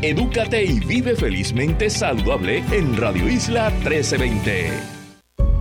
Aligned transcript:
edúcate 0.00 0.64
y 0.64 0.80
vive 0.80 1.16
felizmente 1.16 1.90
saludable 1.90 2.62
en 2.70 2.96
Radio 2.96 3.28
Isla 3.28 3.70
1320. 3.70 4.70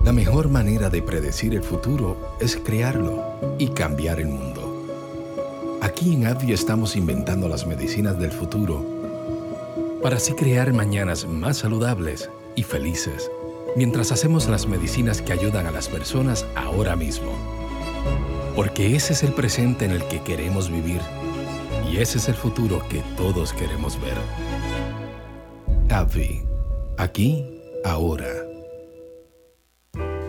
La 0.05 0.13
mejor 0.13 0.49
manera 0.49 0.89
de 0.89 1.01
predecir 1.01 1.53
el 1.53 1.63
futuro 1.63 2.35
es 2.39 2.55
crearlo 2.55 3.55
y 3.57 3.69
cambiar 3.69 4.19
el 4.19 4.27
mundo. 4.27 5.79
Aquí 5.81 6.13
en 6.13 6.27
ADVI 6.27 6.53
estamos 6.53 6.95
inventando 6.95 7.49
las 7.49 7.65
medicinas 7.65 8.17
del 8.19 8.31
futuro 8.31 8.85
para 10.01 10.17
así 10.17 10.33
crear 10.33 10.71
mañanas 10.71 11.25
más 11.25 11.57
saludables 11.57 12.29
y 12.55 12.63
felices, 12.63 13.29
mientras 13.75 14.11
hacemos 14.11 14.47
las 14.47 14.67
medicinas 14.67 15.21
que 15.21 15.33
ayudan 15.33 15.65
a 15.65 15.71
las 15.71 15.89
personas 15.89 16.45
ahora 16.55 16.95
mismo. 16.95 17.31
Porque 18.55 18.95
ese 18.95 19.13
es 19.13 19.23
el 19.23 19.33
presente 19.33 19.85
en 19.85 19.91
el 19.91 20.07
que 20.07 20.21
queremos 20.21 20.71
vivir 20.71 21.01
ese 22.01 22.19
es 22.19 22.27
el 22.27 22.35
futuro 22.35 22.87
que 22.89 23.01
todos 23.15 23.53
queremos 23.53 23.99
ver. 24.01 24.17
AbbVie. 25.89 26.45
Aquí, 26.97 27.45
ahora. 27.83 28.27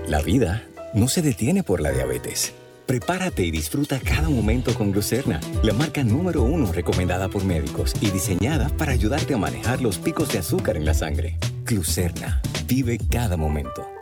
La 0.07 0.23
vida 0.23 0.67
no 0.95 1.09
se 1.09 1.21
detiene 1.21 1.63
por 1.63 1.81
la 1.81 1.91
diabetes. 1.91 2.55
Prepárate 2.87 3.45
y 3.45 3.51
disfruta 3.51 4.01
cada 4.01 4.31
momento 4.31 4.73
con 4.73 4.93
Glucerna, 4.93 5.41
la 5.63 5.75
marca 5.75 6.03
número 6.03 6.43
uno 6.43 6.73
recomendada 6.73 7.29
por 7.29 7.45
médicos 7.45 7.93
y 8.01 8.11
diseñada 8.11 8.71
para 8.71 8.93
ayudarte 8.93 9.35
a 9.35 9.39
manejar 9.39 9.83
los 9.83 9.99
picos 9.99 10.33
de 10.33 10.39
azúcar 10.39 10.79
en 10.79 10.87
la 10.87 10.95
sangre. 10.95 11.37
Glucerna, 11.67 12.41
vive 12.67 12.99
cada 13.11 13.37
momento. 13.37 13.98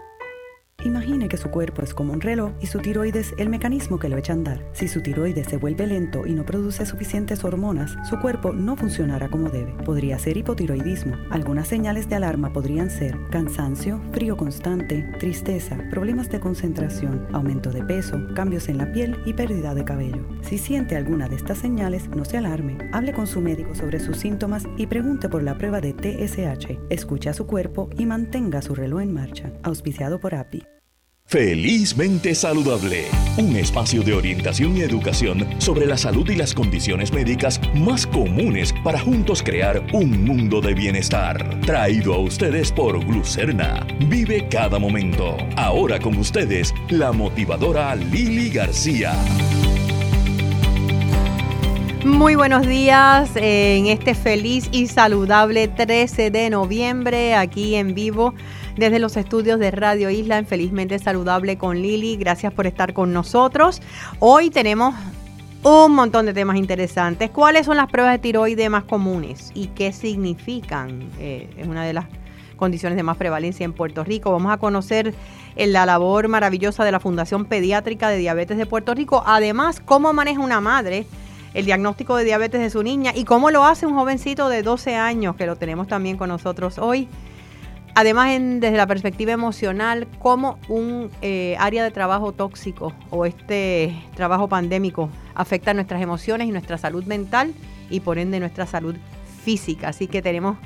Imagine 0.87 1.27
que 1.27 1.37
su 1.37 1.51
cuerpo 1.51 1.83
es 1.83 1.93
como 1.93 2.13
un 2.13 2.21
reloj 2.21 2.53
y 2.61 2.67
su 2.67 2.79
tiroides 2.79 3.35
el 3.39 3.49
mecanismo 3.49 3.99
que 3.99 4.09
lo 4.09 4.17
echa 4.17 4.33
a 4.33 4.37
andar. 4.37 4.65
Si 4.73 4.87
su 4.87 5.03
tiroides 5.03 5.49
se 5.49 5.57
vuelve 5.57 5.85
lento 5.85 6.25
y 6.29 6.33
no 6.33 6.47
produce 6.47 6.87
suficientes 6.87 7.43
hormonas, 7.43 7.97
su 8.09 8.21
cuerpo 8.21 8.53
no 8.53 8.77
funcionará 8.77 9.29
como 9.29 9.51
debe. 9.51 9.73
Podría 9.85 10.17
ser 10.21 10.37
hipotiroidismo. 10.37 11.17
Algunas 11.31 11.67
señales 11.67 12.09
de 12.09 12.15
alarma 12.15 12.53
podrían 12.53 12.89
ser 12.89 13.19
cansancio, 13.33 14.01
frío 14.13 14.37
constante, 14.37 15.03
tristeza, 15.19 15.77
problemas 15.91 16.31
de 16.31 16.39
concentración, 16.39 17.27
aumento 17.33 17.73
de 17.73 17.83
peso, 17.83 18.21
cambios 18.37 18.69
en 18.69 18.79
la 18.79 18.93
piel 18.93 19.17
y 19.27 19.33
pérdida 19.33 19.75
de 19.75 19.85
cabello. 19.85 20.25
Si 20.43 20.57
siente 20.57 20.95
alguna 20.95 21.29
de 21.29 21.35
estas 21.35 21.59
señales, 21.59 22.09
no 22.11 22.25
se 22.25 22.37
alarme. 22.37 22.79
Hable 22.93 23.13
con 23.13 23.27
su 23.27 23.41
médico 23.41 23.75
sobre 23.75 23.99
sus 23.99 24.19
síntomas 24.19 24.63
y 24.77 24.87
pregunte 24.87 25.29
por 25.29 25.43
la 25.43 25.59
prueba 25.59 25.81
de 25.81 25.95
TSH. 25.95 26.79
Escuche 26.91 27.29
a 27.29 27.35
su 27.35 27.45
cuerpo 27.49 27.91
y 27.99 28.07
mantenga 28.07 28.63
su 28.63 28.77
reloj 28.77 29.01
en 29.01 29.13
marcha. 29.13 29.53
Auspiciado 29.65 30.21
por 30.21 30.37
API. 30.37 30.76
Felizmente 31.29 32.37
Saludable, 32.37 33.07
un 33.37 33.57
espacio 33.57 34.03
de 34.03 34.15
orientación 34.15 34.77
y 34.77 34.83
educación 34.83 35.45
sobre 35.59 35.85
la 35.85 35.97
salud 35.97 36.31
y 36.31 36.37
las 36.37 36.55
condiciones 36.55 37.13
médicas 37.13 37.61
más 37.75 38.07
comunes 38.07 38.73
para 38.85 39.01
juntos 39.01 39.43
crear 39.43 39.85
un 39.93 40.25
mundo 40.25 40.61
de 40.61 40.73
bienestar. 40.75 41.59
Traído 41.63 42.15
a 42.15 42.19
ustedes 42.19 42.71
por 42.71 43.05
Glucerna. 43.05 43.85
Vive 44.07 44.47
cada 44.49 44.79
momento. 44.79 45.37
Ahora 45.57 45.99
con 45.99 46.17
ustedes, 46.17 46.73
la 46.91 47.11
motivadora 47.11 47.97
Lili 47.97 48.49
García. 48.49 49.13
Muy 52.05 52.37
buenos 52.37 52.69
días 52.69 53.33
en 53.35 53.87
este 53.87 54.15
feliz 54.15 54.69
y 54.71 54.87
saludable 54.87 55.67
13 55.67 56.31
de 56.31 56.51
noviembre 56.51 57.35
aquí 57.35 57.75
en 57.75 57.97
vivo 57.97 58.33
desde 58.77 58.99
los 58.99 59.17
estudios 59.17 59.59
de 59.59 59.71
Radio 59.71 60.11
Isla 60.11 60.39
en 60.39 60.47
Felizmente 60.47 60.99
Saludable 60.99 61.57
con 61.57 61.81
Lili. 61.81 62.17
Gracias 62.17 62.53
por 62.53 62.67
estar 62.67 62.93
con 62.93 63.13
nosotros. 63.13 63.81
Hoy 64.19 64.51
tenemos 64.51 64.95
un 65.63 65.95
montón 65.95 66.27
de 66.27 66.35
temas 66.35 66.57
interesantes. 66.57 67.31
¿Cuáles 67.31 67.67
son 67.67 67.77
las 67.77 67.89
pruebas 67.89 68.13
de 68.13 68.19
tiroides 68.19 68.71
más 68.71 68.85
comunes 68.85 69.51
y 69.55 69.69
qué 69.69 69.93
significan? 69.93 71.09
Eh, 71.19 71.49
es 71.57 71.67
una 71.67 71.85
de 71.85 71.95
las 71.95 72.07
condiciones 72.57 72.97
de 72.97 73.03
más 73.03 73.17
prevalencia 73.17 73.65
en 73.65 73.73
Puerto 73.73 74.05
Rico. 74.05 74.31
Vamos 74.31 74.53
a 74.53 74.59
conocer 74.59 75.15
eh, 75.57 75.67
la 75.67 75.87
labor 75.87 76.29
maravillosa 76.29 76.85
de 76.85 76.93
la 76.93 77.01
Fundación 77.01 77.47
Pediátrica 77.47 78.09
de 78.09 78.19
Diabetes 78.19 78.59
de 78.59 78.67
Puerto 78.67 78.95
Rico. 78.95 79.23
Además, 79.27 79.81
cómo 79.85 80.13
maneja 80.13 80.41
una 80.41 80.61
madre 80.61 81.07
el 81.55 81.65
diagnóstico 81.65 82.17
de 82.17 82.25
diabetes 82.25 82.61
de 82.61 82.69
su 82.69 82.83
niña 82.83 83.13
y 83.15 83.25
cómo 83.25 83.51
lo 83.51 83.65
hace 83.65 83.87
un 83.87 83.95
jovencito 83.95 84.51
de 84.51 84.63
12 84.63 84.95
años, 84.97 85.37
que 85.37 85.47
lo 85.47 85.57
tenemos 85.57 85.89
también 85.89 86.19
con 86.19 86.29
nosotros 86.29 86.77
hoy. 86.79 87.09
Además, 87.99 88.29
desde 88.39 88.77
la 88.77 88.87
perspectiva 88.87 89.33
emocional, 89.33 90.07
cómo 90.19 90.59
un 90.69 91.11
eh, 91.23 91.57
área 91.59 91.83
de 91.83 91.91
trabajo 91.91 92.33
tóxico 92.33 92.93
o 93.09 93.25
este 93.25 93.97
trabajo 94.15 94.51
pandémico 94.51 95.09
afecta 95.35 95.73
nuestras 95.73 96.03
emociones 96.03 96.47
y 96.47 96.51
nuestra 96.51 96.77
salud 96.77 97.05
mental 97.05 97.55
y 97.89 98.01
por 98.01 98.19
ende 98.19 98.39
nuestra 98.39 98.67
salud 98.67 98.97
física. 99.43 99.89
Así 99.89 100.09
que 100.09 100.21
tenemos 100.21 100.59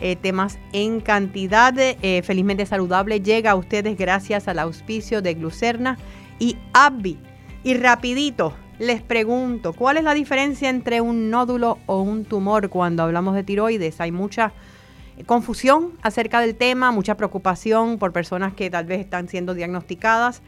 eh, 0.00 0.16
temas 0.16 0.58
en 0.72 0.98
cantidad. 0.98 1.72
Eh, 1.78 2.20
felizmente 2.24 2.66
saludable 2.66 3.20
llega 3.20 3.52
a 3.52 3.54
ustedes 3.54 3.96
gracias 3.96 4.48
al 4.48 4.58
auspicio 4.58 5.22
de 5.22 5.34
Glucerna 5.34 5.98
y 6.40 6.56
Abby. 6.72 7.16
Y 7.62 7.74
rapidito, 7.74 8.54
les 8.80 9.02
pregunto, 9.02 9.72
¿cuál 9.72 9.98
es 9.98 10.02
la 10.02 10.14
diferencia 10.14 10.68
entre 10.68 11.00
un 11.00 11.30
nódulo 11.30 11.78
o 11.86 12.02
un 12.02 12.24
tumor 12.24 12.70
cuando 12.70 13.04
hablamos 13.04 13.36
de 13.36 13.44
tiroides? 13.44 14.00
Hay 14.00 14.10
mucha 14.10 14.52
confusión 15.26 15.92
acerca 16.02 16.40
del 16.40 16.54
tema, 16.56 16.90
mucha 16.90 17.16
preocupación 17.16 17.98
por 17.98 18.12
personas 18.12 18.54
que 18.54 18.70
tal 18.70 18.86
vez 18.86 19.00
están 19.00 19.28
siendo 19.28 19.54
diagnosticadas. 19.54 20.42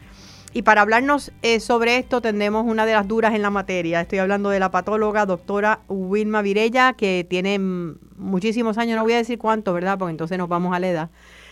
Y 0.53 0.61
para 0.61 0.81
hablarnos 0.81 1.33
eh, 1.41 1.59
sobre 1.59 1.97
esto 1.97 2.21
tendremos 2.21 2.65
una 2.65 2.85
de 2.85 2.93
las 2.93 3.07
duras 3.07 3.35
en 3.35 3.41
la 3.41 3.49
materia. 3.49 3.99
Estoy 3.99 4.19
hablando 4.19 4.49
de 4.49 4.59
la 4.59 4.71
patóloga 4.71 5.25
doctora 5.25 5.81
Wilma 5.89 6.41
Virella, 6.41 6.93
que 6.93 7.25
tiene 7.29 7.59
muchísimos 7.59 8.77
años, 8.77 8.95
no 8.95 9.03
voy 9.03 9.13
a 9.13 9.17
decir 9.17 9.37
cuánto, 9.37 9.73
¿verdad? 9.73 9.97
Porque 9.97 10.11
entonces 10.11 10.37
nos 10.37 10.47
vamos 10.47 10.73
a 10.73 10.79
la 10.79 10.87
edad, 10.87 11.09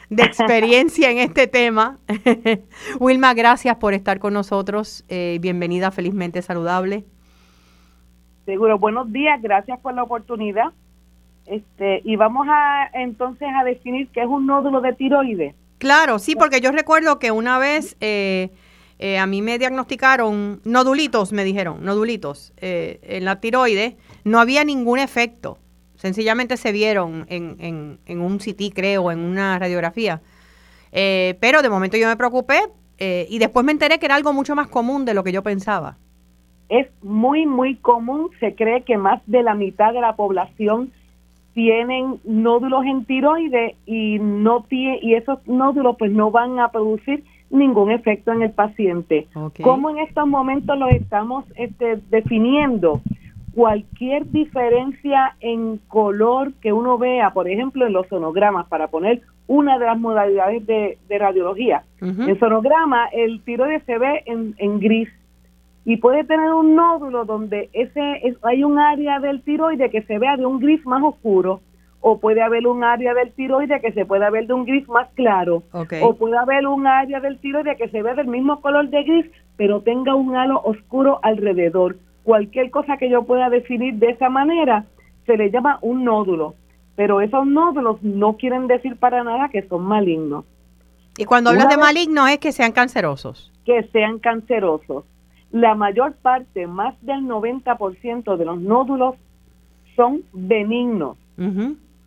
de 0.10 0.24
experiencia 0.24 1.12
en 1.12 1.18
este 1.18 1.48
tema. 1.48 1.98
Wilma, 3.00 3.34
gracias 3.34 3.76
por 3.76 3.94
estar 3.94 4.20
con 4.20 4.34
nosotros. 4.34 5.04
Eh, 5.10 5.38
bienvenida 5.42 5.92
Felizmente 5.92 6.42
Saludable. 6.42 7.04
Seguro, 8.46 8.80
buenos 8.80 9.12
días, 9.12 9.42
gracias 9.42 9.80
por 9.82 9.94
la 9.94 10.04
oportunidad. 10.04 10.72
Este, 11.46 12.02
y 12.06 12.16
vamos 12.16 12.48
a 12.50 12.90
entonces 12.94 13.48
a 13.54 13.64
definir 13.64 14.08
qué 14.10 14.22
es 14.22 14.28
un 14.28 14.46
nódulo 14.46 14.82
de 14.82 14.94
tiroides. 14.94 15.56
Claro, 15.78 16.20
sí, 16.20 16.36
porque 16.36 16.62
yo 16.62 16.72
recuerdo 16.72 17.20
que 17.20 17.32
una 17.32 17.58
vez 17.58 17.98
eh, 18.00 18.52
eh, 19.00 19.18
a 19.18 19.26
mí 19.26 19.42
me 19.42 19.60
diagnosticaron 19.60 20.62
nodulitos, 20.64 21.34
me 21.34 21.44
dijeron, 21.44 21.84
nodulitos 21.84 22.54
eh, 22.58 23.02
en 23.04 23.26
la 23.26 23.42
tiroides, 23.42 23.96
no 24.24 24.40
había 24.40 24.64
ningún 24.64 25.00
efecto, 25.00 25.58
sencillamente 25.96 26.56
se 26.56 26.72
vieron 26.72 27.26
en, 27.28 27.58
en, 27.60 28.00
en 28.06 28.22
un 28.22 28.38
CT, 28.38 28.74
creo, 28.74 29.12
en 29.12 29.20
una 29.20 29.60
radiografía. 29.60 30.22
pero 30.92 31.62
de 31.62 31.70
momento 31.70 31.98
yo 31.98 32.08
me 32.08 32.16
preocupé 32.16 32.62
y 32.98 33.38
después 33.40 33.66
me 33.66 33.74
enteré 33.74 34.00
que 34.00 34.06
era 34.06 34.16
algo 34.16 34.32
mucho 34.32 34.56
más 34.56 34.70
común 34.70 35.04
de 35.04 35.14
lo 35.14 35.26
que 35.26 35.34
yo 35.34 35.44
pensaba. 35.44 35.98
Es 36.70 36.88
muy, 37.02 37.46
muy 37.46 37.76
común, 37.76 38.30
se 38.40 38.56
cree 38.56 38.84
que 38.84 38.98
más 38.98 39.22
de 39.26 39.44
la 39.44 39.54
mitad 39.54 39.92
de 39.92 40.00
la 40.00 40.16
población 40.16 40.94
tienen 41.54 42.20
nódulos 42.24 42.86
en 42.86 43.06
tiroides 43.06 43.76
y 43.86 44.20
no 44.20 44.64
tiene, 44.64 45.00
y 45.02 45.14
esos 45.16 45.46
nódulos 45.48 45.96
pues 45.98 46.12
no 46.12 46.32
van 46.32 46.60
a 46.60 46.70
producir 46.70 47.24
ningún 47.50 47.92
efecto 47.92 48.32
en 48.32 48.42
el 48.42 48.52
paciente. 48.52 49.28
¿Cómo 49.62 49.92
en 49.92 50.00
estos 50.00 50.28
momentos 50.28 50.78
lo 50.78 50.88
estamos 50.88 51.46
este, 51.56 52.00
definiendo? 52.10 53.02
Cualquier 53.54 54.30
diferencia 54.32 55.36
en 55.40 55.78
color 55.88 56.54
que 56.54 56.74
uno 56.74 56.98
vea, 56.98 57.30
por 57.32 57.48
ejemplo, 57.48 57.86
en 57.86 57.94
los 57.94 58.08
sonogramas, 58.08 58.66
para 58.68 58.88
poner 58.88 59.22
una 59.46 59.78
de 59.78 59.86
las 59.86 60.00
modalidades 60.00 60.66
de, 60.66 60.98
radiología. 61.20 61.84
En 62.02 62.40
sonograma, 62.40 63.06
el 63.14 63.42
tiroides 63.44 63.84
se 63.86 64.00
ve 64.00 64.24
en, 64.26 64.56
en 64.58 64.80
gris 64.80 65.10
y 65.86 65.98
puede 65.98 66.24
tener 66.24 66.54
un 66.54 66.76
nódulo 66.76 67.26
donde 67.26 67.70
ese 67.74 68.28
es, 68.28 68.36
hay 68.44 68.64
un 68.64 68.80
área 68.80 69.20
del 69.20 69.42
tiroide 69.44 69.90
que 69.90 70.04
se 70.04 70.18
vea 70.18 70.38
de 70.38 70.46
un 70.46 70.60
gris 70.60 70.86
más 70.86 71.04
oscuro 71.04 71.62
o 72.00 72.20
puede 72.20 72.42
haber 72.42 72.68
un 72.68 72.84
área 72.84 73.14
del 73.14 73.32
tiroide 73.34 73.82
que 73.82 73.92
se 73.92 74.06
pueda 74.06 74.30
ver 74.30 74.48
de 74.48 74.54
un 74.54 74.66
gris 74.66 74.88
más 74.88 75.10
claro 75.16 75.64
o 76.02 76.16
puede 76.16 76.38
haber 76.38 76.68
un 76.68 76.88
área 76.88 77.20
del 77.20 77.38
tiroide 77.40 77.76
que 77.76 77.90
se 77.90 78.02
vea 78.02 78.14
del 78.14 78.28
mismo 78.28 78.62
color 78.62 78.90
de 78.90 79.04
gris 79.04 79.26
pero 79.58 79.82
tenga 79.82 80.16
un 80.16 80.36
halo 80.36 80.62
oscuro 80.64 81.20
alrededor. 81.22 81.98
Cualquier 82.24 82.72
cosa 82.72 82.98
que 82.98 83.10
yo 83.10 83.24
pueda 83.24 83.50
definir 83.50 83.96
de 83.96 84.10
esa 84.10 84.30
manera 84.30 84.86
se 85.26 85.38
le 85.38 85.52
llama 85.52 85.78
un 85.82 86.04
nódulo. 86.04 86.56
Pero 86.96 87.22
esos 87.22 87.46
nódulos 87.46 88.02
no 88.02 88.38
quieren 88.38 88.68
decir 88.68 88.98
para 88.98 89.24
nada 89.24 89.50
que 89.50 89.68
son 89.68 89.84
malignos. 89.84 90.46
Y 91.18 91.26
cuando 91.26 91.52
hablas 91.52 91.70
de 91.70 91.78
malignos 91.78 92.30
es 92.30 92.40
que 92.40 92.52
sean 92.52 92.72
cancerosos. 92.72 93.52
Que 93.66 93.84
sean 93.92 94.20
cancerosos 94.20 95.06
la 95.54 95.76
mayor 95.76 96.14
parte, 96.16 96.66
más 96.66 96.96
del 97.02 97.26
90% 97.26 98.38
de 98.38 98.46
los 98.46 98.60
nódulos 98.60 99.16
son 99.96 100.24
benignos. 100.34 101.16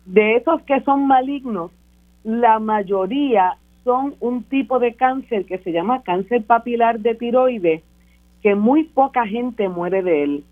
De 0.05 0.35
esos 0.35 0.61
que 0.63 0.81
son 0.81 1.07
malignos, 1.07 1.71
la 2.25 2.59
mayoría 2.59 3.57
son 3.85 4.15
un 4.19 4.43
tipo 4.43 4.79
de 4.79 4.95
cáncer 4.95 5.45
que 5.45 5.59
se 5.59 5.71
llama 5.71 6.01
cáncer 6.01 6.43
papilar 6.43 6.99
de 6.99 7.15
tiroides, 7.15 7.83
que 8.43 8.53
muy 8.53 8.83
poca 8.83 9.25
gente 9.25 9.69
muere 9.69 10.03
de 10.03 10.23
él. 10.23 10.43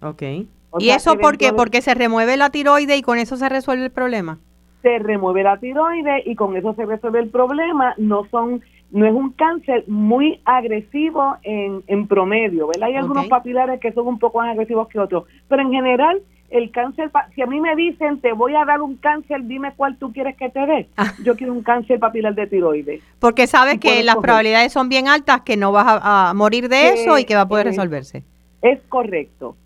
Ok. 0.00 0.22
¿Y 0.78 0.90
eso 0.90 1.18
por 1.18 1.38
qué? 1.38 1.52
Porque 1.52 1.82
se 1.82 1.94
remueve 1.94 2.36
la 2.36 2.50
tiroide 2.50 2.96
y 2.96 3.02
con 3.02 3.18
eso 3.18 3.36
se 3.36 3.48
resuelve 3.48 3.86
el 3.86 3.90
problema. 3.90 4.38
Se 4.82 5.00
remueve 5.00 5.42
la 5.42 5.56
tiroide 5.56 6.22
y 6.24 6.36
con 6.36 6.56
eso 6.56 6.72
se 6.74 6.86
resuelve 6.86 7.18
el 7.18 7.30
problema. 7.30 7.94
No 7.98 8.26
son 8.30 8.62
no 8.90 9.06
es 9.06 9.12
un 9.12 9.32
cáncer 9.32 9.84
muy 9.86 10.40
agresivo 10.44 11.36
en, 11.42 11.82
en 11.86 12.06
promedio, 12.06 12.68
¿verdad? 12.68 12.88
Hay 12.88 12.96
algunos 12.96 13.26
papilares 13.28 13.80
que 13.80 13.92
son 13.92 14.06
un 14.06 14.18
poco 14.18 14.38
más 14.38 14.50
agresivos 14.50 14.88
que 14.88 14.98
otros, 14.98 15.24
pero 15.48 15.62
en 15.62 15.72
general 15.72 16.22
el 16.50 16.70
cáncer, 16.70 17.10
si 17.34 17.42
a 17.42 17.46
mí 17.46 17.60
me 17.60 17.76
dicen 17.76 18.20
te 18.20 18.32
voy 18.32 18.54
a 18.54 18.64
dar 18.64 18.80
un 18.80 18.96
cáncer, 18.96 19.42
dime 19.44 19.74
cuál 19.76 19.98
tú 19.98 20.12
quieres 20.12 20.36
que 20.36 20.48
te 20.48 20.60
dé. 20.60 20.88
Ah. 20.96 21.12
Yo 21.22 21.36
quiero 21.36 21.52
un 21.52 21.62
cáncer 21.62 21.98
papilar 21.98 22.34
de 22.34 22.46
tiroides. 22.46 23.02
Porque 23.18 23.46
sabes 23.46 23.78
que 23.78 24.02
las 24.02 24.16
probabilidades 24.16 24.72
son 24.72 24.88
bien 24.88 25.08
altas, 25.08 25.42
que 25.42 25.56
no 25.56 25.72
vas 25.72 26.00
a, 26.02 26.32
morir 26.34 26.68
de 26.68 26.94
eso 26.94 27.18
y 27.18 27.24
que 27.24 27.34
va 27.34 27.42
a 27.42 27.48
poder 27.48 27.66
resolverse. 27.66 28.24
Es 28.62 28.80
correcto. 28.88 29.56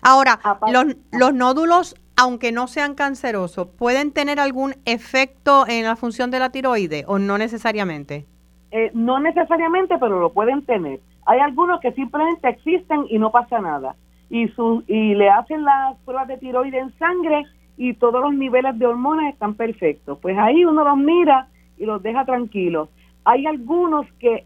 Ahora, 0.00 0.38
los, 0.70 0.96
los 1.10 1.34
nódulos, 1.34 1.96
aunque 2.16 2.52
no 2.52 2.68
sean 2.68 2.94
cancerosos, 2.94 3.66
¿pueden 3.66 4.12
tener 4.12 4.38
algún 4.38 4.76
efecto 4.84 5.66
en 5.66 5.84
la 5.84 5.96
función 5.96 6.30
de 6.30 6.38
la 6.38 6.50
tiroide 6.50 7.04
o 7.08 7.18
no 7.18 7.36
necesariamente? 7.36 8.26
Eh, 8.70 8.90
no 8.94 9.18
necesariamente, 9.18 9.96
pero 9.98 10.20
lo 10.20 10.32
pueden 10.32 10.62
tener. 10.62 11.00
Hay 11.26 11.40
algunos 11.40 11.80
que 11.80 11.92
simplemente 11.92 12.48
existen 12.48 13.06
y 13.08 13.18
no 13.18 13.30
pasa 13.30 13.60
nada. 13.60 13.96
Y, 14.30 14.48
su, 14.48 14.82
y 14.86 15.14
le 15.14 15.30
hacen 15.30 15.64
las 15.64 15.96
pruebas 16.04 16.28
de 16.28 16.36
tiroides 16.36 16.82
en 16.82 16.98
sangre 16.98 17.44
y 17.78 17.94
todos 17.94 18.20
los 18.20 18.34
niveles 18.34 18.78
de 18.78 18.86
hormonas 18.86 19.32
están 19.32 19.54
perfectos. 19.54 20.18
Pues 20.20 20.36
ahí 20.36 20.64
uno 20.64 20.84
los 20.84 20.96
mira 20.98 21.48
y 21.78 21.86
los 21.86 22.02
deja 22.02 22.24
tranquilos. 22.24 22.88
Hay 23.24 23.46
algunos 23.46 24.06
que 24.18 24.44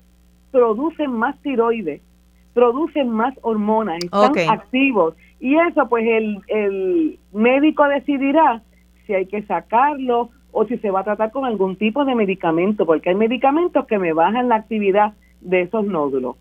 producen 0.53 1.13
más 1.13 1.37
tiroides, 1.43 2.01
producen 2.55 3.11
más 3.11 3.35
hormonas, 3.43 3.99
están 4.05 4.33
activos. 4.51 5.15
Y 5.41 5.57
eso 5.57 5.89
pues 5.89 6.07
el, 6.07 6.41
el 6.47 7.19
médico 7.33 7.89
decidirá 7.89 8.63
si 9.07 9.15
hay 9.15 9.27
que 9.27 9.43
sacarlo 9.43 10.31
o 10.53 10.67
si 10.67 10.79
se 10.79 10.91
va 10.91 11.01
a 11.01 11.05
tratar 11.05 11.33
con 11.33 11.45
algún 11.45 11.77
tipo 11.77 12.05
de 12.05 12.15
medicamento, 12.15 12.87
porque 12.87 13.09
hay 13.09 13.17
medicamentos 13.17 13.87
que 13.87 13.99
me 13.99 14.13
bajan 14.13 14.49
la 14.49 14.57
actividad 14.57 15.15
de 15.41 15.63
esos 15.63 15.85
nódulos. 15.85 16.37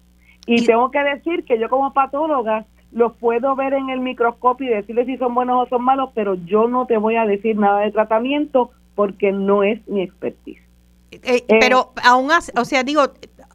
Y, 0.46 0.66
tengo 0.66 0.92
que 0.92 1.00
decir 1.04 1.46
que 1.46 1.60
yo 1.60 1.70
como 1.70 1.94
patóloga 1.94 2.66
los 2.92 3.14
puedo 3.14 3.56
ver 3.56 3.74
en 3.74 3.90
el 3.90 4.02
microscopio 4.02 4.68
y 4.68 4.76
decirles 4.76 5.06
si 5.06 5.18
son 5.18 5.34
buenos 5.34 5.66
o 5.66 5.70
son 5.70 5.84
malos, 5.84 6.10
pero 6.14 6.36
yo 6.46 6.68
no 6.68 6.86
te 6.88 6.98
voy 6.98 7.16
a 7.16 7.26
decir 7.26 7.58
nada 7.58 7.82
de 7.82 7.92
tratamiento 7.92 8.72
porque 8.96 9.32
no 9.32 9.64
es 9.64 9.88
mi 9.88 10.02
expertise. 10.02 10.62
Eh, 11.12 11.20
eh, 11.24 11.58
pero 11.60 11.92
aún 12.04 12.32
así, 12.32 12.52
o 12.58 12.66
sea, 12.66 12.84
digo, 12.84 13.04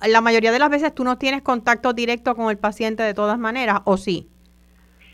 la 0.06 0.20
mayoría 0.20 0.52
de 0.52 0.58
las 0.58 0.70
veces 0.70 0.94
tú 0.94 1.04
no 1.04 1.18
tienes 1.18 1.42
contacto 1.42 1.92
directo 1.92 2.34
con 2.34 2.50
el 2.50 2.56
paciente 2.56 3.02
de 3.02 3.14
todas 3.14 3.38
maneras, 3.38 3.80
¿o 3.84 3.96
sí? 3.96 4.28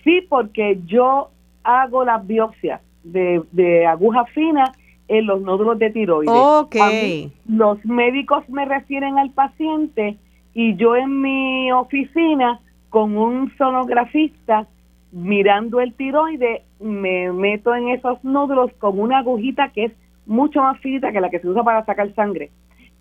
Sí, 0.04 0.20
porque 0.28 0.78
yo 0.86 1.30
hago 1.64 2.04
las 2.04 2.24
biopsias 2.26 2.80
de, 3.02 3.42
de 3.50 3.86
aguja 3.86 4.24
fina 4.26 4.72
en 5.12 5.26
los 5.26 5.42
nódulos 5.42 5.78
de 5.78 5.90
tiroides. 5.90 6.32
Okay. 6.34 7.30
los 7.46 7.84
médicos 7.84 8.48
me 8.48 8.64
refieren 8.64 9.18
al 9.18 9.30
paciente 9.30 10.16
y 10.54 10.74
yo 10.76 10.96
en 10.96 11.20
mi 11.20 11.70
oficina 11.70 12.60
con 12.88 13.18
un 13.18 13.52
sonografista 13.58 14.66
mirando 15.12 15.80
el 15.80 15.92
tiroide 15.92 16.62
me 16.80 17.30
meto 17.30 17.74
en 17.74 17.88
esos 17.88 18.24
nódulos 18.24 18.72
con 18.78 18.98
una 18.98 19.18
agujita 19.18 19.68
que 19.68 19.84
es 19.84 19.92
mucho 20.24 20.62
más 20.62 20.78
finita 20.80 21.12
que 21.12 21.20
la 21.20 21.28
que 21.28 21.40
se 21.40 21.48
usa 21.48 21.62
para 21.62 21.84
sacar 21.84 22.14
sangre 22.14 22.50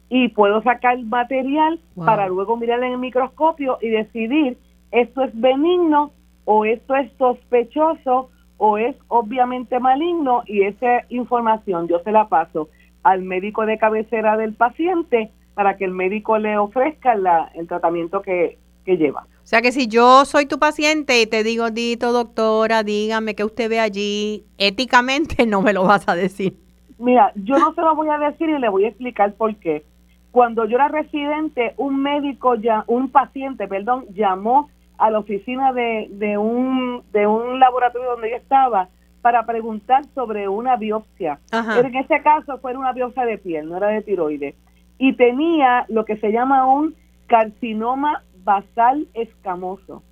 y 0.10 0.28
puedo 0.28 0.62
sacar 0.64 1.02
material 1.04 1.80
para 1.96 2.28
luego 2.28 2.58
mirar 2.58 2.84
en 2.84 2.92
el 2.92 2.98
microscopio 2.98 3.78
y 3.82 3.88
decidir 3.88 4.58
esto 4.92 5.24
es 5.24 5.32
benigno 5.40 6.12
o 6.44 6.66
esto 6.66 6.94
es 6.98 7.10
sospechoso 7.18 8.30
o 8.64 8.78
es 8.78 8.96
obviamente 9.08 9.80
maligno 9.80 10.44
y 10.46 10.62
esa 10.62 11.04
información 11.10 11.88
yo 11.88 11.98
se 12.04 12.12
la 12.12 12.30
paso 12.30 12.70
al 13.02 13.24
médico 13.24 13.66
de 13.66 13.80
cabecera 13.80 14.38
del 14.38 14.54
paciente 14.54 15.32
para 15.56 15.78
que 15.78 15.86
el 15.86 15.92
médico 15.92 16.38
le 16.38 16.60
ofrezca 16.60 17.14
el 17.56 17.68
tratamiento 17.68 18.22
que, 18.22 18.60
lleva. 18.86 19.22
O 19.22 19.48
sea 19.48 19.64
que 19.64 19.72
si 19.72 19.88
yo 19.88 20.26
soy 20.26 20.46
tu 20.46 20.60
paciente 20.60 21.22
y 21.22 21.26
te 21.26 21.44
digo, 21.44 21.72
Dito, 21.72 22.12
doctora, 22.12 22.84
dígame 22.84 23.34
que 23.34 23.44
usted 23.44 23.68
ve 23.68 23.80
allí, 23.80 24.44
éticamente 24.60 25.46
no 25.48 25.64
me 25.64 25.74
lo 25.74 25.86
vas 25.86 26.08
a 26.08 26.14
decir. 26.14 26.56
Mira, 27.00 27.32
yo 27.34 27.58
no 27.58 27.74
se 27.74 27.82
lo 27.82 27.96
voy 27.96 28.10
a 28.10 28.20
decir 28.20 28.48
y 28.48 28.60
le 28.60 28.70
voy 28.70 28.86
a 28.86 28.90
explicar 28.90 29.34
por 29.34 29.56
qué. 29.56 29.84
Cuando 30.30 30.66
yo 30.66 30.76
era 30.76 30.88
residente, 30.88 31.74
un 31.78 32.00
médico, 32.04 32.54
ya, 32.54 32.84
un 32.86 33.10
paciente, 33.10 33.68
perdón, 33.68 34.06
llamó 34.14 34.70
a 35.02 35.10
la 35.10 35.18
oficina 35.18 35.74
de, 35.74 36.08
de, 36.12 36.38
un, 36.38 37.02
de 37.12 37.26
un 37.26 37.60
laboratorio 37.60 38.12
donde 38.12 38.30
yo 38.30 38.36
estaba 38.36 38.88
para 39.24 39.44
preguntar 39.48 40.06
sobre 40.14 40.48
una 40.48 40.76
biopsia. 40.76 41.40
En 41.52 41.96
ese 41.96 42.22
caso 42.22 42.60
fue 42.60 42.78
una 42.78 42.94
biopsia 42.94 43.26
de 43.26 43.40
piel, 43.40 43.68
no 43.68 43.78
era 43.78 43.88
de 43.88 44.04
tiroides. 44.04 44.54
Y 45.00 45.14
tenía 45.14 45.86
lo 45.90 46.06
que 46.06 46.18
se 46.18 46.32
llama 46.32 46.72
un 46.72 46.94
carcinoma 47.26 48.24
basal 48.44 49.08
escamoso. 49.16 50.04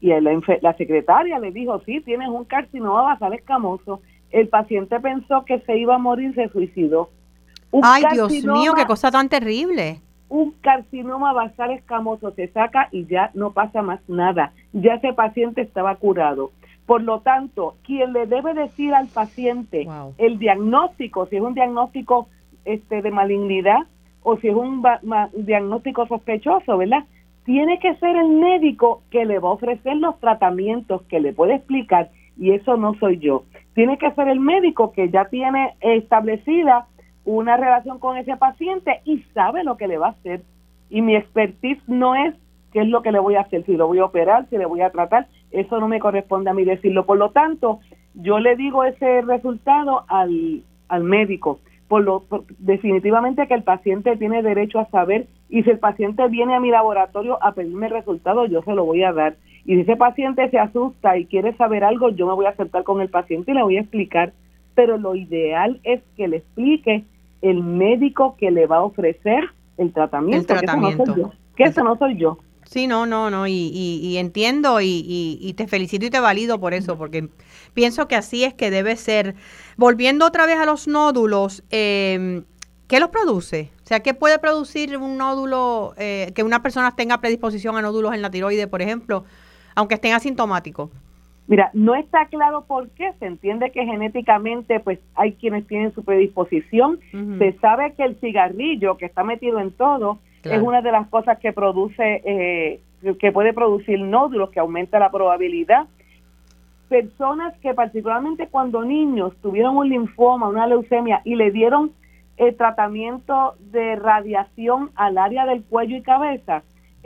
Y 0.00 0.08
la, 0.08 0.40
la 0.62 0.76
secretaria 0.76 1.40
le 1.40 1.50
dijo, 1.50 1.80
sí, 1.84 2.00
tienes 2.00 2.28
un 2.28 2.44
carcinoma 2.44 3.02
basal 3.02 3.34
escamoso. 3.34 4.02
El 4.30 4.46
paciente 4.46 5.00
pensó 5.00 5.44
que 5.44 5.58
se 5.62 5.76
iba 5.76 5.96
a 5.96 5.98
morir, 5.98 6.32
se 6.36 6.48
suicidó. 6.50 7.10
Ay, 7.82 8.04
Dios 8.12 8.32
mío, 8.44 8.74
qué 8.76 8.86
cosa 8.86 9.10
tan 9.10 9.28
terrible 9.28 10.00
un 10.28 10.52
carcinoma 10.60 11.32
basal 11.32 11.70
escamoso 11.70 12.32
se 12.32 12.48
saca 12.48 12.88
y 12.92 13.06
ya 13.06 13.30
no 13.34 13.52
pasa 13.52 13.82
más 13.82 14.00
nada. 14.08 14.52
Ya 14.72 14.94
ese 14.94 15.12
paciente 15.12 15.62
estaba 15.62 15.96
curado. 15.96 16.50
Por 16.86 17.02
lo 17.02 17.20
tanto, 17.20 17.76
quien 17.82 18.12
le 18.12 18.26
debe 18.26 18.54
decir 18.54 18.94
al 18.94 19.08
paciente 19.08 19.86
el 20.16 20.38
diagnóstico, 20.38 21.26
si 21.26 21.36
es 21.36 21.42
un 21.42 21.54
diagnóstico 21.54 22.28
este, 22.64 23.02
de 23.02 23.10
malignidad 23.10 23.80
o 24.22 24.36
si 24.38 24.48
es 24.48 24.54
un 24.54 24.82
diagnóstico 25.34 26.06
sospechoso, 26.06 26.78
¿verdad? 26.78 27.04
Tiene 27.44 27.78
que 27.78 27.94
ser 27.96 28.16
el 28.16 28.28
médico 28.28 29.02
que 29.10 29.24
le 29.24 29.38
va 29.38 29.48
a 29.48 29.52
ofrecer 29.52 29.96
los 29.96 30.18
tratamientos, 30.20 31.02
que 31.02 31.20
le 31.20 31.32
puede 31.32 31.56
explicar, 31.56 32.10
y 32.36 32.52
eso 32.52 32.76
no 32.76 32.94
soy 32.94 33.18
yo. 33.18 33.44
Tiene 33.74 33.98
que 33.98 34.10
ser 34.12 34.28
el 34.28 34.40
médico 34.40 34.92
que 34.92 35.10
ya 35.10 35.26
tiene 35.26 35.74
establecida 35.80 36.86
una 37.28 37.56
relación 37.56 37.98
con 37.98 38.16
ese 38.16 38.36
paciente 38.36 39.00
y 39.04 39.18
sabe 39.34 39.62
lo 39.62 39.76
que 39.76 39.86
le 39.86 39.98
va 39.98 40.08
a 40.08 40.10
hacer. 40.10 40.42
Y 40.88 41.02
mi 41.02 41.14
expertise 41.14 41.82
no 41.86 42.14
es 42.14 42.34
qué 42.72 42.80
es 42.80 42.88
lo 42.88 43.02
que 43.02 43.12
le 43.12 43.18
voy 43.18 43.34
a 43.34 43.42
hacer, 43.42 43.64
si 43.64 43.76
lo 43.76 43.86
voy 43.86 43.98
a 43.98 44.06
operar, 44.06 44.46
si 44.48 44.56
le 44.56 44.66
voy 44.66 44.80
a 44.80 44.90
tratar, 44.90 45.26
eso 45.50 45.78
no 45.78 45.88
me 45.88 46.00
corresponde 46.00 46.50
a 46.50 46.54
mí 46.54 46.64
decirlo. 46.64 47.04
Por 47.04 47.18
lo 47.18 47.30
tanto, 47.30 47.80
yo 48.14 48.38
le 48.38 48.56
digo 48.56 48.84
ese 48.84 49.20
resultado 49.22 50.04
al, 50.08 50.62
al 50.88 51.04
médico. 51.04 51.60
Por 51.86 52.02
lo 52.02 52.24
definitivamente 52.58 53.46
que 53.46 53.54
el 53.54 53.62
paciente 53.62 54.16
tiene 54.16 54.42
derecho 54.42 54.78
a 54.78 54.90
saber 54.90 55.26
y 55.48 55.62
si 55.62 55.70
el 55.70 55.78
paciente 55.78 56.26
viene 56.28 56.54
a 56.54 56.60
mi 56.60 56.70
laboratorio 56.70 57.42
a 57.42 57.52
pedirme 57.52 57.86
el 57.86 57.92
resultado, 57.92 58.46
yo 58.46 58.62
se 58.62 58.74
lo 58.74 58.84
voy 58.84 59.02
a 59.02 59.12
dar. 59.12 59.36
Y 59.64 59.74
si 59.74 59.80
ese 59.82 59.96
paciente 59.96 60.48
se 60.50 60.58
asusta 60.58 61.18
y 61.18 61.26
quiere 61.26 61.54
saber 61.56 61.84
algo, 61.84 62.10
yo 62.10 62.26
me 62.26 62.34
voy 62.34 62.46
a 62.46 62.50
acercar 62.50 62.84
con 62.84 63.00
el 63.00 63.08
paciente 63.08 63.50
y 63.50 63.54
le 63.54 63.62
voy 63.62 63.76
a 63.76 63.80
explicar. 63.80 64.32
Pero 64.74 64.96
lo 64.96 65.14
ideal 65.14 65.80
es 65.82 66.00
que 66.16 66.28
le 66.28 66.38
explique 66.38 67.04
el 67.42 67.62
médico 67.62 68.36
que 68.38 68.50
le 68.50 68.66
va 68.66 68.78
a 68.78 68.82
ofrecer 68.84 69.44
el 69.76 69.92
tratamiento. 69.92 70.38
El 70.40 70.46
tratamiento. 70.46 71.32
Que 71.56 71.64
eso 71.64 71.82
no 71.82 71.96
soy 71.96 72.16
yo. 72.16 72.38
Sí, 72.64 72.86
no, 72.86 73.06
no, 73.06 73.30
no, 73.30 73.46
y, 73.46 73.52
y, 73.52 74.18
entiendo 74.18 74.82
y, 74.82 75.38
y, 75.40 75.54
te 75.54 75.66
felicito 75.66 76.04
y 76.04 76.10
te 76.10 76.20
valido 76.20 76.60
por 76.60 76.74
eso, 76.74 76.98
porque 76.98 77.30
pienso 77.72 78.08
que 78.08 78.14
así 78.14 78.44
es 78.44 78.52
que 78.52 78.70
debe 78.70 78.94
ser. 78.96 79.36
Volviendo 79.78 80.26
otra 80.26 80.44
vez 80.44 80.58
a 80.58 80.66
los 80.66 80.86
nódulos, 80.86 81.64
eh, 81.70 82.42
¿qué 82.86 83.00
los 83.00 83.08
produce? 83.08 83.70
O 83.84 83.86
sea, 83.86 84.00
¿qué 84.00 84.12
puede 84.12 84.38
producir 84.38 84.98
un 84.98 85.16
nódulo, 85.16 85.94
eh, 85.96 86.32
que 86.34 86.42
una 86.42 86.62
persona 86.62 86.94
tenga 86.94 87.22
predisposición 87.22 87.74
a 87.78 87.80
nódulos 87.80 88.12
en 88.12 88.20
la 88.20 88.30
tiroide, 88.30 88.66
por 88.66 88.82
ejemplo, 88.82 89.24
aunque 89.74 89.94
estén 89.94 90.12
asintomáticos? 90.12 90.90
Mira, 91.48 91.70
no 91.72 91.94
está 91.94 92.26
claro 92.26 92.64
por 92.68 92.90
qué. 92.90 93.12
Se 93.18 93.26
entiende 93.26 93.70
que 93.70 93.84
genéticamente, 93.86 94.80
pues 94.80 95.00
hay 95.14 95.32
quienes 95.32 95.66
tienen 95.66 95.94
su 95.94 96.04
predisposición. 96.04 97.00
Se 97.38 97.52
sabe 97.54 97.94
que 97.94 98.04
el 98.04 98.16
cigarrillo, 98.16 98.98
que 98.98 99.06
está 99.06 99.24
metido 99.24 99.58
en 99.58 99.72
todo, 99.72 100.18
es 100.44 100.60
una 100.60 100.82
de 100.82 100.92
las 100.92 101.08
cosas 101.08 101.38
que 101.38 101.54
produce, 101.54 102.22
eh, 102.24 102.80
que 103.18 103.32
puede 103.32 103.54
producir 103.54 103.98
nódulos, 103.98 104.50
que 104.50 104.60
aumenta 104.60 104.98
la 104.98 105.10
probabilidad. 105.10 105.86
Personas 106.90 107.56
que 107.60 107.72
particularmente 107.72 108.48
cuando 108.48 108.84
niños 108.84 109.34
tuvieron 109.40 109.76
un 109.78 109.88
linfoma, 109.88 110.48
una 110.48 110.66
leucemia 110.66 111.22
y 111.24 111.34
le 111.34 111.50
dieron 111.50 111.92
el 112.36 112.56
tratamiento 112.56 113.54
de 113.72 113.96
radiación 113.96 114.90
al 114.94 115.16
área 115.16 115.46
del 115.46 115.64
cuello 115.64 115.96
y 115.96 116.02
cabeza, 116.02 116.62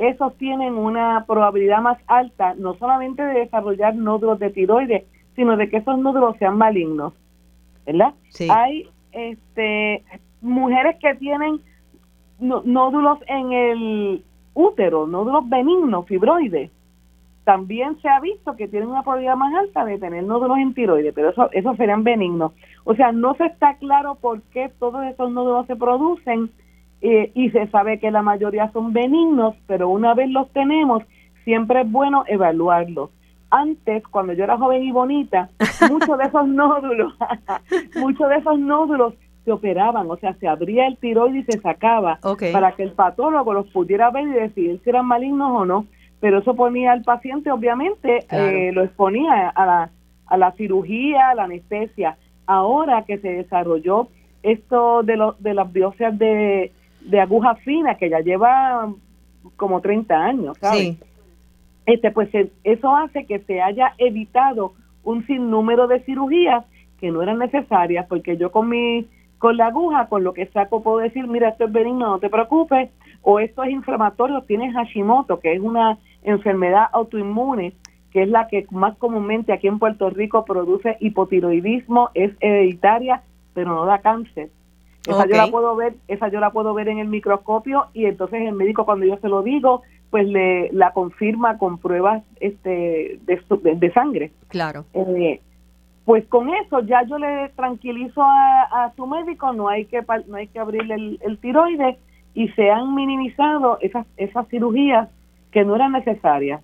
esos 0.08 0.36
tienen 0.36 0.74
una 0.74 1.24
probabilidad 1.26 1.80
más 1.80 1.98
alta 2.06 2.54
no 2.54 2.74
solamente 2.74 3.22
de 3.22 3.40
desarrollar 3.40 3.94
nódulos 3.94 4.38
de 4.38 4.50
tiroides, 4.50 5.04
sino 5.34 5.56
de 5.56 5.68
que 5.68 5.78
esos 5.78 5.98
nódulos 5.98 6.36
sean 6.38 6.56
malignos. 6.56 7.14
¿Verdad? 7.84 8.14
Hay 8.50 8.88
este, 9.12 10.04
mujeres 10.40 10.96
que 11.00 11.14
tienen 11.14 11.60
nódulos 12.38 13.18
en 13.26 13.52
el 13.52 14.24
útero, 14.54 15.06
nódulos 15.06 15.48
benignos, 15.48 16.06
fibroides, 16.06 16.70
también 17.44 18.00
se 18.00 18.08
ha 18.08 18.20
visto 18.20 18.54
que 18.56 18.68
tienen 18.68 18.88
una 18.88 19.02
probabilidad 19.02 19.36
más 19.36 19.52
alta 19.54 19.84
de 19.84 19.98
tener 19.98 20.22
nódulos 20.22 20.58
en 20.58 20.74
tiroides, 20.74 21.12
pero 21.12 21.30
eso, 21.30 21.50
esos 21.52 21.76
serían 21.76 22.04
benignos. 22.04 22.52
O 22.84 22.94
sea, 22.94 23.10
no 23.12 23.34
se 23.34 23.46
está 23.46 23.74
claro 23.78 24.16
por 24.20 24.42
qué 24.42 24.70
todos 24.78 25.04
esos 25.06 25.30
nódulos 25.32 25.66
se 25.66 25.76
producen 25.76 26.50
eh, 27.02 27.30
y 27.34 27.50
se 27.50 27.66
sabe 27.68 27.98
que 27.98 28.10
la 28.10 28.22
mayoría 28.22 28.70
son 28.72 28.92
benignos, 28.92 29.54
pero 29.66 29.88
una 29.88 30.14
vez 30.14 30.30
los 30.30 30.50
tenemos, 30.52 31.02
siempre 31.44 31.82
es 31.82 31.90
bueno 31.90 32.24
evaluarlos. 32.26 33.10
Antes, 33.50 34.02
cuando 34.08 34.32
yo 34.32 34.44
era 34.44 34.56
joven 34.56 34.82
y 34.82 34.92
bonita, 34.92 35.50
muchos 35.90 36.16
de 36.16 36.24
esos 36.24 36.48
nódulos, 36.48 37.14
muchos 37.96 38.28
de 38.30 38.36
esos 38.36 38.58
nódulos 38.58 39.14
se 39.44 39.52
operaban, 39.52 40.10
o 40.10 40.16
sea, 40.16 40.34
se 40.34 40.48
abría 40.48 40.86
el 40.86 40.96
tiroides 40.96 41.48
y 41.48 41.52
se 41.52 41.60
sacaba 41.60 42.20
para 42.52 42.72
que 42.72 42.84
el 42.84 42.92
patólogo 42.92 43.52
los 43.52 43.66
pudiera 43.70 44.10
ver 44.10 44.28
y 44.28 44.32
decidir 44.32 44.80
si 44.82 44.90
eran 44.90 45.06
malignos 45.06 45.50
o 45.50 45.64
no 45.66 45.86
pero 46.22 46.38
eso 46.38 46.54
ponía 46.54 46.92
al 46.92 47.02
paciente, 47.02 47.50
obviamente, 47.50 48.24
eh, 48.30 48.70
lo 48.72 48.84
exponía 48.84 49.48
a 49.48 49.66
la, 49.66 49.90
a 50.26 50.36
la 50.36 50.52
cirugía, 50.52 51.30
a 51.30 51.34
la 51.34 51.44
anestesia. 51.44 52.16
Ahora 52.46 53.02
que 53.04 53.18
se 53.18 53.28
desarrolló 53.28 54.06
esto 54.44 55.02
de, 55.02 55.16
lo, 55.16 55.34
de 55.40 55.52
las 55.52 55.72
biopsias 55.72 56.16
de, 56.16 56.70
de 57.04 57.20
aguja 57.20 57.54
fina, 57.56 57.96
que 57.96 58.10
ya 58.10 58.20
lleva 58.20 58.92
como 59.56 59.80
30 59.80 60.14
años, 60.14 60.58
¿sabes? 60.58 60.96
Este, 61.86 62.10
pues 62.10 62.30
eso 62.62 62.96
hace 62.96 63.26
que 63.26 63.40
se 63.40 63.60
haya 63.60 63.94
evitado 63.98 64.74
un 65.02 65.26
sinnúmero 65.26 65.88
de 65.88 66.00
cirugías 66.00 66.64
que 66.98 67.10
no 67.10 67.22
eran 67.22 67.38
necesarias, 67.38 68.06
porque 68.08 68.36
yo 68.36 68.52
con 68.52 68.68
mi 68.68 69.06
con 69.38 69.56
la 69.56 69.66
aguja, 69.66 70.06
con 70.06 70.22
lo 70.22 70.34
que 70.34 70.46
saco, 70.46 70.84
puedo 70.84 70.98
decir, 70.98 71.26
mira, 71.26 71.48
esto 71.48 71.64
es 71.64 71.72
benigno, 71.72 72.10
no 72.10 72.18
te 72.20 72.30
preocupes, 72.30 72.90
o 73.22 73.40
esto 73.40 73.64
es 73.64 73.72
inflamatorio, 73.72 74.42
tienes 74.42 74.72
Hashimoto, 74.72 75.40
que 75.40 75.52
es 75.54 75.60
una 75.60 75.98
enfermedad 76.22 76.86
autoinmune, 76.92 77.72
que 78.12 78.22
es 78.22 78.28
la 78.28 78.46
que 78.46 78.66
más 78.70 78.96
comúnmente 78.98 79.52
aquí 79.52 79.66
en 79.66 79.80
Puerto 79.80 80.10
Rico 80.10 80.44
produce 80.44 80.96
hipotiroidismo, 81.00 82.10
es 82.14 82.30
hereditaria, 82.38 83.22
pero 83.52 83.74
no 83.74 83.84
da 83.84 83.98
cáncer. 83.98 84.50
Esa 85.06 85.26
yo 85.26 85.36
la 85.36 85.46
puedo 85.48 85.74
ver, 85.74 85.94
esa 86.08 86.28
yo 86.28 86.40
la 86.40 86.50
puedo 86.50 86.74
ver 86.74 86.88
en 86.88 86.98
el 86.98 87.08
microscopio 87.08 87.86
y 87.92 88.04
entonces 88.06 88.42
el 88.42 88.54
médico 88.54 88.84
cuando 88.84 89.04
yo 89.04 89.16
se 89.18 89.28
lo 89.28 89.42
digo, 89.42 89.82
pues 90.10 90.26
le 90.28 90.70
la 90.72 90.92
confirma 90.92 91.58
con 91.58 91.78
pruebas 91.78 92.22
este 92.38 93.18
de, 93.22 93.92
sangre. 93.92 94.30
Claro. 94.48 94.84
Eh, 94.94 95.40
pues 96.04 96.24
con 96.26 96.50
eso 96.54 96.80
ya 96.80 97.02
yo 97.04 97.18
le 97.18 97.48
tranquilizo 97.56 98.22
a, 98.22 98.92
su 98.96 99.06
médico, 99.06 99.52
no 99.52 99.68
hay 99.68 99.86
que 99.86 100.04
no 100.26 100.36
hay 100.36 100.46
que 100.48 100.58
abrirle 100.58 100.94
el, 100.94 101.18
el 101.22 101.38
tiroides 101.38 101.96
y 102.34 102.48
se 102.50 102.70
han 102.70 102.94
minimizado 102.94 103.78
esas 103.80 104.06
esas 104.16 104.46
cirugías 104.48 105.08
que 105.50 105.64
no 105.64 105.76
eran 105.76 105.92
necesarias. 105.92 106.60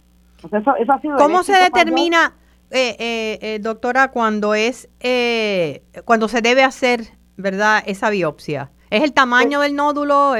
¿Cómo 1.19 1.43
se 1.43 1.53
determina, 1.53 2.33
eh, 2.71 2.97
eh, 2.99 3.39
eh, 3.41 3.59
doctora, 3.61 4.11
cuando 4.11 4.55
es 4.55 4.89
eh, 5.01 5.83
cuando 6.05 6.29
se 6.29 6.43
debe 6.43 6.63
hacer, 6.63 7.01
verdad, 7.39 7.83
esa 7.87 8.11
biopsia? 8.11 8.71
¿Es 8.91 9.03
el 9.03 9.13
tamaño 9.13 9.61
del 9.61 9.75
nódulo? 9.75 10.35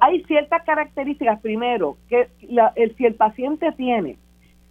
hay 0.00 0.24
ciertas 0.24 0.62
características. 0.64 1.40
Primero, 1.40 1.96
que 2.08 2.28
el, 2.76 2.96
si 2.96 3.06
el 3.06 3.14
paciente 3.14 3.72
tiene 3.72 4.16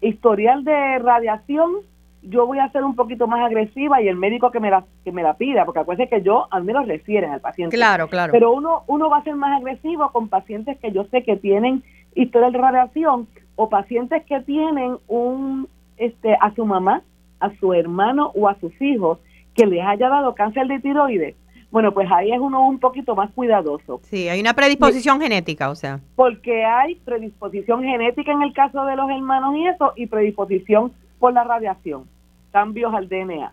historial 0.02 0.64
de 0.64 1.00
radiación, 1.00 1.78
yo 2.24 2.46
voy 2.46 2.60
a 2.60 2.70
ser 2.72 2.84
un 2.84 2.96
poquito 2.96 3.28
más 3.28 3.46
agresiva 3.46 4.02
y 4.02 4.08
el 4.08 4.16
médico 4.16 4.52
que 4.52 4.60
me 4.60 4.70
la 4.70 4.84
que 5.04 5.12
me 5.12 5.24
la 5.24 5.36
pida, 5.36 5.66
porque 5.66 5.80
acuérdense 5.80 6.10
que 6.10 6.22
yo 6.22 6.48
al 6.52 6.64
menos 6.64 6.88
refieren 6.88 7.32
al 7.32 7.42
paciente. 7.42 7.76
Claro, 7.76 8.08
claro. 8.08 8.32
Pero 8.32 8.52
uno 8.52 8.84
uno 8.88 9.10
va 9.10 9.18
a 9.18 9.24
ser 9.24 9.36
más 9.36 9.58
agresivo 9.60 10.12
con 10.12 10.28
pacientes 10.28 10.78
que 10.80 10.92
yo 10.92 11.06
sé 11.06 11.24
que 11.24 11.38
tienen 11.38 11.84
historia 12.16 12.50
de 12.50 12.58
radiación 12.58 13.28
o 13.56 13.70
pacientes 13.70 14.24
que 14.26 14.40
tienen 14.42 14.98
un 15.08 15.68
este 15.98 16.36
a 16.42 16.54
su 16.56 16.66
mamá, 16.66 17.04
a 17.40 17.52
su 17.60 17.74
hermano 17.74 18.32
o 18.36 18.48
a 18.48 18.60
sus 18.60 18.74
hijos 18.82 19.20
que 19.58 19.66
les 19.66 19.84
haya 19.84 20.08
dado 20.08 20.36
cáncer 20.36 20.68
de 20.68 20.80
tiroides. 20.80 21.36
Bueno, 21.72 21.94
pues 21.94 22.10
ahí 22.10 22.32
es 22.32 22.40
uno 22.40 22.66
un 22.66 22.80
poquito 22.80 23.16
más 23.16 23.30
cuidadoso. 23.32 24.00
Sí, 24.04 24.30
hay 24.30 24.40
una 24.40 24.54
predisposición 24.54 25.20
genética, 25.20 25.70
o 25.70 25.76
sea. 25.76 26.00
Porque 26.16 26.64
hay 26.64 26.96
predisposición 26.96 27.84
genética 27.84 28.32
en 28.32 28.44
el 28.44 28.54
caso 28.54 28.86
de 28.86 28.96
los 28.96 29.10
hermanos 29.10 29.56
y 29.58 29.68
eso, 29.68 29.92
y 29.98 30.08
predisposición 30.08 30.94
por 31.20 31.34
la 31.34 31.44
radiación, 31.44 32.06
cambios 32.52 32.94
al 32.94 33.10
DNA. 33.10 33.52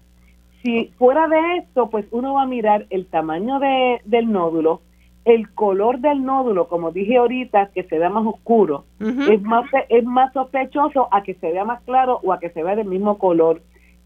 Si 0.63 0.93
fuera 0.97 1.27
de 1.27 1.57
esto, 1.59 1.91
pues 1.91 2.07
uno 2.13 2.35
va 2.35 2.43
a 2.43 2.47
mirar 2.47 2.87
el 2.91 3.07
tamaño 3.07 3.59
de, 3.59 4.01
del 4.05 4.31
nódulo, 4.31 4.81
el 5.25 5.51
color 5.55 5.99
del 6.01 6.23
nódulo, 6.23 6.69
como 6.69 6.93
dije 6.93 7.17
ahorita, 7.17 7.71
que 7.75 7.83
se 7.85 7.99
vea 7.99 8.11
más 8.11 8.27
oscuro, 8.27 8.85
es 9.01 9.43
más 9.43 9.65
es 9.89 10.05
más 10.05 10.33
sospechoso 10.33 11.09
a 11.11 11.23
que 11.23 11.35
se 11.35 11.51
vea 11.51 11.65
más 11.65 11.83
claro 11.83 12.21
o 12.23 12.33
a 12.33 12.39
que 12.39 12.51
se 12.51 12.63
vea 12.63 12.77
del 12.77 12.87
mismo 12.87 13.19
color. 13.19 13.63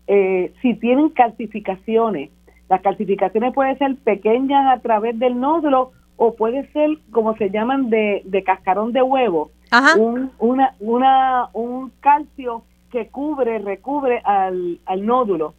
Eh, 0.09 0.53
si 0.63 0.75
tienen 0.75 1.11
calcificaciones, 1.11 2.31
las 2.69 2.81
calcificaciones 2.81 3.55
pueden 3.55 3.79
ser 3.79 3.95
pequeñas 3.97 4.77
a 4.77 4.81
través 4.81 5.19
del 5.19 5.39
nódulo 5.39 5.93
o 6.17 6.35
puede 6.35 6.67
ser, 6.73 6.99
como 7.13 7.37
se 7.37 7.51
llaman, 7.51 7.91
de, 7.91 8.23
de 8.25 8.43
cascarón 8.43 8.93
de 8.93 9.03
huevo, 9.03 9.51
Un, 9.99 10.31
una, 10.39 10.75
una, 10.81 11.49
un 11.53 11.93
calcio 12.01 12.63
que 12.91 13.09
cubre, 13.09 13.59
recubre 13.59 14.21
al, 14.25 14.81
al 14.87 15.07
nódulo. 15.07 15.55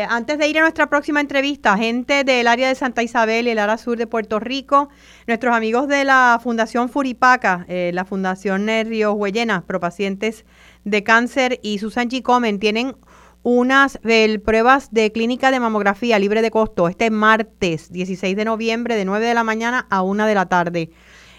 antes 0.09 0.37
de 0.37 0.47
ir 0.47 0.57
a 0.57 0.61
nuestra 0.61 0.87
próxima 0.87 1.21
entrevista, 1.21 1.77
gente 1.77 2.23
del 2.23 2.47
área 2.47 2.67
de 2.67 2.75
Santa 2.75 3.03
Isabel 3.03 3.47
y 3.47 3.51
el 3.51 3.59
área 3.59 3.77
sur 3.77 3.97
de 3.97 4.07
Puerto 4.07 4.39
Rico, 4.39 4.89
nuestros 5.27 5.55
amigos 5.55 5.87
de 5.87 6.03
la 6.05 6.39
Fundación 6.41 6.89
Furipaca, 6.89 7.65
la 7.67 8.05
Fundación 8.05 8.67
Río 8.67 9.13
Huellena, 9.13 9.63
pro 9.65 9.79
pacientes 9.79 10.45
de 10.83 11.03
cáncer 11.03 11.59
y 11.61 11.79
Susan 11.79 12.09
G. 12.09 12.21
Comen 12.23 12.59
tienen 12.59 12.95
unas 13.43 13.99
pruebas 14.43 14.91
de 14.91 15.11
clínica 15.11 15.51
de 15.51 15.59
mamografía 15.59 16.17
libre 16.17 16.41
de 16.41 16.49
costo 16.49 16.87
este 16.87 17.11
martes 17.11 17.91
16 17.91 18.35
de 18.35 18.45
noviembre 18.45 18.95
de 18.95 19.05
9 19.05 19.25
de 19.25 19.33
la 19.33 19.43
mañana 19.43 19.85
a 19.89 20.01
1 20.01 20.25
de 20.25 20.35
la 20.35 20.47
tarde. 20.47 20.89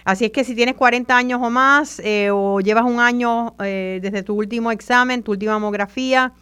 Así 0.04 0.26
es 0.26 0.32
que 0.32 0.44
si 0.44 0.54
tienes 0.54 0.74
40 0.74 1.16
años 1.16 1.40
o 1.42 1.48
más 1.48 1.98
eh, 2.04 2.28
o 2.30 2.60
llevas 2.60 2.84
un 2.84 3.00
año 3.00 3.54
eh, 3.64 4.00
desde 4.02 4.22
tu 4.22 4.34
último 4.34 4.70
examen, 4.70 5.22
tu 5.22 5.32
última 5.32 5.52
mamografía, 5.52 6.34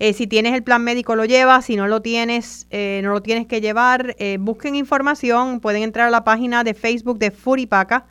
eh, 0.00 0.12
si 0.12 0.26
tienes 0.26 0.52
el 0.52 0.64
plan 0.64 0.82
médico 0.82 1.14
lo 1.14 1.24
llevas, 1.24 1.66
si 1.66 1.76
no 1.76 1.86
lo 1.86 2.02
tienes, 2.02 2.66
no 2.72 3.12
lo 3.12 3.22
tienes 3.22 3.46
que 3.46 3.60
llevar, 3.60 4.16
busquen 4.40 4.74
información, 4.74 5.60
pueden 5.60 5.84
entrar 5.84 6.08
a 6.08 6.10
la 6.10 6.24
página 6.24 6.64
de 6.64 6.74
Facebook 6.74 7.20
de 7.20 7.30
Furipaca 7.30 8.06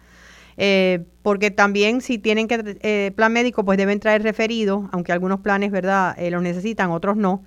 porque 1.21 1.51
también 1.51 1.99
si 1.99 2.17
tienen 2.17 2.47
que 2.47 3.11
plan 3.13 3.33
médico, 3.33 3.65
pues 3.65 3.77
deben 3.77 3.99
traer 3.99 4.23
referido, 4.23 4.89
aunque 4.93 5.11
algunos 5.11 5.41
planes, 5.41 5.71
¿verdad?, 5.71 6.15
los 6.31 6.41
necesitan, 6.41 6.91
otros 6.91 7.17
no. 7.17 7.43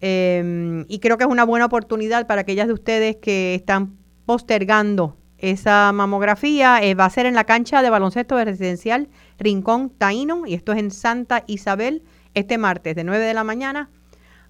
Em, 0.00 0.84
y 0.88 0.98
creo 0.98 1.16
que 1.16 1.24
es 1.24 1.30
una 1.30 1.44
buena 1.44 1.66
oportunidad 1.66 2.26
para 2.26 2.40
aquellas 2.40 2.66
de 2.66 2.72
ustedes 2.72 3.16
que 3.16 3.54
están 3.54 3.96
postergando 4.26 5.16
esa 5.38 5.92
mamografía. 5.92 6.80
va 6.94 7.04
a 7.04 7.10
ser 7.10 7.26
en 7.26 7.34
la 7.34 7.44
cancha 7.44 7.82
de 7.82 7.90
baloncesto 7.90 8.36
de 8.36 8.44
residencial 8.44 9.08
Rincón 9.38 9.90
Taíno, 9.90 10.46
y 10.46 10.54
esto 10.54 10.72
es 10.72 10.78
en 10.78 10.90
Santa 10.90 11.44
Isabel, 11.46 12.02
este 12.34 12.58
martes 12.58 12.94
de 12.94 13.04
9 13.04 13.24
de 13.24 13.34
la 13.34 13.44
mañana 13.44 13.90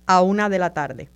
a 0.06 0.22
1 0.22 0.48
de 0.48 0.58
la 0.58 0.74
tarde. 0.74 1.10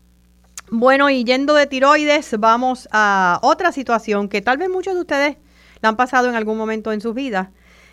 Bueno, 0.71 1.11
y 1.11 1.25
yendo 1.25 1.55
de 1.55 1.67
tiroides, 1.67 2.35
vamos 2.39 2.89
a 2.93 3.39
otra 3.43 3.73
situación 3.73 4.29
que 4.29 4.41
tal 4.41 4.59
vez 4.59 4.71
muchos 4.71 4.95
de 4.95 5.01
ustedes 5.01 5.37
la 5.83 5.91
han 5.91 5.97
pasado 5.97 6.29
en 6.29 6.35
algún 6.35 6.57
momento 6.57 6.93
en 6.93 7.01
sus 7.01 7.15
vidas. 7.15 7.49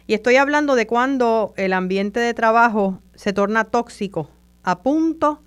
Y 0.07 0.13
estoy 0.13 0.38
hablando 0.38 0.75
de 0.75 0.88
cuando 0.88 1.53
el 1.57 1.74
ambiente 1.74 2.19
de 2.19 2.33
trabajo 2.33 3.01
se 3.15 3.33
torna 3.33 3.65
tóxico, 3.65 4.29
a 4.63 4.79
punto 4.79 5.41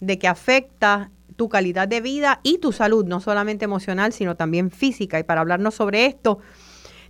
de 0.00 0.18
que 0.18 0.28
afecta 0.28 1.10
tu 1.36 1.48
calidad 1.48 1.88
de 1.88 2.00
vida 2.00 2.40
y 2.42 2.58
tu 2.58 2.72
salud, 2.72 3.04
no 3.04 3.20
solamente 3.20 3.64
emocional, 3.64 4.12
sino 4.12 4.36
también 4.36 4.70
física. 4.70 5.18
Y 5.18 5.24
para 5.24 5.40
hablarnos 5.40 5.74
sobre 5.74 6.06
esto, 6.06 6.38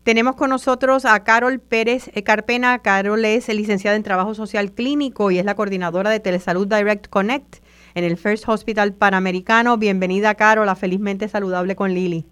tenemos 0.02 0.34
con 0.34 0.50
nosotros 0.50 1.04
a 1.04 1.22
Carol 1.22 1.60
Pérez 1.60 2.10
Carpena. 2.24 2.80
Carol 2.80 3.24
es 3.24 3.48
licenciada 3.48 3.96
en 3.96 4.02
Trabajo 4.02 4.34
Social 4.34 4.72
Clínico 4.72 5.30
y 5.30 5.38
es 5.38 5.44
la 5.44 5.54
coordinadora 5.54 6.10
de 6.10 6.18
Telesalud 6.20 6.66
Direct 6.66 7.08
Connect 7.08 7.56
en 7.94 8.04
el 8.04 8.16
First 8.16 8.48
Hospital 8.48 8.94
Panamericano. 8.94 9.76
Bienvenida, 9.76 10.34
Carol, 10.34 10.68
a 10.68 10.74
Felizmente 10.74 11.28
Saludable 11.28 11.76
con 11.76 11.94
Lili. 11.94 12.24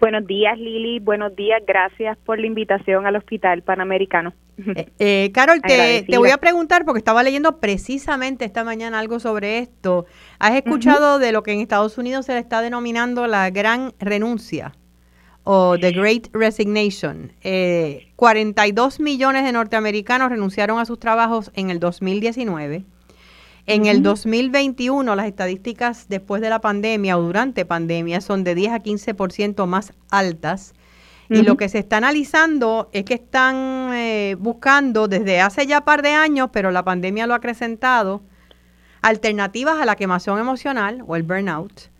Buenos 0.00 0.26
días, 0.26 0.58
Lili. 0.58 0.98
Buenos 0.98 1.34
días. 1.36 1.62
Gracias 1.66 2.16
por 2.18 2.38
la 2.38 2.46
invitación 2.46 3.06
al 3.06 3.16
Hospital 3.16 3.62
Panamericano. 3.62 4.32
Eh, 4.56 4.92
eh, 4.98 5.30
Carol, 5.32 5.60
te, 5.62 6.04
voy 6.16 6.30
a 6.30 6.38
preguntar, 6.38 6.84
porque 6.84 6.98
estaba 6.98 7.22
leyendo 7.22 7.58
precisamente 7.58 8.44
esta 8.44 8.64
mañana 8.64 8.98
algo 8.98 9.20
sobre 9.20 9.58
esto. 9.58 10.06
¿Has 10.38 10.54
escuchado 10.54 11.18
de 11.18 11.32
lo 11.32 11.42
que 11.42 11.52
en 11.52 11.60
Estados 11.60 11.98
Unidos 11.98 12.26
se 12.26 12.34
le 12.34 12.38
está 12.38 12.60
denominando 12.60 13.26
la 13.26 13.50
gran 13.50 13.94
renuncia? 13.98 14.74
o 15.44 15.78
The 15.78 15.92
Great 15.92 16.28
Resignation. 16.32 17.32
Eh, 17.42 18.08
42 18.16 18.98
millones 18.98 19.44
de 19.44 19.52
norteamericanos 19.52 20.30
renunciaron 20.30 20.78
a 20.78 20.86
sus 20.86 20.98
trabajos 20.98 21.52
en 21.54 21.70
el 21.70 21.78
2019. 21.78 22.84
En 23.66 23.86
el 23.86 24.02
2021 24.02 25.14
las 25.14 25.26
estadísticas 25.26 26.06
después 26.08 26.42
de 26.42 26.50
la 26.50 26.60
pandemia 26.60 27.16
o 27.16 27.22
durante 27.22 27.64
pandemia 27.64 28.20
son 28.20 28.44
de 28.44 28.54
10 28.54 28.72
a 28.72 28.82
15% 28.82 29.66
más 29.66 29.92
altas. 30.10 30.74
Y 31.34 31.42
lo 31.42 31.56
que 31.56 31.68
se 31.68 31.78
está 31.78 31.96
analizando 31.96 32.88
es 32.92 33.04
que 33.04 33.14
están 33.14 33.90
eh, 33.92 34.36
buscando 34.38 35.08
desde 35.08 35.40
hace 35.40 35.66
ya 35.66 35.82
par 35.82 36.02
de 36.02 36.10
años, 36.10 36.50
pero 36.52 36.70
la 36.70 36.84
pandemia 36.84 37.26
lo 37.26 37.34
ha 37.34 37.38
acrecentado, 37.38 38.22
alternativas 39.02 39.80
a 39.80 39.84
la 39.84 39.96
quemación 39.96 40.38
emocional 40.38 41.02
o 41.06 41.16
el 41.16 41.24
burnout, 41.24 41.90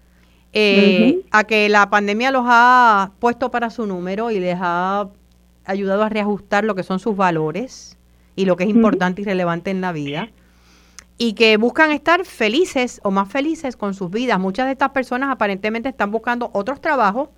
eh, 0.52 1.22
a 1.32 1.44
que 1.44 1.68
la 1.68 1.90
pandemia 1.90 2.30
los 2.30 2.44
ha 2.46 3.12
puesto 3.18 3.50
para 3.50 3.70
su 3.70 3.86
número 3.86 4.30
y 4.30 4.38
les 4.38 4.56
ha 4.60 5.08
ayudado 5.64 6.04
a 6.04 6.08
reajustar 6.08 6.64
lo 6.64 6.74
que 6.74 6.82
son 6.82 7.00
sus 7.00 7.16
valores 7.16 7.98
y 8.36 8.44
lo 8.44 8.56
que 8.56 8.64
es 8.64 8.70
importante 8.70 9.22
y 9.22 9.24
relevante 9.24 9.70
en 9.70 9.80
la 9.80 9.92
vida. 9.92 10.30
Y 11.16 11.34
que 11.34 11.56
buscan 11.56 11.92
estar 11.92 12.24
felices 12.24 13.00
o 13.04 13.10
más 13.10 13.28
felices 13.28 13.76
con 13.76 13.94
sus 13.94 14.10
vidas. 14.10 14.38
Muchas 14.40 14.66
de 14.66 14.72
estas 14.72 14.90
personas 14.90 15.30
aparentemente 15.30 15.88
están 15.88 16.10
buscando 16.10 16.50
otros 16.52 16.80
trabajos 16.80 17.28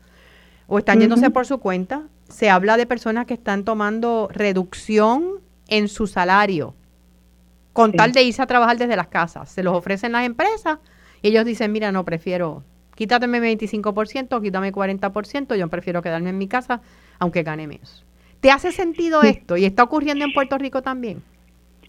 o 0.67 0.79
están 0.79 1.01
yéndose 1.01 1.31
por 1.31 1.47
su 1.47 1.59
cuenta. 1.59 2.03
Se 2.29 2.51
habla 2.51 2.77
de 2.77 2.87
personas 2.87 3.27
que 3.27 3.35
están 3.35 3.65
tomando 3.65 4.29
reducción 4.33 5.41
en 5.69 5.89
su 5.89 6.07
salario 6.07 6.75
con 7.73 7.93
tal 7.93 8.13
de 8.13 8.23
irse 8.23 8.41
a 8.41 8.47
trabajar 8.47 8.79
desde 8.79 8.97
las 8.97 9.09
casas. 9.09 9.51
Se 9.51 9.63
los 9.63 9.75
ofrecen 9.77 10.13
las 10.13 10.25
empresas 10.25 10.79
y 11.23 11.29
ellos 11.29 11.45
dicen, 11.45 11.73
mira, 11.73 11.93
no, 11.93 12.05
prefiero 12.05 12.65
quítateme 12.97 13.41
25%, 13.41 14.43
quítame 14.43 14.73
40%, 14.73 15.57
yo 15.57 15.69
prefiero 15.69 16.03
quedarme 16.03 16.31
en 16.31 16.39
mi 16.39 16.49
casa, 16.49 16.81
aunque 17.19 17.43
gane 17.43 17.67
menos. 17.67 18.05
¿Te 18.41 18.51
hace 18.51 18.73
sentido 18.73 19.23
esto? 19.23 19.57
¿Y 19.57 19.65
está 19.65 19.83
ocurriendo 19.85 20.25
en 20.25 20.33
Puerto 20.33 20.59
Rico 20.59 20.83
también? 20.83 21.23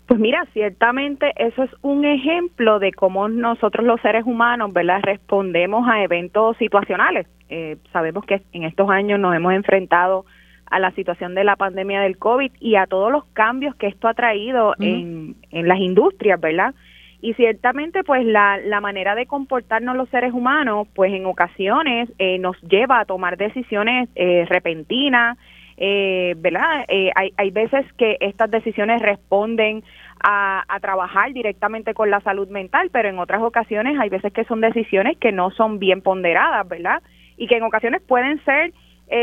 Pues 0.06 0.20
mira, 0.20 0.46
ciertamente 0.54 1.34
eso 1.36 1.64
es 1.64 1.72
un 1.82 2.06
ejemplo 2.06 2.80
de 2.80 2.94
cómo 2.94 3.28
nosotros 3.28 3.86
los 3.86 4.00
seres 4.02 4.26
humanos, 4.26 4.72
¿verdad?, 4.72 5.02
respondemos 5.04 5.88
a 5.88 6.04
eventos 6.04 6.56
situacionales. 6.58 7.28
Eh, 7.50 7.78
sabemos 7.92 8.26
que 8.26 8.42
en 8.54 8.64
estos 8.64 8.90
años 8.90 9.20
nos 9.20 9.36
hemos 9.36 9.54
enfrentado 9.54 10.26
a 10.70 10.80
la 10.80 10.92
situación 10.92 11.34
de 11.36 11.44
la 11.44 11.56
pandemia 11.56 12.02
del 12.02 12.18
COVID 12.18 12.52
y 12.60 12.76
a 12.76 12.88
todos 12.88 13.12
los 13.12 13.26
cambios 13.34 13.76
que 13.76 13.88
esto 13.88 14.08
ha 14.08 14.14
traído 14.14 14.74
en, 14.80 15.36
en 15.52 15.68
las 15.68 15.80
industrias, 15.80 16.40
¿verdad? 16.40 16.74
Y 17.22 17.34
ciertamente, 17.34 18.04
pues 18.04 18.26
la, 18.26 18.58
la 18.58 18.80
manera 18.80 19.16
de 19.16 19.26
comportarnos 19.26 19.96
los 19.96 20.10
seres 20.10 20.34
humanos, 20.34 20.88
pues 20.94 21.12
en 21.14 21.26
ocasiones 21.26 22.10
eh, 22.20 22.38
nos 22.38 22.62
lleva 22.62 23.00
a 23.00 23.06
tomar 23.06 23.38
decisiones 23.38 24.08
eh, 24.16 24.46
repentinas, 24.48 25.38
eh, 25.78 26.36
¿verdad? 26.38 26.86
Eh, 26.88 27.12
hay, 27.16 27.34
hay 27.38 27.50
veces 27.50 27.86
que 27.98 28.18
estas 28.20 28.52
decisiones 28.52 29.02
responden 29.02 29.84
a, 30.22 30.64
a, 30.68 30.80
trabajar 30.80 31.34
directamente 31.34 31.94
con 31.94 32.10
la 32.10 32.20
salud 32.22 32.48
mental, 32.50 32.90
pero 32.92 33.10
en 33.10 33.20
otras 33.20 33.42
ocasiones 33.42 34.00
hay 34.00 34.10
veces 34.10 34.34
que 34.34 34.44
son 34.46 34.62
decisiones 34.62 35.18
que 35.18 35.32
no 35.32 35.52
son 35.52 35.80
bien 35.80 36.02
ponderadas, 36.02 36.68
¿verdad? 36.68 37.02
Y 37.38 37.48
que 37.48 37.58
en 37.58 37.64
ocasiones 37.64 38.02
pueden 38.02 38.44
ser 38.44 38.74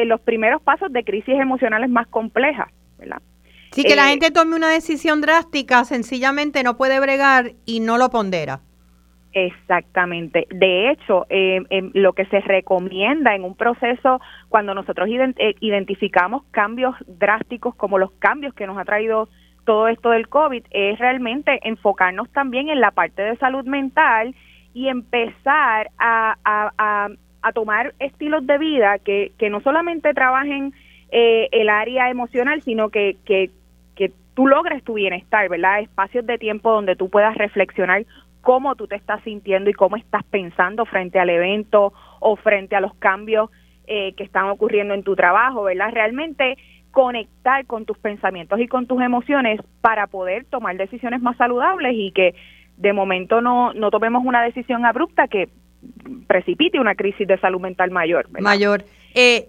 los 0.06 0.18
primeros 0.22 0.62
pasos 0.62 0.90
de 0.90 1.04
crisis 1.04 1.34
emocionales 1.34 1.90
más 1.90 2.06
complejas, 2.06 2.68
¿verdad? 2.98 3.20
Sí, 3.74 3.82
que 3.82 3.96
la 3.96 4.06
eh, 4.06 4.10
gente 4.10 4.30
tome 4.30 4.54
una 4.54 4.68
decisión 4.68 5.20
drástica, 5.20 5.84
sencillamente 5.84 6.62
no 6.62 6.76
puede 6.76 7.00
bregar 7.00 7.52
y 7.66 7.80
no 7.80 7.98
lo 7.98 8.08
pondera. 8.08 8.60
Exactamente. 9.32 10.46
De 10.48 10.92
hecho, 10.92 11.26
eh, 11.28 11.60
lo 11.92 12.12
que 12.12 12.24
se 12.26 12.38
recomienda 12.40 13.34
en 13.34 13.42
un 13.42 13.56
proceso 13.56 14.20
cuando 14.48 14.74
nosotros 14.74 15.08
eh, 15.10 15.54
identificamos 15.58 16.44
cambios 16.52 16.94
drásticos 17.06 17.74
como 17.74 17.98
los 17.98 18.12
cambios 18.12 18.54
que 18.54 18.68
nos 18.68 18.78
ha 18.78 18.84
traído 18.84 19.28
todo 19.64 19.88
esto 19.88 20.10
del 20.10 20.28
COVID, 20.28 20.62
es 20.70 20.98
realmente 21.00 21.58
enfocarnos 21.64 22.30
también 22.30 22.68
en 22.68 22.80
la 22.80 22.92
parte 22.92 23.22
de 23.22 23.36
salud 23.38 23.64
mental 23.64 24.36
y 24.72 24.86
empezar 24.86 25.90
a, 25.98 26.36
a, 26.44 26.72
a, 26.78 27.08
tomar 27.52 27.94
estilos 27.98 28.46
de 28.46 28.58
vida 28.58 28.98
que, 28.98 29.32
que 29.38 29.50
no 29.50 29.60
solamente 29.60 30.14
trabajen 30.14 30.72
el 31.16 31.68
área 31.68 32.10
emocional, 32.10 32.60
sino 32.62 32.88
que, 32.88 33.16
que 33.24 33.50
tú 34.34 34.46
logres 34.46 34.82
tu 34.84 34.94
bienestar, 34.94 35.48
¿verdad? 35.48 35.80
Espacios 35.80 36.26
de 36.26 36.38
tiempo 36.38 36.72
donde 36.72 36.96
tú 36.96 37.08
puedas 37.08 37.34
reflexionar 37.36 38.04
cómo 38.40 38.74
tú 38.74 38.86
te 38.86 38.96
estás 38.96 39.22
sintiendo 39.22 39.70
y 39.70 39.72
cómo 39.72 39.96
estás 39.96 40.22
pensando 40.24 40.84
frente 40.84 41.18
al 41.18 41.30
evento 41.30 41.92
o 42.20 42.36
frente 42.36 42.76
a 42.76 42.80
los 42.80 42.94
cambios 42.96 43.50
eh, 43.86 44.12
que 44.14 44.24
están 44.24 44.46
ocurriendo 44.50 44.92
en 44.94 45.02
tu 45.02 45.16
trabajo, 45.16 45.62
¿verdad? 45.62 45.90
Realmente 45.92 46.58
conectar 46.90 47.64
con 47.66 47.86
tus 47.86 47.98
pensamientos 47.98 48.60
y 48.60 48.68
con 48.68 48.86
tus 48.86 49.00
emociones 49.00 49.60
para 49.80 50.06
poder 50.06 50.44
tomar 50.44 50.76
decisiones 50.76 51.22
más 51.22 51.36
saludables 51.36 51.94
y 51.94 52.12
que 52.12 52.34
de 52.76 52.92
momento 52.92 53.40
no, 53.40 53.72
no 53.72 53.90
tomemos 53.90 54.24
una 54.24 54.42
decisión 54.42 54.84
abrupta 54.84 55.26
que 55.28 55.48
precipite 56.26 56.80
una 56.80 56.94
crisis 56.94 57.26
de 57.26 57.38
salud 57.38 57.60
mental 57.60 57.90
mayor. 57.90 58.28
Mayor. 58.40 58.84
Eh, 59.14 59.48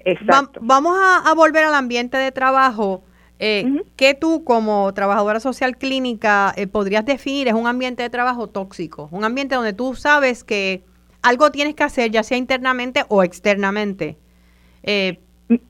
vamos 0.62 0.98
a, 0.98 1.30
a 1.30 1.34
volver 1.34 1.64
al 1.64 1.74
ambiente 1.74 2.18
de 2.18 2.32
trabajo 2.32 3.04
eh, 3.38 3.84
¿Qué 3.98 4.14
tú 4.14 4.46
como 4.46 4.94
trabajadora 4.94 5.40
social 5.40 5.78
clínica 5.78 6.54
eh, 6.56 6.68
podrías 6.68 7.06
definir? 7.06 7.50
Es 7.50 7.54
un 7.54 7.68
ambiente 7.68 8.02
de 8.02 8.10
trabajo 8.10 8.48
tóxico, 8.48 9.10
un 9.12 9.26
ambiente 9.26 9.56
donde 9.56 9.74
tú 9.74 9.94
sabes 9.96 10.44
que 10.44 10.84
algo 11.22 11.52
tienes 11.52 11.76
que 11.76 11.84
hacer, 11.84 12.12
ya 12.12 12.24
sea 12.24 12.38
internamente 12.38 13.04
o 13.10 13.24
externamente, 13.24 14.18
eh, 14.84 15.20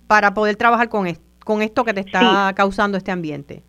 para 0.06 0.34
poder 0.34 0.58
trabajar 0.58 0.90
con, 0.90 1.08
con 1.44 1.62
esto 1.62 1.84
que 1.84 1.94
te 1.94 2.02
está 2.02 2.54
causando 2.56 2.98
este 2.98 3.12
ambiente. 3.12 3.64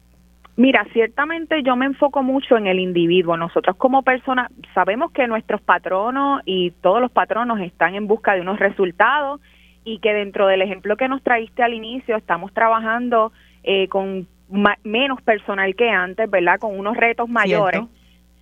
Mira, 0.57 0.87
ciertamente 0.95 1.62
yo 1.62 1.77
me 1.77 1.85
enfoco 1.85 2.23
mucho 2.23 2.57
en 2.57 2.66
el 2.66 2.81
individuo. 2.81 3.37
Nosotros 3.37 3.77
como 3.77 4.03
personas 4.03 4.51
sabemos 4.73 5.12
que 5.12 5.27
nuestros 5.27 5.61
patronos 5.61 6.40
y 6.47 6.71
todos 6.81 7.01
los 7.01 7.11
patronos 7.11 7.61
están 7.61 7.95
en 7.95 8.07
busca 8.07 8.35
de 8.35 8.40
unos 8.40 8.59
resultados 8.59 9.40
y 9.85 9.99
que 9.99 10.14
dentro 10.14 10.47
del 10.47 10.62
ejemplo 10.62 10.97
que 10.97 11.09
nos 11.09 11.23
traíste 11.23 11.62
al 11.62 11.75
inicio 11.75 12.16
estamos 12.16 12.55
trabajando 12.55 13.33
eh, 13.62 13.87
con 13.88 14.27
menos 14.83 15.21
personal 15.23 15.75
que 15.75 15.90
antes, 15.90 16.31
¿verdad? 16.31 16.59
Con 16.59 16.79
unos 16.79 16.97
retos 16.97 17.29
mayores. 17.29 17.83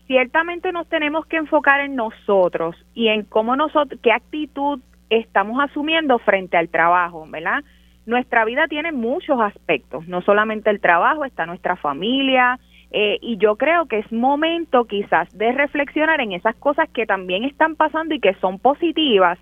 Ciertamente 0.07 0.71
nos 0.71 0.89
tenemos 0.89 1.27
que 1.27 1.37
enfocar 1.37 1.81
en 1.81 1.97
nosotros 1.97 2.77
y 2.95 3.09
en 3.09 3.25
cómo 3.25 3.57
nosotros, 3.57 3.99
qué 4.03 4.13
actitud 4.13 4.81
estamos 5.11 5.59
asumiendo 5.63 6.19
frente 6.19 6.57
al 6.57 6.69
trabajo, 6.69 7.27
¿verdad? 7.29 7.65
Nuestra 8.07 8.45
vida 8.45 8.67
tiene 8.69 8.93
muchos 8.93 9.41
aspectos, 9.41 10.07
no 10.09 10.23
solamente 10.23 10.71
el 10.71 10.81
trabajo, 10.81 11.25
está 11.25 11.47
nuestra 11.47 11.77
familia, 11.77 12.59
eh, 12.91 13.19
y 13.23 13.39
yo 13.39 13.57
creo 13.57 13.87
que 13.87 13.99
es 13.99 14.13
momento 14.13 14.85
quizás 14.85 15.29
de 15.37 15.53
reflexionar 15.53 16.21
en 16.21 16.33
esas 16.33 16.55
cosas 16.57 16.89
que 16.91 17.07
también 17.07 17.45
están 17.45 17.77
pasando 17.77 18.15
y 18.15 18.21
que 18.21 18.35
son 18.35 18.59
positivas, 18.59 19.39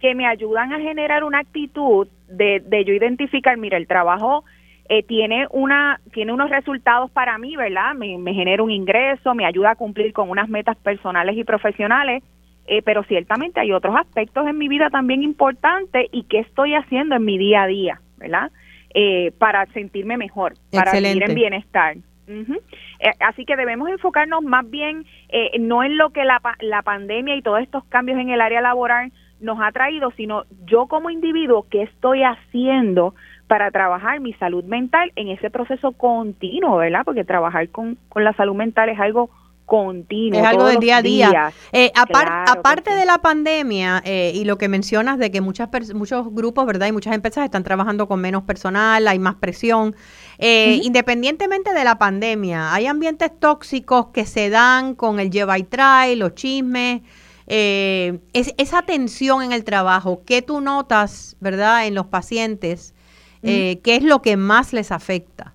que 0.00 0.14
me 0.14 0.26
ayudan 0.26 0.72
a 0.72 0.80
generar 0.80 1.24
una 1.24 1.38
actitud 1.38 2.08
de, 2.28 2.60
de 2.60 2.84
yo 2.84 2.92
identificar, 2.92 3.56
mira, 3.56 3.76
el 3.76 3.86
trabajo 3.86 4.44
eh, 4.88 5.02
tiene 5.04 5.46
una 5.52 6.00
tiene 6.12 6.32
unos 6.32 6.50
resultados 6.50 7.10
para 7.12 7.38
mí, 7.38 7.56
¿verdad? 7.56 7.94
Me, 7.94 8.34
genera 8.34 8.62
un 8.62 8.70
ingreso, 8.70 9.34
me 9.34 9.46
ayuda 9.46 9.70
a 9.70 9.76
cumplir 9.76 10.12
con 10.12 10.28
unas 10.28 10.48
metas 10.48 10.76
personales 10.76 11.36
y 11.36 11.44
profesionales, 11.44 12.22
eh, 12.66 12.82
pero 12.82 13.02
ciertamente 13.04 13.60
hay 13.60 13.72
otros 13.72 13.96
aspectos 13.96 14.46
en 14.46 14.58
mi 14.58 14.68
vida 14.68 14.90
también 14.90 15.22
importantes 15.22 16.06
y 16.12 16.24
qué 16.24 16.40
estoy 16.40 16.74
haciendo 16.74 17.16
en 17.16 17.24
mi 17.24 17.38
día 17.38 17.62
a 17.62 17.66
día, 17.66 18.00
¿verdad? 18.18 18.50
Eh, 18.94 19.32
para 19.38 19.66
sentirme 19.66 20.16
mejor, 20.16 20.54
para 20.70 20.92
vivir 20.92 21.22
en 21.22 21.34
bienestar. 21.34 21.96
Eh, 22.28 23.10
así 23.20 23.44
que 23.44 23.56
debemos 23.56 23.88
enfocarnos 23.88 24.42
más 24.42 24.68
bien 24.70 25.04
eh, 25.28 25.58
no 25.58 25.82
en 25.82 25.96
lo 25.96 26.10
que 26.10 26.24
la, 26.24 26.40
la 26.60 26.82
pandemia 26.82 27.36
y 27.36 27.42
todos 27.42 27.60
estos 27.60 27.84
cambios 27.84 28.18
en 28.18 28.30
el 28.30 28.40
área 28.40 28.60
laboral 28.60 29.12
nos 29.40 29.58
ha 29.60 29.72
traído, 29.72 30.12
sino 30.12 30.44
yo 30.66 30.86
como 30.86 31.10
individuo, 31.10 31.66
¿qué 31.68 31.82
estoy 31.82 32.22
haciendo 32.22 33.14
para 33.48 33.70
trabajar 33.70 34.20
mi 34.20 34.32
salud 34.34 34.64
mental 34.64 35.10
en 35.16 35.28
ese 35.28 35.50
proceso 35.50 35.92
continuo, 35.92 36.76
¿verdad? 36.76 37.02
Porque 37.04 37.24
trabajar 37.24 37.68
con, 37.70 37.98
con 38.08 38.24
la 38.24 38.32
salud 38.34 38.54
mental 38.54 38.88
es 38.88 39.00
algo 39.00 39.30
continuo. 39.72 40.38
Es 40.38 40.44
algo 40.44 40.66
del 40.66 40.80
día 40.80 40.98
a 40.98 41.02
día. 41.02 41.52
Eh, 41.72 41.90
aparte 41.94 42.94
de 42.94 43.06
la 43.06 43.22
pandemia 43.22 44.02
eh, 44.04 44.30
y 44.34 44.44
lo 44.44 44.58
que 44.58 44.68
mencionas 44.68 45.18
de 45.18 45.30
que 45.30 45.40
muchas 45.40 45.70
muchos 45.94 46.30
grupos, 46.30 46.66
¿verdad? 46.66 46.88
Y 46.88 46.92
muchas 46.92 47.14
empresas 47.14 47.46
están 47.46 47.64
trabajando 47.64 48.06
con 48.06 48.20
menos 48.20 48.42
personal, 48.42 49.08
hay 49.08 49.18
más 49.18 49.36
presión. 49.36 49.96
Eh, 50.36 50.78
independientemente 50.82 51.72
de 51.72 51.84
la 51.84 51.96
pandemia, 51.96 52.74
hay 52.74 52.86
ambientes 52.86 53.30
tóxicos 53.40 54.08
que 54.08 54.26
se 54.26 54.50
dan 54.50 54.94
con 54.94 55.18
el 55.18 55.30
lleva 55.30 55.58
y 55.58 55.62
trae, 55.62 56.16
los 56.16 56.34
chismes. 56.34 57.00
es, 57.46 58.54
esa 58.58 58.82
tensión 58.82 59.42
en 59.42 59.52
el 59.52 59.64
trabajo, 59.64 60.20
¿qué 60.26 60.42
tú 60.42 60.60
notas, 60.60 61.34
verdad, 61.40 61.86
en 61.86 61.94
los 61.94 62.08
pacientes? 62.08 62.94
¿Qué 63.42 63.80
es 63.84 64.02
lo 64.02 64.20
que 64.20 64.36
más 64.36 64.74
les 64.74 64.92
afecta? 64.92 65.54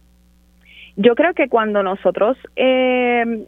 Yo 0.95 1.13
creo 1.13 1.35
que 1.35 1.47
cuando 1.47 1.83
nosotros 1.83 2.35
eh, 2.55 3.45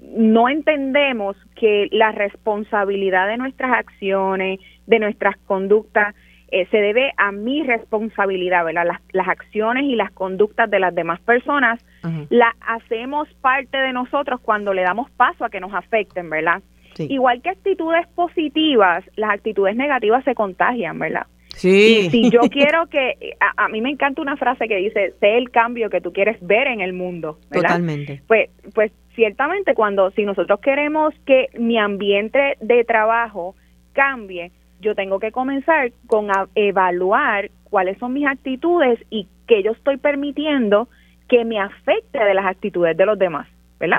no 0.00 0.48
entendemos 0.48 1.36
que 1.54 1.88
la 1.92 2.12
responsabilidad 2.12 3.28
de 3.28 3.36
nuestras 3.36 3.72
acciones, 3.72 4.60
de 4.86 4.98
nuestras 4.98 5.36
conductas, 5.46 6.14
eh, 6.48 6.66
se 6.70 6.76
debe 6.76 7.12
a 7.16 7.32
mi 7.32 7.62
responsabilidad, 7.62 8.64
¿verdad? 8.64 8.86
Las, 9.12 9.28
acciones 9.28 9.84
y 9.84 9.96
las 9.96 10.12
conductas 10.12 10.70
de 10.70 10.78
las 10.78 10.94
demás 10.94 11.20
personas 11.20 11.84
las 12.28 12.54
hacemos 12.60 13.26
parte 13.40 13.78
de 13.78 13.92
nosotros 13.92 14.40
cuando 14.40 14.74
le 14.74 14.82
damos 14.82 15.10
paso 15.12 15.44
a 15.44 15.48
que 15.48 15.58
nos 15.58 15.72
afecten, 15.72 16.28
¿verdad? 16.28 16.62
Igual 16.98 17.42
que 17.42 17.48
actitudes 17.48 18.06
positivas, 18.14 19.04
las 19.16 19.30
actitudes 19.30 19.74
negativas 19.74 20.22
se 20.24 20.34
contagian, 20.34 20.98
¿verdad? 20.98 21.26
Sí. 21.56 22.06
Y 22.06 22.10
si 22.10 22.30
yo 22.30 22.40
quiero 22.50 22.86
que, 22.86 23.36
a, 23.56 23.68
mí 23.68 23.80
me 23.80 23.90
encanta 23.90 24.22
una 24.22 24.36
frase 24.36 24.68
que 24.68 24.76
dice, 24.76 25.14
sé 25.18 25.38
el 25.38 25.50
cambio 25.50 25.90
que 25.90 26.00
tú 26.00 26.12
quieres 26.12 26.36
ver 26.40 26.66
en 26.66 26.80
el 26.80 26.92
mundo, 26.92 27.38
¿verdad? 27.50 27.70
Totalmente. 27.70 28.22
Pues, 28.26 28.50
pues 28.74 28.92
ciertamente 29.14 29.74
cuando, 29.74 30.10
si 30.12 30.24
nosotros 30.24 30.60
queremos 30.60 31.14
que 31.26 31.48
mi 31.58 31.78
ambiente 31.78 32.56
de 32.60 32.84
trabajo 32.84 33.54
cambie, 33.92 34.50
yo 34.80 34.94
tengo 34.94 35.18
que 35.18 35.32
comenzar 35.32 35.92
con 36.06 36.28
evaluar 36.54 37.50
cuáles 37.64 37.98
son 37.98 38.12
mis 38.12 38.26
actitudes 38.26 38.98
y 39.10 39.26
que 39.46 39.62
yo 39.62 39.72
estoy 39.72 39.96
permitiendo 39.96 40.88
que 41.28 41.44
me 41.44 41.58
afecte 41.58 42.18
de 42.22 42.34
las 42.34 42.46
actitudes 42.46 42.96
de 42.96 43.06
los 43.06 43.18
demás, 43.18 43.48
¿verdad? 43.80 43.98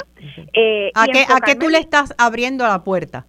Eh, 0.54 0.92
¿A, 0.94 1.06
qué, 1.06 1.26
¿A 1.34 1.42
qué 1.42 1.56
tú 1.56 1.70
le 1.70 1.80
estás 1.80 2.14
abriendo 2.18 2.66
la 2.66 2.84
puerta? 2.84 3.26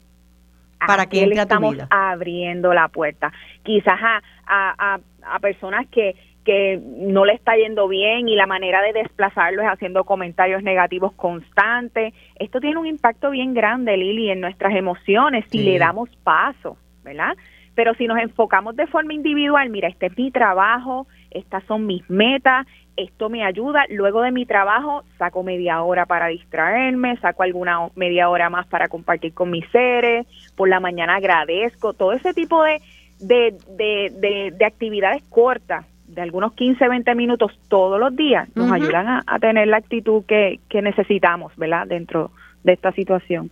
para 0.87 1.07
que 1.07 1.27
le 1.27 1.35
estamos 1.41 1.77
abriendo 1.91 2.75
la 2.75 2.89
puerta. 2.89 3.33
Quizás 3.63 3.99
a, 4.01 4.23
a, 4.47 4.99
a, 5.23 5.39
personas 5.41 5.87
que, 5.89 6.15
que 6.47 6.81
no 6.81 7.25
le 7.25 7.33
está 7.35 7.57
yendo 7.57 7.89
bien 7.89 8.29
y 8.29 8.37
la 8.37 8.47
manera 8.47 8.81
de 8.81 8.93
desplazarlo 8.93 9.63
es 9.63 9.69
haciendo 9.69 10.05
comentarios 10.05 10.63
negativos 10.63 11.13
constantes. 11.15 12.15
Esto 12.37 12.61
tiene 12.61 12.79
un 12.79 12.87
impacto 12.87 13.31
bien 13.31 13.53
grande, 13.53 13.97
Lili, 13.97 14.31
en 14.31 14.41
nuestras 14.41 14.73
emociones 14.77 15.45
si 15.51 15.65
le 15.65 15.77
damos 15.79 16.09
paso, 16.23 16.79
¿verdad? 17.03 17.37
Pero 17.75 17.95
si 17.95 18.07
nos 18.07 18.19
enfocamos 18.19 18.77
de 18.77 18.87
forma 18.87 19.13
individual, 19.13 19.69
mira, 19.71 19.89
este 19.89 20.07
es 20.07 20.17
mi 20.17 20.31
trabajo, 20.31 21.09
estas 21.33 21.65
son 21.65 21.85
mis 21.85 22.09
metas, 22.09 22.65
esto 22.97 23.29
me 23.29 23.45
ayuda. 23.45 23.83
Luego 23.91 24.23
de 24.23 24.31
mi 24.31 24.47
trabajo 24.47 25.03
saco 25.19 25.43
media 25.43 25.83
hora 25.83 26.07
para 26.07 26.29
distraerme, 26.29 27.17
saco 27.17 27.43
alguna 27.43 27.89
media 27.97 28.29
hora 28.31 28.49
más 28.51 28.69
para 28.69 28.89
compartir 28.89 29.35
con 29.35 29.51
mis 29.51 29.69
seres, 29.71 30.27
por 30.55 30.69
la 30.69 30.79
mañana 30.79 31.17
agradezco, 31.17 31.93
todo 31.93 32.13
ese 32.13 32.33
tipo 32.33 32.63
de, 32.63 32.81
de, 33.19 34.53
de, 34.57 34.65
actividades 34.65 35.23
cortas, 35.29 35.85
de 36.09 36.23
algunos 36.23 36.53
15, 36.55 36.89
20 36.89 37.15
minutos 37.15 37.53
todos 37.69 37.99
los 37.99 38.15
días, 38.15 38.49
nos 38.55 38.71
ayudan 38.71 39.23
a, 39.27 39.39
tener 39.39 39.69
la 39.69 39.79
actitud 39.79 40.25
que, 40.25 40.61
que 40.69 40.83
necesitamos, 40.83 41.53
¿verdad? 41.57 41.87
Dentro 41.87 42.31
de 42.63 42.73
esta 42.73 42.93
situación. 42.93 43.51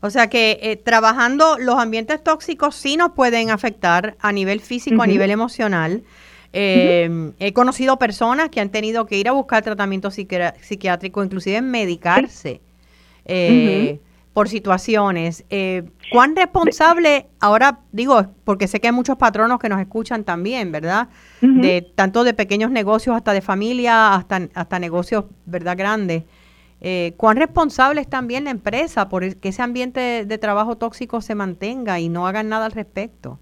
O 0.00 0.10
sea 0.10 0.28
que 0.28 0.58
eh, 0.60 0.76
trabajando 0.76 1.56
los 1.58 1.76
ambientes 1.78 2.22
tóxicos 2.22 2.74
sí 2.74 2.96
nos 2.98 3.12
pueden 3.12 3.50
afectar 3.50 4.16
a 4.20 4.32
nivel 4.32 4.60
físico, 4.60 5.02
a 5.02 5.06
nivel 5.06 5.30
emocional. 5.30 6.02
Eh, 6.52 7.32
he 7.38 7.52
conocido 7.52 7.98
personas 7.98 8.50
que 8.50 8.60
han 8.60 8.68
tenido 8.68 9.06
que 9.06 9.16
ir 9.16 9.28
a 9.28 9.32
buscar 9.32 9.62
tratamiento 9.62 10.10
psiquiátrico, 10.10 11.24
inclusive 11.24 11.62
medicarse 11.62 12.60
eh, 13.24 13.98
por 14.34 14.48
situaciones. 14.48 15.46
Eh, 15.48 15.84
¿Cuán 16.12 16.36
responsable, 16.36 17.26
ahora 17.40 17.78
digo, 17.92 18.26
porque 18.44 18.66
sé 18.68 18.80
que 18.80 18.88
hay 18.88 18.92
muchos 18.92 19.16
patronos 19.16 19.58
que 19.58 19.70
nos 19.70 19.80
escuchan 19.80 20.24
también, 20.24 20.70
¿verdad? 20.72 21.08
De 21.40 21.82
tanto 21.94 22.24
de 22.24 22.34
pequeños 22.34 22.70
negocios 22.70 23.16
hasta 23.16 23.32
de 23.32 23.40
familia, 23.40 24.14
hasta, 24.14 24.48
hasta 24.54 24.78
negocios, 24.78 25.24
¿verdad? 25.46 25.76
Grandes. 25.76 26.24
¿Cuán 27.16 27.38
responsable 27.38 28.02
es 28.02 28.10
también 28.10 28.44
la 28.44 28.50
empresa 28.50 29.08
por 29.08 29.36
que 29.36 29.48
ese 29.48 29.62
ambiente 29.62 30.26
de 30.26 30.38
trabajo 30.38 30.76
tóxico 30.76 31.22
se 31.22 31.34
mantenga 31.34 31.98
y 32.00 32.10
no 32.10 32.26
hagan 32.26 32.50
nada 32.50 32.66
al 32.66 32.72
respecto? 32.72 33.38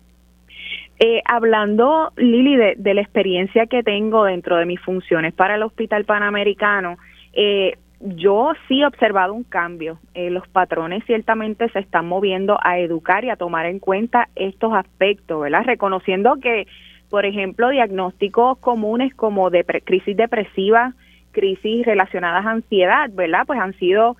Eh, 1.05 1.21
hablando, 1.25 2.13
Lili, 2.17 2.55
de, 2.55 2.95
la 2.95 3.01
experiencia 3.01 3.67
que 3.67 3.83
tengo 3.83 4.23
dentro 4.23 4.57
de 4.57 4.67
mis 4.67 4.81
funciones 4.81 5.35
para 5.35 5.57
el 5.57 5.65
Hospital 5.65 6.05
Panamericano, 6.05 6.97
eh, 7.33 7.77
yo 8.03 8.53
sí 8.67 8.81
he 8.81 8.87
observado 8.87 9.33
un 9.33 9.45
cambio. 9.45 9.99
Eh, 10.15 10.31
los 10.31 10.47
patrones 10.49 11.05
ciertamente 11.07 11.69
se 11.71 11.79
están 11.79 12.07
moviendo 12.07 12.59
a 12.63 12.79
educar 12.79 13.25
y 13.25 13.31
a 13.31 13.37
tomar 13.37 13.67
en 13.67 13.79
cuenta 13.79 14.29
estos 14.35 14.73
aspectos, 14.75 15.41
¿verdad? 15.41 15.65
Reconociendo 15.65 16.37
que, 16.41 16.67
por 17.11 17.25
ejemplo, 17.27 17.71
diagnósticos 17.71 18.59
comunes 18.59 19.15
como 19.15 19.51
de 19.51 19.65
crisis 19.65 20.17
depresiva, 20.17 20.95
crisis 21.31 21.87
relacionadas 21.87 22.45
a 22.45 22.51
ansiedad, 22.51 23.11
¿verdad? 23.13 23.45
Pues 23.47 23.59
han 23.59 23.73
sido, 23.75 24.17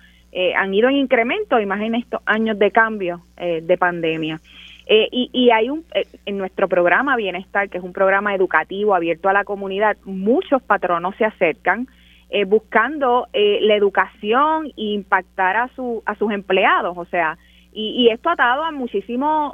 han 0.57 0.73
ido 0.73 0.89
en 0.89 0.95
incremento, 0.95 1.59
imaginen 1.59 2.01
estos 2.01 2.21
años 2.25 2.57
de 2.57 2.71
cambio 2.71 3.21
de 3.37 3.77
pandemia. 3.77 4.39
Eh, 4.85 5.07
y, 5.11 5.49
hay 5.51 5.69
un, 5.69 5.85
eh, 5.93 6.05
en 6.25 6.37
nuestro 6.37 6.67
programa 6.67 7.15
Bienestar, 7.15 7.69
que 7.69 7.77
es 7.77 7.83
un 7.83 7.93
programa 7.93 8.35
educativo 8.35 8.93
abierto 8.93 9.29
a 9.29 9.33
la 9.33 9.45
comunidad, 9.45 9.95
muchos 10.03 10.61
patronos 10.61 11.15
se 11.15 11.25
acercan 11.25 11.87
eh, 12.33 12.43
buscando 12.43 13.27
la 13.33 13.75
educación 13.75 14.65
e 14.75 14.93
impactar 14.93 15.55
a, 15.55 15.69
su, 15.69 16.03
a 16.05 16.15
sus 16.15 16.31
empleados. 16.33 16.97
O 16.97 17.05
sea, 17.05 17.37
y, 17.71 18.09
esto 18.09 18.29
ha 18.29 18.35
dado 18.35 18.63
a 18.63 18.71
muchísimas 18.71 19.53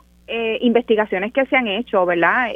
investigaciones 0.61 1.33
que 1.33 1.45
se 1.45 1.55
han 1.55 1.67
hecho, 1.67 2.05
¿verdad? 2.05 2.47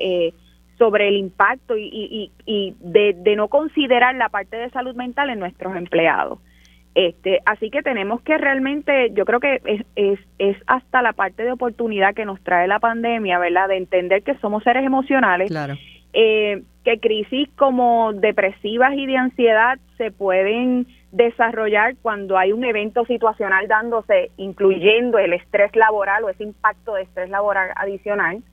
sobre 0.77 1.07
el 1.07 1.17
impacto 1.17 1.77
y, 1.77 2.31
y, 2.45 2.75
de, 2.79 3.13
de 3.13 3.35
no 3.35 3.47
considerar 3.47 4.15
la 4.15 4.29
parte 4.29 4.57
de 4.57 4.69
salud 4.71 4.95
mental 4.95 5.29
en 5.29 5.39
nuestros 5.39 5.75
empleados. 5.75 6.39
Este, 6.95 7.39
así 7.45 7.71
que 7.71 7.81
tenemos 7.81 8.21
que 8.21 8.37
realmente, 8.37 9.11
yo 9.13 9.25
creo 9.25 9.39
que 9.39 9.61
es, 9.65 9.85
es, 9.95 10.19
es, 10.37 10.57
hasta 10.67 11.01
la 11.01 11.13
parte 11.13 11.43
de 11.43 11.51
oportunidad 11.51 12.13
que 12.13 12.25
nos 12.25 12.39
trae 12.43 12.67
la 12.67 12.79
pandemia, 12.79 13.39
¿verdad? 13.39 13.67
De 13.67 13.77
entender 13.77 14.21
que 14.21 14.35
somos 14.35 14.63
seres 14.63 14.85
emocionales, 14.85 15.49
claro. 15.49 15.73
eh, 16.13 16.61
que 16.83 16.99
crisis 16.99 17.49
como 17.55 18.13
depresivas 18.13 18.93
y 18.93 19.05
de 19.05 19.17
ansiedad 19.17 19.77
se 19.97 20.11
pueden 20.11 20.87
desarrollar 21.11 21.95
cuando 22.01 22.37
hay 22.37 22.51
un 22.51 22.65
evento 22.65 23.05
situacional 23.05 23.67
dándose, 23.67 24.31
incluyendo 24.37 25.17
el 25.17 25.33
estrés 25.33 25.75
laboral 25.75 26.23
o 26.23 26.29
ese 26.29 26.43
impacto 26.43 26.95
de 26.95 27.03
estrés 27.03 27.29
laboral 27.29 27.71
adicional. 27.75 28.43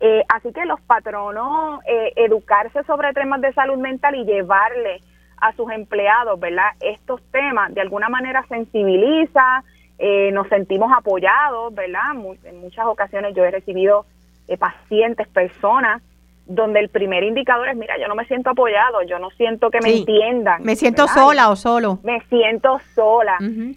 Eh, 0.00 0.22
así 0.28 0.52
que 0.52 0.64
los 0.66 0.80
patronos, 0.82 1.80
eh, 1.86 2.12
educarse 2.16 2.82
sobre 2.84 3.12
temas 3.12 3.40
de 3.40 3.52
salud 3.52 3.78
mental 3.78 4.14
y 4.14 4.24
llevarle 4.24 5.00
a 5.38 5.52
sus 5.52 5.70
empleados, 5.70 6.38
¿verdad? 6.40 6.70
Estos 6.80 7.20
temas 7.30 7.74
de 7.74 7.80
alguna 7.80 8.08
manera 8.08 8.44
sensibiliza, 8.48 9.64
eh, 9.98 10.30
nos 10.32 10.48
sentimos 10.48 10.92
apoyados, 10.94 11.74
¿verdad? 11.74 12.12
en 12.44 12.60
muchas 12.60 12.86
ocasiones 12.86 13.34
yo 13.34 13.44
he 13.44 13.50
recibido 13.50 14.04
eh, 14.48 14.56
pacientes, 14.58 15.26
personas, 15.28 16.02
donde 16.46 16.80
el 16.80 16.88
primer 16.88 17.24
indicador 17.24 17.68
es, 17.68 17.76
mira, 17.76 17.98
yo 17.98 18.08
no 18.08 18.14
me 18.14 18.24
siento 18.26 18.50
apoyado, 18.50 19.02
yo 19.02 19.18
no 19.18 19.30
siento 19.30 19.70
que 19.70 19.80
me 19.80 19.96
entiendan. 19.98 20.62
Me 20.62 20.76
siento 20.76 21.08
sola 21.08 21.50
o 21.50 21.56
solo. 21.56 21.98
Me 22.02 22.20
siento 22.28 22.80
sola. 22.94 23.36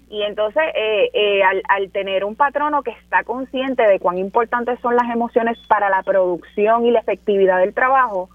Y 0.09 0.21
entonces, 0.23 0.63
eh, 0.75 1.41
al, 1.43 1.61
al 1.67 1.91
tener 1.91 2.23
un 2.23 2.35
patrono 2.35 2.83
que 2.83 2.91
está 2.91 3.23
consciente 3.23 3.83
de 3.83 3.99
cuán 3.99 4.17
importantes 4.17 4.79
son 4.81 4.95
las 4.95 5.09
emociones 5.11 5.57
para 5.67 5.89
la 5.89 6.03
producción 6.03 6.85
y 6.85 6.91
la 6.91 6.99
efectividad 6.99 7.59
del 7.59 7.73
trabajo, 7.73 8.29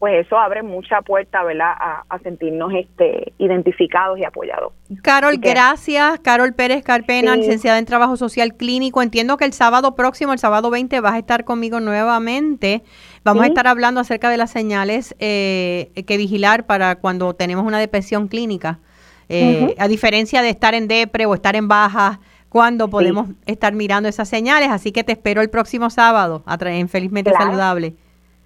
pues 0.00 0.26
eso 0.26 0.38
abre 0.38 0.62
mucha 0.62 1.02
puerta, 1.02 1.44
¿verdad?, 1.44 1.72
a, 1.78 2.18
sentirnos 2.22 2.72
este, 2.72 3.34
identificados 3.36 4.18
y 4.18 4.24
apoyados. 4.24 4.72
Carol, 5.02 5.36
gracias. 5.36 6.18
Carol 6.20 6.54
Pérez 6.54 6.82
Carpena, 6.82 7.36
licenciada 7.36 7.78
en 7.78 7.84
Trabajo 7.84 8.16
Social 8.16 8.54
Clínico. 8.54 9.02
Entiendo 9.02 9.36
que 9.36 9.44
el 9.44 9.52
sábado 9.52 9.94
próximo, 9.94 10.32
el 10.32 10.38
sábado 10.38 10.70
20, 10.70 10.98
vas 11.00 11.12
a 11.12 11.18
estar 11.18 11.44
conmigo 11.44 11.80
nuevamente. 11.80 12.82
Vamos 13.24 13.44
a 13.44 13.48
estar 13.48 13.66
hablando 13.66 14.00
acerca 14.00 14.30
de 14.30 14.38
las 14.38 14.50
señales 14.50 15.14
eh, 15.18 15.90
que 16.06 16.16
vigilar 16.16 16.64
para 16.64 16.96
cuando 16.96 17.34
tenemos 17.34 17.66
una 17.66 17.78
depresión 17.78 18.28
clínica. 18.28 18.78
Eh, 19.28 19.74
a 19.78 19.86
diferencia 19.86 20.40
de 20.40 20.48
estar 20.48 20.72
en 20.72 20.88
depre 20.88 21.26
o 21.26 21.34
estar 21.34 21.56
en 21.56 21.68
baja, 21.68 22.20
cuando 22.48 22.88
podemos 22.88 23.28
estar 23.44 23.74
mirando 23.74 24.08
esas 24.08 24.30
señales. 24.30 24.70
Así 24.70 24.92
que 24.92 25.04
te 25.04 25.12
espero 25.12 25.42
el 25.42 25.50
próximo 25.50 25.90
sábado 25.90 26.42
en 26.46 26.88
Felizmente 26.88 27.32
Saludable. 27.32 27.96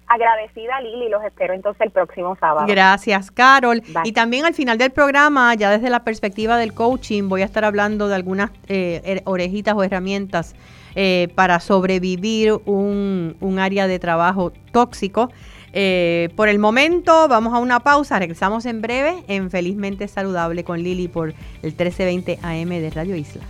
Agradecida 0.07 0.79
Lili, 0.81 1.09
los 1.09 1.23
espero 1.23 1.53
entonces 1.53 1.81
el 1.81 1.91
próximo 1.91 2.35
sábado. 2.39 2.67
Gracias, 2.67 3.31
Carol. 3.31 3.81
Y 4.03 4.11
también 4.11 4.45
al 4.45 4.53
final 4.53 4.77
del 4.77 4.91
programa, 4.91 5.53
ya 5.55 5.71
desde 5.71 5.89
la 5.89 6.03
perspectiva 6.03 6.57
del 6.57 6.73
coaching, 6.73 7.27
voy 7.27 7.41
a 7.41 7.45
estar 7.45 7.65
hablando 7.65 8.07
de 8.07 8.15
algunas 8.15 8.51
eh, 8.67 9.01
er, 9.03 9.21
orejitas 9.25 9.73
o 9.75 9.83
herramientas 9.83 10.55
eh, 10.95 11.29
para 11.35 11.59
sobrevivir 11.59 12.53
un, 12.65 13.35
un, 13.39 13.59
área 13.59 13.87
de 13.87 13.97
trabajo 13.97 14.53
tóxico. 14.71 15.31
Eh, 15.73 16.29
por 16.35 16.49
el 16.49 16.59
momento, 16.59 17.27
vamos 17.27 17.53
a 17.53 17.57
una 17.57 17.79
pausa. 17.79 18.19
Regresamos 18.19 18.65
en 18.65 18.81
breve 18.81 19.23
en 19.27 19.49
Felizmente 19.49 20.07
Saludable 20.07 20.63
con 20.63 20.81
Lili 20.81 21.07
por 21.07 21.29
el 21.29 21.35
1320 21.71 22.39
AM 22.43 22.69
de 22.69 22.89
Radio 22.91 23.15
Isla. 23.15 23.43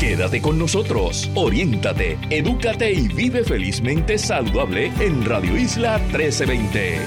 Quédate 0.00 0.40
con 0.40 0.58
nosotros, 0.58 1.30
oriéntate, 1.34 2.18
edúcate 2.30 2.90
y 2.90 3.06
vive 3.08 3.44
felizmente 3.44 4.16
saludable 4.16 4.90
en 4.98 5.26
Radio 5.26 5.58
Isla 5.58 5.98
1320. 5.98 6.98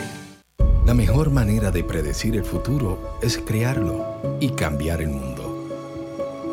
La 0.86 0.94
mejor 0.94 1.32
manera 1.32 1.72
de 1.72 1.84
predecir 1.84 2.36
el 2.36 2.44
futuro 2.44 3.18
es 3.24 3.40
crearlo 3.40 4.38
y 4.40 4.50
cambiar 4.50 5.02
el 5.02 5.10
mundo. 5.10 5.68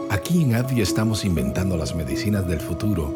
Aquí 0.09 0.43
en 0.43 0.55
ADVI 0.55 0.81
estamos 0.81 1.27
inventando 1.27 1.77
las 1.77 1.95
medicinas 1.95 2.49
del 2.49 2.61
futuro 2.61 3.15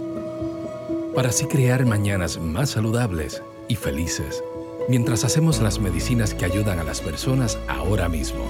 para 1.15 1.31
así 1.31 1.47
crear 1.47 1.87
mañanas 1.87 2.39
más 2.39 2.73
saludables 2.73 3.43
y 3.69 3.77
felices, 3.77 4.45
mientras 4.87 5.25
hacemos 5.25 5.63
las 5.63 5.79
medicinas 5.79 6.35
que 6.35 6.45
ayudan 6.45 6.79
a 6.79 6.85
las 6.85 7.01
personas 7.01 7.59
ahora 7.69 8.11
mismo. 8.11 8.45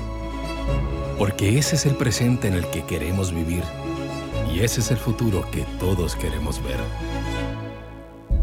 Porque 1.16 1.58
ese 1.58 1.76
es 1.76 1.86
el 1.86 1.94
presente 1.94 2.48
en 2.48 2.54
el 2.54 2.66
que 2.70 2.84
queremos 2.84 3.32
vivir 3.32 3.62
y 4.54 4.60
ese 4.60 4.80
es 4.80 4.90
el 4.90 4.98
futuro 4.98 5.44
que 5.50 5.64
todos 5.80 6.14
queremos 6.14 6.62
ver. 6.62 6.76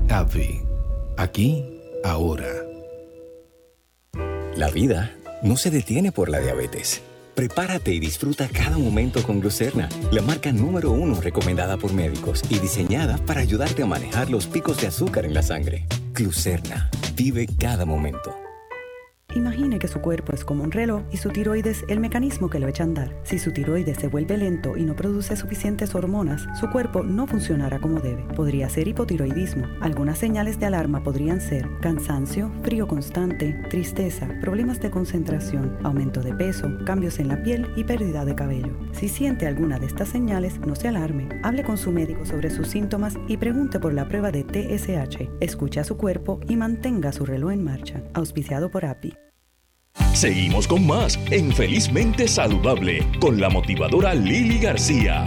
AbbVie. 0.09 0.61
Aquí, 1.17 1.63
ahora. 2.03 2.47
La 4.55 4.69
vida 4.69 5.15
no 5.41 5.55
se 5.55 5.71
detiene 5.71 6.11
por 6.11 6.29
la 6.29 6.39
diabetes. 6.39 7.01
Prepárate 7.35 7.93
y 7.93 7.99
disfruta 7.99 8.49
cada 8.49 8.77
momento 8.77 9.23
con 9.23 9.39
Glucerna, 9.39 9.87
la 10.11 10.21
marca 10.21 10.51
número 10.51 10.91
uno 10.91 11.21
recomendada 11.21 11.77
por 11.77 11.93
médicos 11.93 12.41
y 12.49 12.59
diseñada 12.59 13.17
para 13.25 13.39
ayudarte 13.39 13.83
a 13.83 13.85
manejar 13.85 14.29
los 14.29 14.47
picos 14.47 14.81
de 14.81 14.87
azúcar 14.87 15.25
en 15.25 15.33
la 15.33 15.41
sangre. 15.41 15.87
Glucerna. 16.13 16.89
Vive 17.15 17.47
cada 17.57 17.85
momento. 17.85 18.40
Imagine 19.35 19.79
que 19.79 19.87
su 19.87 20.01
cuerpo 20.01 20.33
es 20.33 20.43
como 20.43 20.63
un 20.63 20.71
reloj 20.71 21.03
y 21.11 21.17
su 21.17 21.29
tiroides 21.29 21.85
el 21.87 21.99
mecanismo 21.99 22.49
que 22.49 22.59
lo 22.59 22.67
echa 22.67 22.83
a 22.83 22.87
andar. 22.87 23.15
Si 23.23 23.39
su 23.39 23.51
tiroides 23.51 23.97
se 23.97 24.07
vuelve 24.07 24.37
lento 24.37 24.75
y 24.75 24.83
no 24.83 24.95
produce 24.95 25.35
suficientes 25.35 25.95
hormonas, 25.95 26.47
su 26.59 26.69
cuerpo 26.69 27.03
no 27.03 27.27
funcionará 27.27 27.79
como 27.79 27.99
debe. 27.99 28.23
Podría 28.35 28.69
ser 28.69 28.87
hipotiroidismo. 28.87 29.65
Algunas 29.79 30.17
señales 30.17 30.59
de 30.59 30.65
alarma 30.65 31.03
podrían 31.03 31.39
ser 31.39 31.67
cansancio, 31.81 32.51
frío 32.63 32.87
constante, 32.87 33.53
tristeza, 33.69 34.27
problemas 34.41 34.81
de 34.81 34.91
concentración, 34.91 35.77
aumento 35.83 36.21
de 36.21 36.33
peso, 36.33 36.69
cambios 36.85 37.19
en 37.19 37.29
la 37.29 37.41
piel 37.41 37.67
y 37.75 37.83
pérdida 37.83 38.25
de 38.25 38.35
cabello. 38.35 38.77
Si 38.91 39.07
siente 39.07 39.47
alguna 39.47 39.79
de 39.79 39.85
estas 39.85 40.09
señales, 40.09 40.59
no 40.59 40.75
se 40.75 40.87
alarme. 40.87 41.29
Hable 41.43 41.63
con 41.63 41.77
su 41.77 41.91
médico 41.91 42.25
sobre 42.25 42.49
sus 42.49 42.67
síntomas 42.67 43.17
y 43.27 43.37
pregunte 43.37 43.79
por 43.79 43.93
la 43.93 44.07
prueba 44.07 44.31
de 44.31 44.43
TSH. 44.43 45.29
Escuche 45.39 45.79
a 45.79 45.83
su 45.83 45.97
cuerpo 45.97 46.39
y 46.47 46.55
mantenga 46.55 47.11
su 47.11 47.25
reloj 47.25 47.51
en 47.51 47.63
marcha. 47.63 48.01
Auspiciado 48.13 48.69
por 48.69 48.85
API. 48.85 49.20
Seguimos 50.13 50.67
con 50.67 50.85
más 50.85 51.17
en 51.31 51.53
Felizmente 51.53 52.27
Saludable 52.27 53.07
con 53.21 53.39
la 53.39 53.49
motivadora 53.49 54.13
Lili 54.13 54.59
García. 54.59 55.23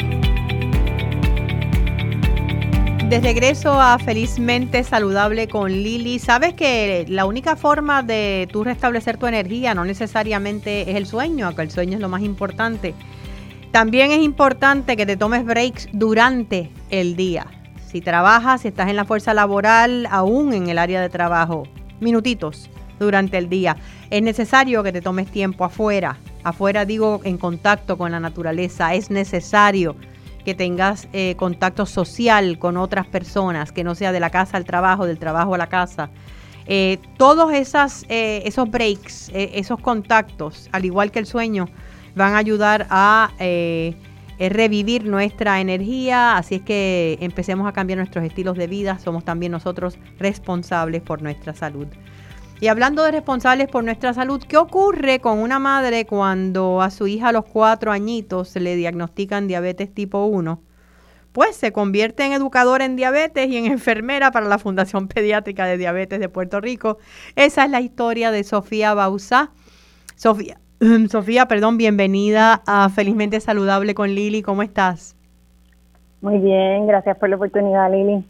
De 3.09 3.19
regreso 3.21 3.81
a 3.81 3.99
Felizmente 3.99 4.85
Saludable 4.85 5.49
con 5.49 5.73
Lili, 5.73 6.19
sabes 6.19 6.53
que 6.53 7.07
la 7.09 7.25
única 7.25 7.57
forma 7.57 8.03
de 8.03 8.47
tú 8.53 8.63
restablecer 8.63 9.17
tu 9.17 9.27
energía 9.27 9.75
no 9.75 9.87
necesariamente 9.87 10.91
es 10.91 10.97
el 10.97 11.07
sueño, 11.07 11.47
aunque 11.47 11.63
el 11.63 11.71
sueño 11.71 11.95
es 11.95 12.01
lo 12.01 12.11
más 12.11 12.23
importante. 12.23 12.95
También 13.73 14.13
es 14.13 14.19
importante 14.19 14.97
que 14.97 15.07
te 15.07 15.17
tomes 15.17 15.47
breaks 15.47 15.89
durante 15.93 16.71
el 16.91 17.17
día. 17.17 17.47
Si 17.87 18.03
trabajas, 18.03 18.61
si 18.61 18.69
estás 18.69 18.91
en 18.91 18.97
la 18.97 19.07
fuerza 19.07 19.33
laboral, 19.33 20.07
aún 20.11 20.53
en 20.53 20.69
el 20.69 20.79
área 20.79 21.01
de 21.01 21.09
trabajo, 21.09 21.65
minutitos 22.01 22.71
durante 23.05 23.39
el 23.39 23.49
día. 23.49 23.77
Es 24.11 24.23
necesario 24.23 24.83
que 24.83 24.93
te 24.93 25.01
tomes 25.01 25.31
tiempo 25.31 25.65
afuera. 25.65 26.19
Afuera 26.43 26.85
digo 26.85 27.21
en 27.25 27.39
contacto 27.39 27.97
con 27.97 28.13
la 28.13 28.21
naturaleza. 28.21 28.95
Es 28.95 29.11
necesario 29.11 29.97
que 30.45 30.55
tengas 30.55 31.09
eh, 31.13 31.35
contacto 31.37 31.87
social 31.87 32.59
con 32.59 32.77
otras 32.77 33.07
personas, 33.07 33.73
que 33.73 33.83
no 33.83 33.95
sea 33.95 34.13
de 34.13 34.21
la 34.21 34.31
casa 34.31 34.57
al 34.57 34.65
trabajo, 34.65 35.07
del 35.07 35.19
trabajo 35.19 35.55
a 35.55 35.59
la 35.59 35.69
casa. 35.69 36.11
Eh, 36.67 36.99
todos 37.17 37.53
esas, 37.53 38.05
eh, 38.09 38.43
esos 38.45 38.71
breaks, 38.71 39.31
esos 39.35 39.81
contactos, 39.81 40.69
al 40.73 40.85
igual 40.85 41.11
que 41.11 41.19
el 41.19 41.27
sueño, 41.27 41.69
van 42.15 42.35
a 42.35 42.39
ayudar 42.39 42.87
a 42.91 43.31
revivir 44.39 45.07
nuestra 45.07 45.61
energía. 45.61 46.37
Así 46.37 46.57
es 46.57 46.63
que 46.63 47.19
empecemos 47.21 47.67
a 47.67 47.73
cambiar 47.73 47.99
nuestros 47.99 48.25
estilos 48.25 48.57
de 48.57 48.67
vida. 48.67 48.99
Somos 48.99 49.25
también 49.25 49.53
nosotros 49.53 49.99
responsables 50.19 51.03
por 51.03 51.23
nuestra 51.23 51.55
salud. 51.55 51.87
Y 52.65 52.69
hablando 52.69 53.03
de 53.03 53.11
responsables 53.11 53.69
por 53.69 53.85
nuestra 53.85 54.15
salud, 54.15 54.43
¿qué 54.49 54.57
ocurre 54.57 55.19
con 55.21 55.39
una 55.39 55.59
madre 55.59 56.07
cuando 56.07 56.81
a 56.81 56.89
su 56.89 57.07
hija 57.07 57.29
a 57.29 57.33
los 57.33 57.45
cuatro 57.45 57.93
añitos 57.93 58.57
le 58.57 58.75
diagnostican 58.75 59.47
diabetes 59.47 59.93
tipo 59.93 60.25
1? 60.25 60.63
Pues 61.33 61.57
se 61.57 61.73
convierte 61.73 62.25
en 62.25 62.33
educadora 62.33 62.87
en 62.87 62.97
diabetes 62.97 63.51
y 63.51 63.59
en 63.59 63.67
enfermera 63.71 64.31
para 64.31 64.49
la 64.49 64.57
Fundación 64.57 65.09
Pediátrica 65.09 65.67
de 65.67 65.77
Diabetes 65.77 66.21
de 66.21 66.31
Puerto 66.31 66.59
Rico. 66.59 66.97
Esa 67.37 67.67
es 67.67 67.71
la 67.71 67.83
historia 67.83 68.31
de 68.31 68.43
Sofía 68.45 68.95
Bausá. 68.95 69.51
Sofía, 70.17 70.59
Sofía, 71.11 71.47
perdón, 71.47 71.77
bienvenida 71.77 72.63
a 72.67 72.89
Felizmente 72.89 73.41
Saludable 73.41 73.95
con 73.95 74.15
Lili. 74.15 74.41
¿Cómo 74.41 74.63
estás? 74.63 75.19
Muy 76.23 76.39
bien, 76.39 76.87
gracias 76.87 77.19
por 77.19 77.29
la 77.29 77.37
oportunidad, 77.37 77.93
Lili. 77.93 78.25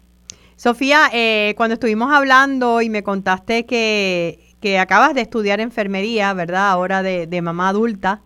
Sofía, 0.56 1.08
eh, 1.12 1.54
cuando 1.56 1.74
estuvimos 1.74 2.12
hablando 2.12 2.80
y 2.80 2.88
me 2.88 3.02
contaste 3.02 3.66
que, 3.66 4.40
acabas 4.80 5.14
de 5.14 5.20
estudiar 5.20 5.60
enfermería, 5.60 6.32
¿verdad? 6.32 6.70
Ahora 6.70 7.02
de, 7.02 7.42
mamá 7.42 7.68
adulta, 7.68 8.22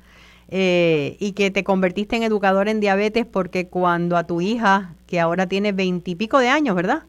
eh, 0.50 1.16
y 1.18 1.32
que 1.32 1.50
te 1.50 1.64
convertiste 1.64 2.16
en 2.16 2.22
educador 2.22 2.68
en 2.68 2.80
diabetes 2.80 3.26
porque 3.26 3.68
cuando 3.68 4.16
a 4.16 4.24
tu 4.24 4.40
hija, 4.40 4.94
que 5.06 5.20
ahora 5.20 5.46
tiene 5.46 5.72
veintipico 5.72 6.38
de 6.38 6.48
años, 6.48 6.76
¿verdad? 6.76 7.02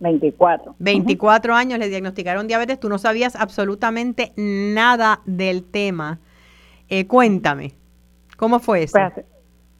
24. 0.00 0.76
24 0.78 1.54
años 1.54 1.78
le 1.78 1.88
diagnosticaron 1.88 2.46
diabetes, 2.46 2.78
tú 2.78 2.88
no 2.88 2.98
sabías 2.98 3.36
absolutamente 3.36 4.32
nada 4.36 5.20
del 5.24 5.64
tema. 5.64 6.18
Eh, 6.88 7.06
cuéntame, 7.06 7.74
¿cómo 8.36 8.60
fue 8.60 8.84
eso? 8.84 8.98
Pues, 8.98 9.24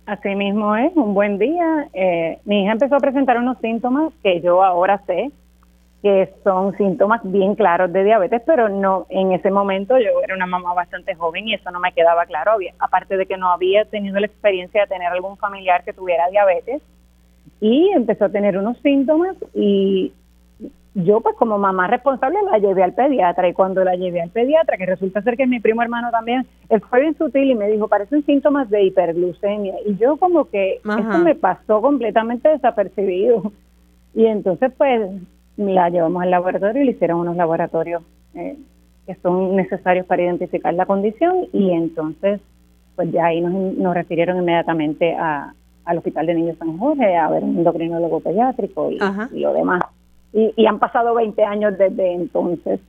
Así 0.08 0.34
mismo 0.34 0.74
es, 0.74 0.96
un 0.96 1.12
buen 1.12 1.36
día. 1.38 1.86
Eh, 1.92 2.38
mi 2.46 2.62
hija 2.62 2.72
empezó 2.72 2.96
a 2.96 2.98
presentar 2.98 3.36
unos 3.36 3.58
síntomas 3.58 4.10
que 4.22 4.40
yo 4.40 4.64
ahora 4.64 5.02
sé 5.06 5.30
que 6.02 6.32
son 6.42 6.74
síntomas 6.78 7.20
bien 7.24 7.54
claros 7.54 7.92
de 7.92 8.04
diabetes, 8.04 8.40
pero 8.46 8.70
no 8.70 9.04
en 9.10 9.32
ese 9.32 9.50
momento 9.50 9.98
yo 9.98 10.22
era 10.24 10.34
una 10.34 10.46
mamá 10.46 10.72
bastante 10.72 11.14
joven 11.14 11.48
y 11.48 11.52
eso 11.52 11.70
no 11.70 11.78
me 11.78 11.92
quedaba 11.92 12.24
claro. 12.24 12.52
Aparte 12.78 13.18
de 13.18 13.26
que 13.26 13.36
no 13.36 13.52
había 13.52 13.84
tenido 13.84 14.18
la 14.18 14.28
experiencia 14.28 14.80
de 14.80 14.86
tener 14.86 15.12
algún 15.12 15.36
familiar 15.36 15.84
que 15.84 15.92
tuviera 15.92 16.30
diabetes 16.30 16.80
y 17.60 17.90
empezó 17.90 18.24
a 18.24 18.30
tener 18.30 18.56
unos 18.56 18.78
síntomas 18.78 19.36
y 19.52 20.14
yo 21.04 21.20
pues 21.20 21.36
como 21.36 21.58
mamá 21.58 21.86
responsable 21.86 22.38
la 22.50 22.58
llevé 22.58 22.82
al 22.82 22.92
pediatra. 22.92 23.48
Y 23.48 23.52
cuando 23.52 23.84
la 23.84 23.94
llevé 23.94 24.20
al 24.20 24.30
pediatra, 24.30 24.76
que 24.76 24.86
resulta 24.86 25.22
ser 25.22 25.36
que 25.36 25.44
es 25.44 25.48
mi 25.48 25.60
primo 25.60 25.82
hermano 25.82 26.10
también, 26.10 26.46
él 26.68 26.80
fue 26.80 27.00
bien 27.00 27.16
sutil 27.16 27.50
y 27.50 27.54
me 27.54 27.68
dijo, 27.68 27.88
parecen 27.88 28.24
síntomas 28.24 28.68
de 28.68 28.82
hiperglucemia. 28.84 29.74
Y 29.86 29.96
yo 29.96 30.16
como 30.16 30.46
que 30.46 30.76
esto 30.76 31.18
me 31.22 31.34
pasó 31.34 31.80
completamente 31.80 32.48
desapercibido. 32.48 33.52
Y 34.14 34.26
entonces 34.26 34.72
pues 34.76 35.08
la 35.56 35.88
llevamos 35.90 36.22
al 36.22 36.30
laboratorio 36.30 36.82
y 36.82 36.86
le 36.86 36.92
hicieron 36.92 37.20
unos 37.20 37.36
laboratorios 37.36 38.02
eh, 38.34 38.56
que 39.06 39.14
son 39.16 39.54
necesarios 39.54 40.06
para 40.06 40.22
identificar 40.22 40.74
la 40.74 40.86
condición. 40.86 41.46
Y 41.52 41.70
entonces 41.70 42.40
pues 42.96 43.12
ya 43.12 43.26
ahí 43.26 43.40
nos, 43.40 43.52
nos 43.52 43.94
refirieron 43.94 44.38
inmediatamente 44.38 45.14
a, 45.14 45.52
al 45.84 45.98
Hospital 45.98 46.26
de 46.26 46.34
Niños 46.34 46.58
San 46.58 46.76
Jorge 46.76 47.16
a 47.16 47.30
ver 47.30 47.44
un 47.44 47.58
endocrinólogo 47.58 48.18
pediátrico 48.18 48.90
y 48.90 48.98
lo 49.38 49.52
demás 49.52 49.82
y, 50.32 50.66
han 50.66 50.78
pasado 50.78 51.14
20 51.14 51.42
años 51.42 51.78
desde 51.78 52.14
entonces. 52.14 52.80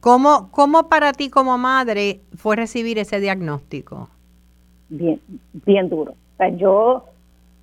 ¿Cómo, 0.00 0.48
¿Cómo 0.50 0.88
para 0.88 1.12
ti 1.12 1.30
como 1.30 1.58
madre 1.58 2.20
fue 2.36 2.56
recibir 2.56 2.98
ese 2.98 3.20
diagnóstico? 3.20 4.08
Bien, 4.88 5.20
bien 5.66 5.88
duro. 5.88 6.12
O 6.12 6.36
sea, 6.36 6.48
yo, 6.50 7.04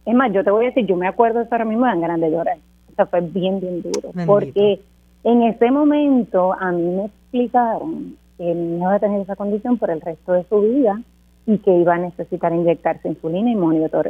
es 0.06 0.14
más, 0.14 0.34
yo 0.34 0.44
te 0.44 0.52
voy 0.52 0.66
a 0.66 0.68
decir, 0.70 0.86
yo 0.86 0.96
me 0.96 1.08
acuerdo 1.08 1.40
de 1.40 1.46
eso 1.46 1.54
ahora 1.54 1.66
mismo, 1.66 1.86
dan 1.86 2.02
ganas 2.02 2.20
de 2.20 2.32
llorar. 2.32 2.58
O 2.92 2.96
sea, 2.96 3.06
fue 3.06 3.22
bien, 3.22 3.60
bien 3.60 3.82
duro. 3.82 4.12
Porque 4.26 4.82
En 5.24 5.44
ese 5.44 5.70
momento 5.70 6.54
a 6.54 6.72
mí 6.72 6.82
me 6.82 7.06
explicaron 7.06 8.18
que 8.38 8.52
el 8.52 8.58
niño 8.58 8.88
va 8.88 8.96
a 8.96 9.00
tener 9.00 9.22
esa 9.22 9.36
condición 9.36 9.78
por 9.78 9.92
el 9.92 10.02
resto 10.02 10.34
de 10.34 10.44
su 10.46 10.62
vida 10.62 11.00
y 11.46 11.60
que 11.60 11.72
iba 11.72 11.94
a 11.94 12.00
necesitar 12.00 12.52
inyectarse 12.54 13.08
insulina 13.08 13.52
y 13.52 13.56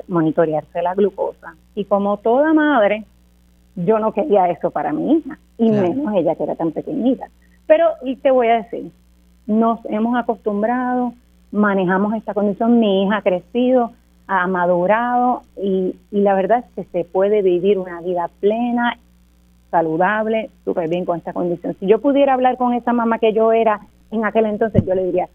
monitorearse 0.08 0.82
la 0.82 0.96
glucosa. 0.96 1.56
Y 1.76 1.86
como 1.86 2.18
toda 2.18 2.54
madre, 2.54 3.06
yo 3.76 4.00
no 4.00 4.12
quería 4.12 4.50
eso 4.50 4.72
para 4.72 4.94
mi 4.94 5.14
hija, 5.14 5.38
y 5.58 5.70
menos 5.70 6.14
ella 6.16 6.36
que 6.36 6.44
era 6.44 6.56
tan 6.56 6.72
pequeñita. 6.72 7.28
Pero 7.68 7.88
y 8.04 8.16
te 8.18 8.32
voy 8.32 8.48
a 8.48 8.64
decir, 8.64 8.92
nos 9.48 9.80
hemos 9.86 10.18
acostumbrado, 10.18 11.14
manejamos 11.52 12.14
esta 12.16 12.34
condición, 12.34 12.80
mi 12.80 13.04
hija 13.04 13.18
ha 13.18 13.22
crecido, 13.22 13.92
ha 14.28 14.48
madurado 14.48 15.42
y, 15.62 15.96
y 16.12 16.22
la 16.22 16.34
verdad 16.34 16.60
es 16.60 16.66
que 16.76 16.92
se 16.92 17.06
puede 17.06 17.42
vivir 17.42 17.78
una 17.78 18.02
vida 18.02 18.30
plena, 18.40 18.98
saludable, 19.70 20.50
súper 20.66 20.90
bien 20.90 21.06
con 21.06 21.18
esta 21.18 21.34
condición. 21.34 21.76
Si 21.80 21.88
yo 21.88 22.00
pudiera 22.00 22.34
hablar 22.34 22.58
con 22.58 22.74
esa 22.74 22.94
mamá 22.94 23.20
que 23.20 23.34
yo 23.34 23.52
era 23.52 23.82
en 24.12 24.26
aquel 24.26 24.46
entonces, 24.46 24.86
yo 24.86 24.94
le 24.94 25.06
diría, 25.06 25.30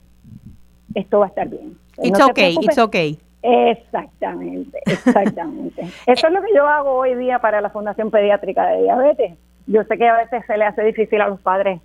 esto 0.94 1.18
va 1.20 1.26
a 1.26 1.28
estar 1.28 1.48
bien. 1.48 1.76
It's 2.02 2.20
okay, 2.20 2.56
it's 2.60 2.78
okay. 2.78 3.18
Exactamente, 3.48 4.80
exactamente. 4.86 5.82
Eso 6.06 6.26
es 6.26 6.32
lo 6.32 6.42
que 6.42 6.54
yo 6.54 6.66
hago 6.66 6.92
hoy 6.92 7.14
día 7.14 7.38
para 7.38 7.60
la 7.60 7.70
Fundación 7.70 8.10
Pediátrica 8.10 8.66
de 8.66 8.82
Diabetes. 8.82 9.34
Yo 9.68 9.84
sé 9.84 9.96
que 9.96 10.08
a 10.08 10.16
veces 10.16 10.44
se 10.46 10.56
le 10.56 10.64
hace 10.64 10.82
difícil 10.82 11.20
a 11.20 11.28
los 11.28 11.40
padres 11.40 11.80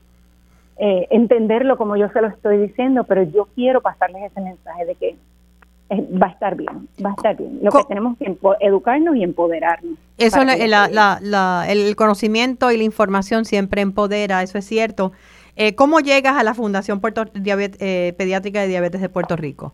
eh, 0.78 1.08
entenderlo 1.12 1.78
como 1.78 1.95
yo 1.97 2.10
se 2.10 2.21
lo 2.21 2.30
estoy 2.30 2.58
diciendo, 2.58 3.04
pero 3.04 3.21
yo 3.24 3.47
quiero 3.54 3.82
pasarles 3.82 4.32
ese 4.32 4.41
mensaje 4.41 4.86
de 4.86 4.95
que 4.95 5.15
va 5.91 6.28
a 6.28 6.30
estar 6.32 6.56
bien, 6.56 6.88
va 7.04 7.12
a 7.12 7.13
estar 7.13 7.38
bien. 7.38 7.60
Lo 7.62 7.71
que 7.71 7.84
tenemos 7.84 8.17
que 8.17 8.36
educarnos 8.62 9.15
y 9.15 9.24
empoderarnos. 9.24 9.97
Eso, 10.17 10.41
el 10.41 11.95
conocimiento 11.95 12.71
y 12.71 12.78
la 12.78 12.84
información 12.84 13.45
siempre 13.45 13.82
empodera, 13.82 14.41
eso 14.41 14.58
es 14.58 14.65
cierto. 14.65 15.12
Eh, 15.56 15.76
¿Cómo 15.76 16.00
llegas 16.00 16.38
a 16.38 16.43
la 16.43 16.56
Fundación 16.56 17.02
Puerto, 17.02 17.26
eh, 17.36 18.13
Pediátrica 18.17 18.62
de 18.62 18.67
Diabetes 18.67 19.02
de 19.02 19.10
Puerto 19.10 19.36
Rico? 19.36 19.74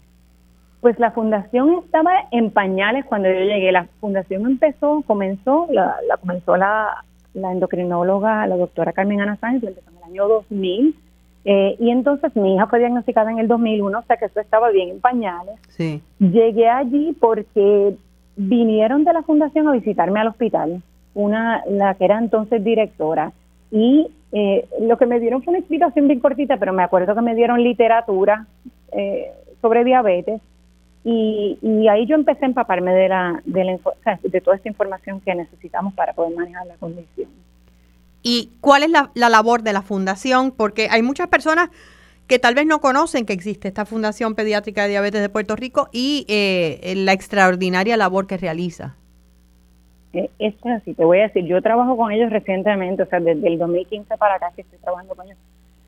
Pues 0.87 0.99
la 0.99 1.11
fundación 1.11 1.81
estaba 1.83 2.13
en 2.31 2.49
pañales 2.49 3.03
cuando 3.03 3.27
yo 3.27 3.41
llegué. 3.41 3.73
La 3.73 3.89
fundación 3.99 4.45
empezó, 4.45 5.03
comenzó, 5.05 5.67
la, 5.69 5.97
comenzó 6.21 6.55
la, 6.55 7.03
endocrinóloga, 7.33 8.47
la 8.47 8.55
doctora 8.55 8.93
Carmen 8.93 9.19
Ana 9.19 9.35
Sánchez, 9.35 9.67
empezó 9.67 9.89
en 9.89 9.97
el 9.97 10.03
año 10.05 10.27
2000. 10.29 10.95
Eh, 11.43 11.75
y 11.77 11.89
entonces 11.89 12.33
mi 12.37 12.55
hija 12.55 12.67
fue 12.67 12.79
diagnosticada 12.79 13.29
en 13.31 13.39
el 13.39 13.49
2001, 13.49 13.99
o 13.99 14.01
sea 14.03 14.15
que 14.15 14.27
eso 14.27 14.39
estaba 14.39 14.69
bien 14.69 14.87
en 14.87 15.01
pañales. 15.01 15.59
Sí. 15.67 16.01
Llegué 16.19 16.69
allí 16.69 17.13
porque 17.19 17.97
vinieron 18.37 19.03
de 19.03 19.11
la 19.11 19.23
fundación 19.23 19.67
a 19.67 19.73
visitarme 19.73 20.21
al 20.21 20.29
hospital, 20.29 20.81
una 21.13 21.63
la 21.67 21.95
que 21.95 22.05
era 22.05 22.17
entonces 22.17 22.63
directora, 22.63 23.33
y 23.71 24.07
eh, 24.31 24.65
lo 24.79 24.97
que 24.97 25.05
me 25.05 25.19
dieron 25.19 25.43
fue 25.43 25.51
una 25.51 25.59
explicación 25.59 26.07
bien 26.07 26.21
cortita, 26.21 26.55
pero 26.55 26.71
me 26.71 26.83
acuerdo 26.83 27.13
que 27.13 27.21
me 27.21 27.35
dieron 27.35 27.61
literatura 27.61 28.47
eh, 28.93 29.33
sobre 29.59 29.83
diabetes 29.83 30.39
y, 31.09 31.57
y, 31.61 31.87
ahí 31.87 32.05
yo 32.05 32.15
empecé 32.15 32.43
a 32.43 32.49
empaparme 32.49 32.91
de, 32.91 33.07
la, 33.07 33.41
de, 33.45 33.63
la, 33.63 34.19
de 34.21 34.41
toda 34.41 34.57
esta 34.57 34.67
información 34.67 35.21
que 35.21 35.33
necesitamos 35.33 35.93
para 35.93 36.11
poder 36.11 36.35
manejar 36.35 36.67
la 36.67 36.75
condición. 36.75 37.29
¿Y 38.23 38.51
cuál 38.59 38.83
es 38.83 38.89
la, 38.89 39.09
labor 39.15 39.63
de 39.63 39.71
la 39.71 39.83
fundación? 39.83 40.51
Porque 40.51 40.89
hay 40.91 41.01
muchas 41.03 41.29
personas 41.29 41.69
que 42.27 42.39
tal 42.39 42.55
vez 42.55 42.65
no 42.65 42.81
conocen 42.81 43.25
que 43.25 43.31
existe 43.31 43.69
esta 43.69 43.85
Fundación 43.85 44.35
Pediátrica 44.35 44.83
de 44.83 44.89
Diabetes 44.89 45.21
de 45.21 45.29
Puerto 45.29 45.55
Rico 45.55 45.87
y 45.93 46.25
eh, 46.27 46.93
la 46.97 47.13
extraordinaria 47.13 47.95
labor 47.95 48.27
que 48.27 48.35
realiza. 48.35 48.97
Eh, 50.11 50.29
es 50.39 50.55
así, 50.65 50.93
te 50.93 51.05
voy 51.05 51.19
a 51.19 51.27
decir, 51.27 51.45
yo 51.45 51.61
trabajo 51.61 51.95
con 51.95 52.11
ellos 52.11 52.29
recientemente, 52.31 53.03
o 53.03 53.05
sea, 53.05 53.21
desde 53.21 53.47
el 53.47 53.57
2015 53.57 54.17
para 54.17 54.35
acá 54.35 54.51
que 54.53 54.63
estoy 54.63 54.79
trabajando 54.79 55.15
con 55.15 55.25
ellos 55.25 55.37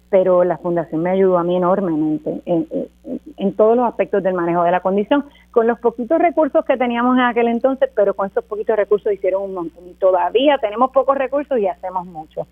pero 0.10 0.44
la 0.44 0.58
fundación 0.58 1.04
me 1.04 1.12
ayudó 1.12 1.38
a 1.38 1.44
mí 1.44 1.56
enormemente 1.56 2.42
en, 2.46 3.54
todos 3.54 3.76
los 3.76 3.88
aspectos 3.88 4.24
del 4.24 4.34
manejo 4.34 4.64
de 4.64 4.72
la 4.72 4.80
condición, 4.80 5.26
con 5.52 5.68
los 5.68 5.80
poquitos 5.80 6.20
recursos 6.20 6.64
que 6.66 6.78
teníamos 6.78 7.18
en 7.18 7.24
aquel 7.24 7.48
entonces, 7.48 7.90
pero 7.96 8.14
con 8.14 8.28
esos 8.28 8.44
poquitos 8.46 8.76
recursos 8.76 9.12
hicieron 9.12 9.44
un 9.44 9.54
montón. 9.54 9.88
Y 9.88 9.94
todavía 9.94 10.58
tenemos 10.60 10.92
pocos 10.92 11.18
recursos 11.18 11.58
y 11.60 11.68
hacemos 11.68 12.06
mucho. 12.06 12.48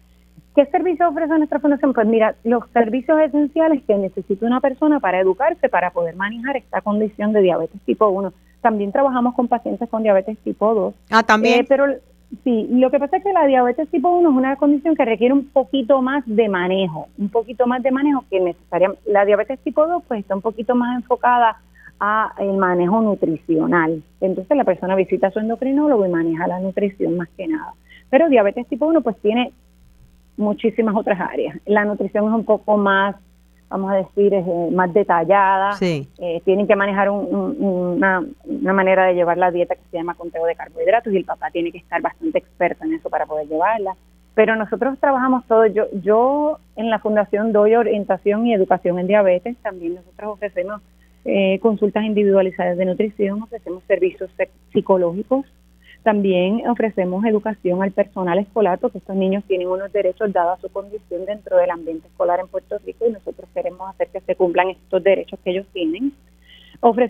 ¿Qué 0.55 0.65
servicios 0.65 1.09
ofrece 1.09 1.37
nuestra 1.37 1.59
fundación? 1.59 1.93
Pues 1.93 2.07
mira, 2.07 2.35
los 2.43 2.63
servicios 2.73 3.19
esenciales 3.21 3.83
que 3.85 3.95
necesita 3.95 4.45
una 4.45 4.59
persona 4.59 4.99
para 4.99 5.19
educarse, 5.19 5.69
para 5.69 5.91
poder 5.91 6.15
manejar 6.15 6.57
esta 6.57 6.81
condición 6.81 7.31
de 7.31 7.41
diabetes 7.41 7.79
tipo 7.85 8.07
1. 8.07 8.33
También 8.61 8.91
trabajamos 8.91 9.35
con 9.35 9.47
pacientes 9.47 9.87
con 9.87 10.03
diabetes 10.03 10.37
tipo 10.39 10.73
2. 10.73 10.93
Ah, 11.11 11.23
también. 11.23 11.61
Eh, 11.61 11.65
pero 11.67 11.85
Sí, 12.43 12.67
lo 12.71 12.91
que 12.91 12.99
pasa 12.99 13.17
es 13.17 13.23
que 13.23 13.31
la 13.31 13.47
diabetes 13.47 13.89
tipo 13.89 14.09
1 14.09 14.29
es 14.29 14.35
una 14.35 14.55
condición 14.57 14.95
que 14.95 15.05
requiere 15.05 15.33
un 15.33 15.47
poquito 15.47 16.01
más 16.01 16.23
de 16.25 16.49
manejo, 16.49 17.07
un 17.17 17.29
poquito 17.29 17.67
más 17.67 17.81
de 17.81 17.91
manejo 17.91 18.25
que 18.29 18.39
necesariamente. 18.39 19.01
La 19.09 19.23
diabetes 19.23 19.59
tipo 19.59 19.87
2 19.87 20.03
pues 20.07 20.21
está 20.21 20.35
un 20.35 20.41
poquito 20.41 20.75
más 20.75 20.97
enfocada 20.97 21.57
a 21.99 22.33
el 22.39 22.53
manejo 22.57 23.01
nutricional. 23.01 24.03
Entonces 24.19 24.57
la 24.57 24.65
persona 24.65 24.95
visita 24.95 25.27
a 25.27 25.31
su 25.31 25.39
endocrinólogo 25.39 26.05
y 26.05 26.09
maneja 26.09 26.47
la 26.47 26.59
nutrición 26.59 27.15
más 27.15 27.29
que 27.29 27.47
nada. 27.47 27.73
Pero 28.09 28.29
diabetes 28.29 28.67
tipo 28.67 28.87
1 28.87 29.01
pues 29.01 29.17
tiene 29.21 29.53
muchísimas 30.35 30.95
otras 30.95 31.19
áreas. 31.19 31.57
La 31.65 31.85
nutrición 31.85 32.25
es 32.27 32.33
un 32.33 32.45
poco 32.45 32.77
más 32.77 33.15
vamos 33.69 33.91
a 33.91 33.95
decir, 33.95 34.33
es 34.33 34.45
eh, 34.47 34.69
más 34.71 34.93
detallada. 34.93 35.75
Eh, 35.81 36.41
tienen 36.45 36.67
que 36.67 36.75
manejar 36.75 37.09
una, 37.09 38.23
manera 38.61 39.05
de 39.05 39.15
llevar 39.15 39.37
la 39.37 39.51
dieta 39.51 39.75
que 39.75 39.81
se 39.91 39.97
llama 39.97 40.15
conteo 40.15 40.45
de 40.45 40.55
carbohidratos 40.55 41.13
y 41.13 41.17
el 41.17 41.25
papá 41.25 41.49
tiene 41.51 41.71
que 41.71 41.79
estar 41.79 42.01
bastante 42.01 42.39
experto 42.39 42.85
en 42.85 42.93
eso 42.93 43.09
para 43.09 43.25
poder 43.25 43.47
llevarla. 43.47 43.95
Pero 44.35 44.55
nosotros 44.55 44.99
trabajamos 44.99 45.45
todo. 45.47 45.65
Yo, 45.65 45.85
yo 46.03 46.59
en 46.75 46.89
la 46.89 46.99
fundación 46.99 47.51
doy 47.51 47.75
orientación 47.75 48.45
y 48.45 48.53
educación 48.53 48.99
en 48.99 49.07
diabetes. 49.07 49.57
También 49.63 49.95
nosotros 49.95 50.33
ofrecemos 50.33 50.81
eh, 51.25 51.59
consultas 51.59 52.03
individualizadas 52.03 52.77
de 52.77 52.85
nutrición, 52.85 53.41
ofrecemos 53.41 53.83
servicios 53.87 54.29
psicológicos 54.71 55.45
también 56.07 56.65
ofrecemos 56.69 57.25
educación 57.25 57.83
al 57.83 57.91
personal 57.91 58.39
escolar 58.39 58.79
porque 58.79 58.99
estos 58.99 59.17
niños 59.17 59.43
tienen 59.45 59.67
unos 59.67 59.91
derechos 59.91 60.31
dados 60.31 60.57
a 60.57 60.61
su 60.61 60.69
condición 60.69 61.25
dentro 61.25 61.57
del 61.57 61.69
ambiente 61.69 62.07
escolar 62.07 62.39
en 62.39 62.47
Puerto 62.47 62.77
Rico 62.85 63.05
y 63.05 63.11
nosotros 63.11 63.49
queremos 63.53 63.89
hacer 63.89 64.07
que 64.07 64.21
se 64.21 64.33
cumplan 64.37 64.69
estos 64.69 65.03
derechos 65.03 65.37
que 65.43 65.51
ellos 65.51 65.65
tienen. 65.73 66.13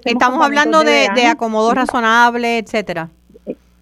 Estamos 0.04 0.44
hablando 0.44 0.84
de, 0.84 1.28
acomodo 1.28 1.76
razonable, 1.76 2.58
etcétera. 2.58 3.12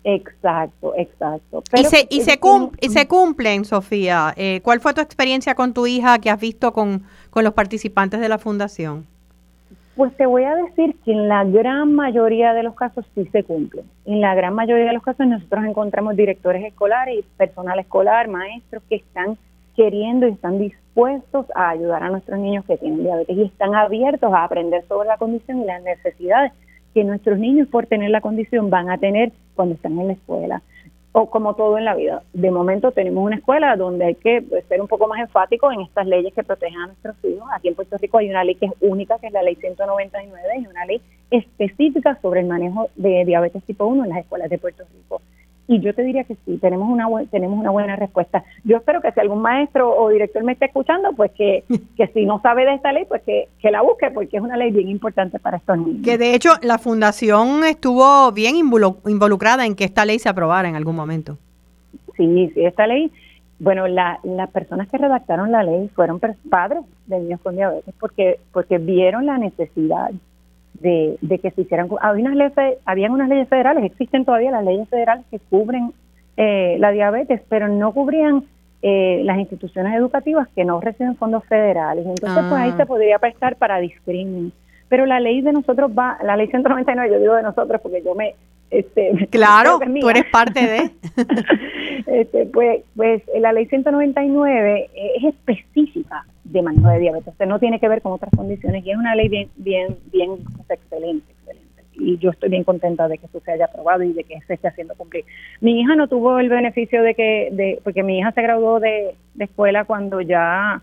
Exacto, 0.04 0.94
exacto. 0.98 1.64
y 1.78 1.86
se, 1.86 2.08
y, 2.10 2.22
se 2.22 2.38
y 2.82 2.90
se 2.90 3.08
cumplen, 3.08 3.64
Sofía. 3.64 4.34
Eh, 4.36 4.60
¿Cuál 4.64 4.82
fue 4.82 4.94
tu 4.94 5.00
experiencia 5.00 5.56
con 5.56 5.74
tu 5.74 5.88
hija 5.88 6.20
que 6.20 6.30
has 6.30 6.42
visto 6.42 6.74
con, 6.74 7.04
con 7.30 7.46
los 7.46 7.54
participantes 7.54 8.20
de 8.20 8.28
la 8.28 8.38
fundación? 8.38 9.08
Pues 9.96 10.16
te 10.18 10.26
voy 10.26 10.44
a 10.44 10.56
decir 10.56 10.94
que 11.06 11.14
en 11.14 11.30
la 11.30 11.46
gran 11.46 11.94
mayoría 11.94 12.54
de 12.54 12.64
los 12.64 12.76
casos 12.76 13.06
sí 13.16 13.26
se 13.32 13.44
cumple. 13.44 13.84
En 14.06 14.20
la 14.20 14.36
gran 14.36 14.54
mayoría 14.54 14.88
de 14.88 14.94
los 14.94 15.04
casos 15.04 15.26
nosotros 15.26 15.64
encontramos 15.64 16.18
directores 16.18 16.66
escolares 16.66 17.20
y 17.20 17.24
personal 17.38 17.80
escolar, 17.80 18.28
maestros 18.28 18.84
que 18.90 18.98
están 18.98 19.38
queriendo 19.74 20.28
y 20.28 20.32
están 20.32 20.60
dispuestos 20.60 21.46
a 21.56 21.70
ayudar 21.70 22.04
a 22.04 22.10
nuestros 22.10 22.40
niños 22.40 22.66
que 22.66 22.78
tienen 22.78 23.04
diabetes 23.04 23.38
y 23.38 23.44
están 23.44 23.74
abiertos 23.74 24.34
a 24.34 24.44
aprender 24.44 24.84
sobre 24.88 25.08
la 25.08 25.18
condición 25.18 25.62
y 25.62 25.66
las 25.66 25.82
necesidades 25.82 26.52
que 26.94 27.06
nuestros 27.06 27.40
niños 27.40 27.70
por 27.70 27.86
tener 27.86 28.10
la 28.10 28.22
condición 28.22 28.70
van 28.70 28.90
a 28.90 28.98
tener 28.98 29.32
cuando 29.56 29.76
están 29.76 29.98
en 29.98 30.08
la 30.08 30.14
escuela 30.14 30.62
o 31.18 31.30
como 31.30 31.54
todo 31.54 31.78
en 31.78 31.86
la 31.86 31.96
vida. 31.96 32.24
De 32.34 32.52
momento 32.52 32.92
tenemos 32.92 33.24
una 33.24 33.38
escuela 33.38 33.78
donde 33.78 34.04
hay 34.04 34.16
que 34.16 34.44
ser 34.68 34.82
un 34.82 34.88
poco 34.90 35.08
más 35.08 35.22
enfático 35.22 35.72
en 35.72 35.80
estas 35.80 36.06
leyes 36.06 36.34
que 36.34 36.44
protegen 36.44 36.78
a 36.78 36.88
nuestros 36.88 37.16
hijos. 37.24 37.48
Aquí 37.56 37.70
en 37.70 37.76
Puerto 37.76 37.98
Rico 37.98 38.18
hay 38.18 38.30
una 38.30 38.44
ley 38.44 38.56
que 38.56 38.66
es 38.66 38.74
única, 38.82 39.18
que 39.20 39.28
es 39.28 39.34
la 39.34 39.42
ley 39.42 39.56
199, 39.56 40.60
y 40.60 40.68
una 40.68 40.86
ley 40.86 41.02
específica 41.32 42.20
sobre 42.22 42.42
el 42.42 42.48
manejo 42.48 42.90
de 42.98 43.24
diabetes 43.24 43.64
tipo 43.64 43.86
1 43.86 44.04
en 44.04 44.10
las 44.10 44.20
escuelas 44.20 44.50
de 44.50 44.58
Puerto 44.58 44.84
Rico. 44.94 45.22
Y 45.68 45.80
yo 45.80 45.96
te 45.96 46.04
diría 46.04 46.24
que 46.26 46.36
sí, 46.46 46.58
tenemos 46.58 46.88
una, 46.88 47.08
tenemos 47.32 47.60
una 47.60 47.72
buena 47.72 47.96
respuesta. 47.96 48.44
Yo 48.64 48.78
espero 48.78 49.02
que 49.02 49.12
si 49.12 49.20
algún 49.20 49.42
maestro 49.42 49.96
o 49.96 50.10
director 50.10 50.44
me 50.44 50.52
esté 50.52 50.66
escuchando, 50.66 51.14
pues 51.14 51.32
que, 51.32 51.64
que 51.98 52.08
si 52.08 52.26
no 52.26 52.40
sabe 52.42 52.66
de 52.66 52.76
esta 52.76 52.92
ley, 52.92 53.06
pues 53.08 53.24
que, 53.24 53.50
que 53.60 53.72
la 53.72 53.82
busque, 53.82 54.12
porque 54.12 54.38
es 54.38 54.44
una 54.44 54.58
ley 54.58 54.72
bien 54.72 54.90
importante 54.90 55.40
para 55.40 55.58
estos 55.58 55.78
niños. 55.78 56.04
Que 56.04 56.18
de 56.18 56.36
hecho 56.36 56.52
la 56.62 56.78
fundación 56.78 57.64
estuvo 57.64 58.32
bien 58.32 58.56
involucrada 58.56 59.66
en 59.66 59.76
que 59.76 59.86
esta 59.86 60.06
ley 60.06 60.20
se 60.20 60.30
aprobara 60.30 60.70
en 60.70 60.76
algún 60.76 60.96
momento. 60.96 61.38
Sí, 62.16 62.52
sí, 62.54 62.64
esta 62.64 62.86
ley, 62.86 63.12
bueno, 63.60 63.88
la, 63.88 64.20
las 64.24 64.50
personas 64.52 64.88
que 64.88 64.98
redactaron 64.98 65.52
la 65.52 65.64
ley 65.64 65.90
fueron 65.96 66.22
padres 66.50 66.84
de 67.08 67.20
niños 67.20 67.42
con 67.42 67.56
diabetes 67.56 67.94
porque, 68.00 68.40
porque 68.52 68.78
vieron 68.78 69.26
la 69.26 69.38
necesidad 69.38 70.12
de, 70.82 71.40
que 71.42 71.52
se 71.52 71.62
hicieran. 71.62 71.90
Había 72.02 72.26
unas 72.26 72.36
leyes, 72.36 72.78
habían 72.86 73.12
unas 73.12 73.30
leyes 73.30 73.48
federales, 73.48 73.84
existen 73.84 74.26
todavía 74.26 74.52
las 74.52 74.64
leyes 74.64 74.88
federales 74.90 75.26
que 75.32 75.40
cubren 75.40 75.94
eh, 76.38 76.78
la 76.80 76.92
diabetes, 76.92 77.42
pero 77.50 77.68
no 77.68 77.94
cubrían 77.94 78.44
eh, 78.82 79.22
las 79.24 79.38
instituciones 79.38 79.96
educativas 79.96 80.48
que 80.56 80.66
no 80.66 80.80
reciben 80.82 81.16
fondos 81.16 81.44
federales. 81.46 82.06
Entonces, 82.06 82.44
pues 82.50 82.62
ahí 82.62 82.72
ah. 82.74 82.78
se 82.78 82.86
podría 82.86 83.20
prestar 83.20 83.56
para 83.56 83.80
discriminar. 83.80 84.52
Pero 84.88 85.06
la 85.06 85.20
ley 85.20 85.42
de 85.42 85.52
nosotros 85.52 85.92
va, 85.98 86.18
la 86.24 86.38
ley 86.38 86.48
199, 86.48 87.12
yo 87.12 87.20
digo 87.20 87.36
de 87.36 87.44
nosotros 87.44 87.82
porque 87.82 88.04
yo 88.04 88.14
me 88.14 88.36
Este, 88.70 89.28
claro, 89.32 89.80
tú 90.00 90.10
eres 90.10 90.26
parte 90.32 90.68
de. 90.68 90.92
este, 92.20 92.46
pues, 92.46 92.84
pues 92.96 93.24
la 93.40 93.52
ley 93.52 93.66
199 93.66 94.90
es 95.16 95.24
específica 95.24 96.26
de 96.46 96.62
manejo 96.62 96.88
de 96.90 97.00
diabetes. 97.00 97.34
Usted 97.34 97.46
no 97.46 97.60
tiene 97.60 97.80
que 97.80 97.90
ver 97.90 98.02
con 98.02 98.14
otras 98.14 98.32
condiciones 98.36 98.86
y 98.86 98.92
es 98.92 98.98
una 98.98 99.16
ley 99.16 99.28
bien, 99.28 99.50
bien, 99.58 99.98
bien 100.12 100.32
excelente, 100.70 101.32
excelente. 101.32 101.84
Y 101.94 102.18
yo 102.18 102.30
estoy 102.30 102.50
bien 102.50 102.64
contenta 102.64 103.08
de 103.08 103.18
que 103.18 103.26
eso 103.26 103.40
se 103.40 103.52
haya 103.52 103.66
aprobado 103.66 104.04
y 104.04 104.14
de 104.14 104.24
que 104.24 104.40
se 104.42 104.54
esté 104.54 104.68
haciendo 104.68 104.96
cumplir. 104.96 105.26
Mi 105.62 105.80
hija 105.80 105.96
no 105.96 106.08
tuvo 106.08 106.40
el 106.40 106.50
beneficio 106.50 107.02
de 107.04 107.16
que, 107.16 107.50
de, 107.52 107.80
porque 107.84 108.04
mi 108.04 108.20
hija 108.20 108.32
se 108.32 108.42
graduó 108.42 108.80
de, 108.80 109.16
escuela 109.40 109.86
cuando 109.86 110.22
ya, 110.22 110.82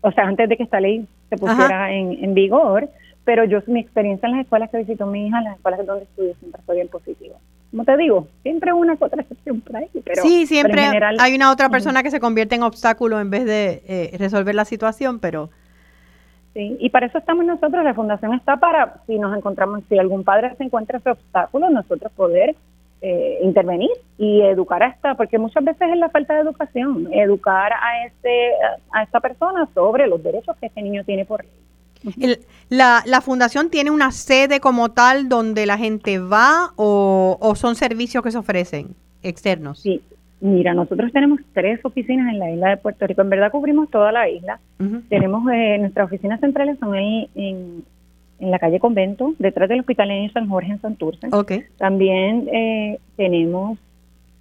o 0.00 0.12
sea, 0.12 0.24
antes 0.24 0.48
de 0.48 0.56
que 0.56 0.64
esta 0.64 0.80
ley 0.80 1.06
se 1.30 1.36
pusiera 1.36 1.92
en, 1.92 2.24
en 2.24 2.34
vigor, 2.34 2.88
pero 3.24 3.44
yo 3.44 3.60
mi 3.66 3.80
experiencia 3.80 4.26
en 4.26 4.36
las 4.36 4.44
escuelas 4.44 4.70
que 4.70 4.78
visitó 4.78 5.06
mi 5.06 5.26
hija, 5.26 5.38
en 5.38 5.44
las 5.44 5.56
escuelas 5.56 5.86
donde 5.86 6.04
estudió, 6.04 6.34
siempre 6.36 6.62
fue 6.64 6.76
bien 6.76 6.88
positiva. 6.88 7.36
Como 7.76 7.84
te 7.84 7.96
digo, 7.98 8.26
siempre 8.42 8.72
una 8.72 8.96
otra 8.98 9.20
excepción 9.20 9.60
por 9.60 9.76
ahí. 9.76 9.86
Pero, 10.02 10.22
sí, 10.22 10.46
siempre 10.46 10.80
hay 11.18 11.34
una 11.34 11.52
otra 11.52 11.68
persona 11.68 12.02
que 12.02 12.10
se 12.10 12.20
convierte 12.20 12.54
en 12.54 12.62
obstáculo 12.62 13.20
en 13.20 13.28
vez 13.28 13.44
de 13.44 13.82
eh, 13.86 14.16
resolver 14.16 14.54
la 14.54 14.64
situación, 14.64 15.20
pero... 15.20 15.50
Sí, 16.54 16.74
y 16.80 16.88
para 16.88 17.04
eso 17.04 17.18
estamos 17.18 17.44
nosotros, 17.44 17.84
la 17.84 17.92
fundación 17.92 18.32
está 18.32 18.56
para, 18.56 19.02
si 19.06 19.18
nos 19.18 19.36
encontramos, 19.36 19.82
si 19.90 19.98
algún 19.98 20.24
padre 20.24 20.54
se 20.56 20.64
encuentra 20.64 20.96
ese 20.96 21.10
obstáculo, 21.10 21.68
nosotros 21.68 22.10
poder 22.12 22.56
eh, 23.02 23.40
intervenir 23.42 23.90
y 24.16 24.40
educar 24.40 24.82
a 24.82 24.86
esta, 24.86 25.14
porque 25.14 25.36
muchas 25.36 25.62
veces 25.62 25.90
es 25.90 25.98
la 25.98 26.08
falta 26.08 26.32
de 26.32 26.40
educación, 26.40 27.12
educar 27.12 27.74
a, 27.74 28.06
este, 28.06 28.52
a 28.90 29.02
esta 29.02 29.20
persona 29.20 29.68
sobre 29.74 30.06
los 30.06 30.22
derechos 30.22 30.56
que 30.56 30.68
este 30.68 30.80
niño 30.80 31.04
tiene 31.04 31.26
por 31.26 31.44
ley 31.44 31.65
la, 32.68 33.02
la, 33.06 33.20
fundación 33.20 33.70
tiene 33.70 33.90
una 33.90 34.10
sede 34.12 34.60
como 34.60 34.90
tal 34.90 35.28
donde 35.28 35.66
la 35.66 35.78
gente 35.78 36.18
va 36.18 36.72
o, 36.76 37.52
son 37.56 37.74
servicios 37.74 38.22
que 38.22 38.30
se 38.30 38.38
ofrecen 38.38 38.94
externos? 39.22 39.80
Sí, 39.80 40.00
mira, 40.40 40.74
nosotros 40.74 41.12
tenemos 41.12 41.40
tres 41.52 41.80
oficinas 41.84 42.32
en 42.32 42.38
la 42.38 42.50
isla 42.50 42.70
de 42.70 42.76
Puerto 42.76 43.06
Rico. 43.06 43.22
En 43.22 43.30
verdad 43.30 43.50
cubrimos 43.50 43.90
toda 43.90 44.12
la 44.12 44.28
isla. 44.28 44.60
Tenemos 45.08 45.50
eh, 45.52 45.78
nuestras 45.78 46.06
oficinas 46.06 46.40
centrales 46.40 46.78
son 46.78 46.94
ahí 46.94 47.28
en, 47.34 47.84
en, 48.38 48.50
la 48.50 48.58
calle 48.58 48.80
Convento, 48.80 49.34
detrás 49.38 49.68
del 49.68 49.80
Hospital 49.80 50.10
en 50.10 50.32
San 50.32 50.48
Jorge 50.48 50.72
en 50.72 50.80
Santurce. 50.80 51.28
Okay. 51.30 51.64
También 51.78 52.48
eh, 52.52 52.98
tenemos 53.16 53.78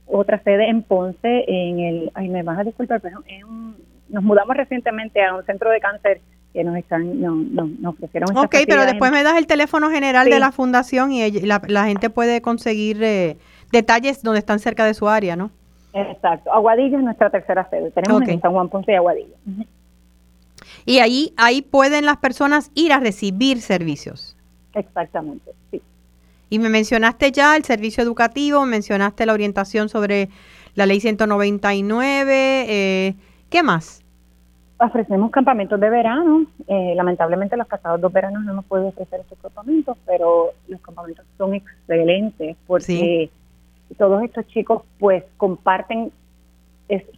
otra 0.07 0.41
sede 0.43 0.69
en 0.69 0.83
Ponce, 0.83 1.45
en 1.47 1.79
el, 1.79 2.11
ay, 2.13 2.29
me 2.29 2.43
vas 2.43 2.59
a 2.59 2.63
disculpar, 2.63 3.01
pero 3.01 3.21
nos 4.09 4.23
mudamos 4.23 4.55
recientemente 4.55 5.23
a 5.23 5.35
un 5.35 5.43
centro 5.45 5.69
de 5.71 5.79
cáncer 5.79 6.21
que 6.55 6.63
nos 6.63 6.77
están 6.77 7.19
no, 7.19 7.35
no, 7.35 7.69
nos 7.79 7.95
ofrecieron 7.95 8.35
Ok, 8.37 8.55
pero 8.65 8.85
después 8.85 9.11
me 9.11 9.23
das 9.23 9.37
el 9.37 9.45
teléfono 9.45 9.91
general 9.91 10.29
de 10.29 10.39
la 10.39 10.53
fundación 10.53 11.11
y 11.11 11.29
la, 11.41 11.85
gente 11.85 12.09
puede 12.09 12.41
conseguir 12.41 13.03
eh, 13.03 13.37
detalles 13.73 14.23
donde 14.23 14.39
están 14.39 14.59
cerca 14.59 14.85
de 14.85 14.93
su 14.93 15.09
área, 15.09 15.35
¿no? 15.35 15.51
Exacto. 15.91 16.53
Aguadilla 16.53 16.97
es 16.97 17.03
nuestra 17.03 17.29
tercera 17.29 17.69
sede. 17.69 17.91
Tenemos 17.91 18.21
en 18.27 18.39
San 18.39 18.53
Juan 18.53 18.69
Ponce 18.69 18.93
y 18.93 18.95
Aguadilla. 18.95 19.35
Y 20.85 20.99
ahí, 20.99 21.33
ahí 21.35 21.61
pueden 21.61 22.05
las 22.05 22.17
personas 22.17 22.71
ir 22.73 22.93
a 22.93 22.99
recibir 23.01 23.59
servicios. 23.59 24.37
Exactamente, 24.73 25.51
sí. 25.71 25.81
Y 26.49 26.59
me 26.59 26.69
mencionaste 26.69 27.33
ya 27.33 27.57
el 27.57 27.65
servicio 27.65 28.01
educativo, 28.01 28.65
mencionaste 28.65 29.25
la 29.25 29.33
orientación 29.33 29.89
sobre 29.89 30.29
la 30.73 30.85
ley 30.85 31.01
199. 31.01 32.65
Eh, 32.69 33.15
¿Qué 33.49 33.61
más? 33.61 34.04
Ofrecemos 34.77 35.31
campamentos 35.31 35.79
de 35.79 35.89
verano. 35.89 36.45
Eh, 36.67 36.93
lamentablemente 36.95 37.55
los 37.55 37.67
pasados 37.67 38.01
dos 38.01 38.11
veranos 38.11 38.43
no 38.43 38.51
hemos 38.51 38.65
podido 38.65 38.89
ofrecer 38.89 39.21
estos 39.21 39.39
campamentos, 39.39 39.97
pero 40.05 40.51
los 40.67 40.81
campamentos 40.81 41.25
son 41.37 41.53
excelentes 41.53 42.57
porque 42.67 43.29
todos 43.97 44.23
estos 44.23 44.45
chicos 44.47 44.83
pues 44.99 45.23
comparten, 45.37 46.11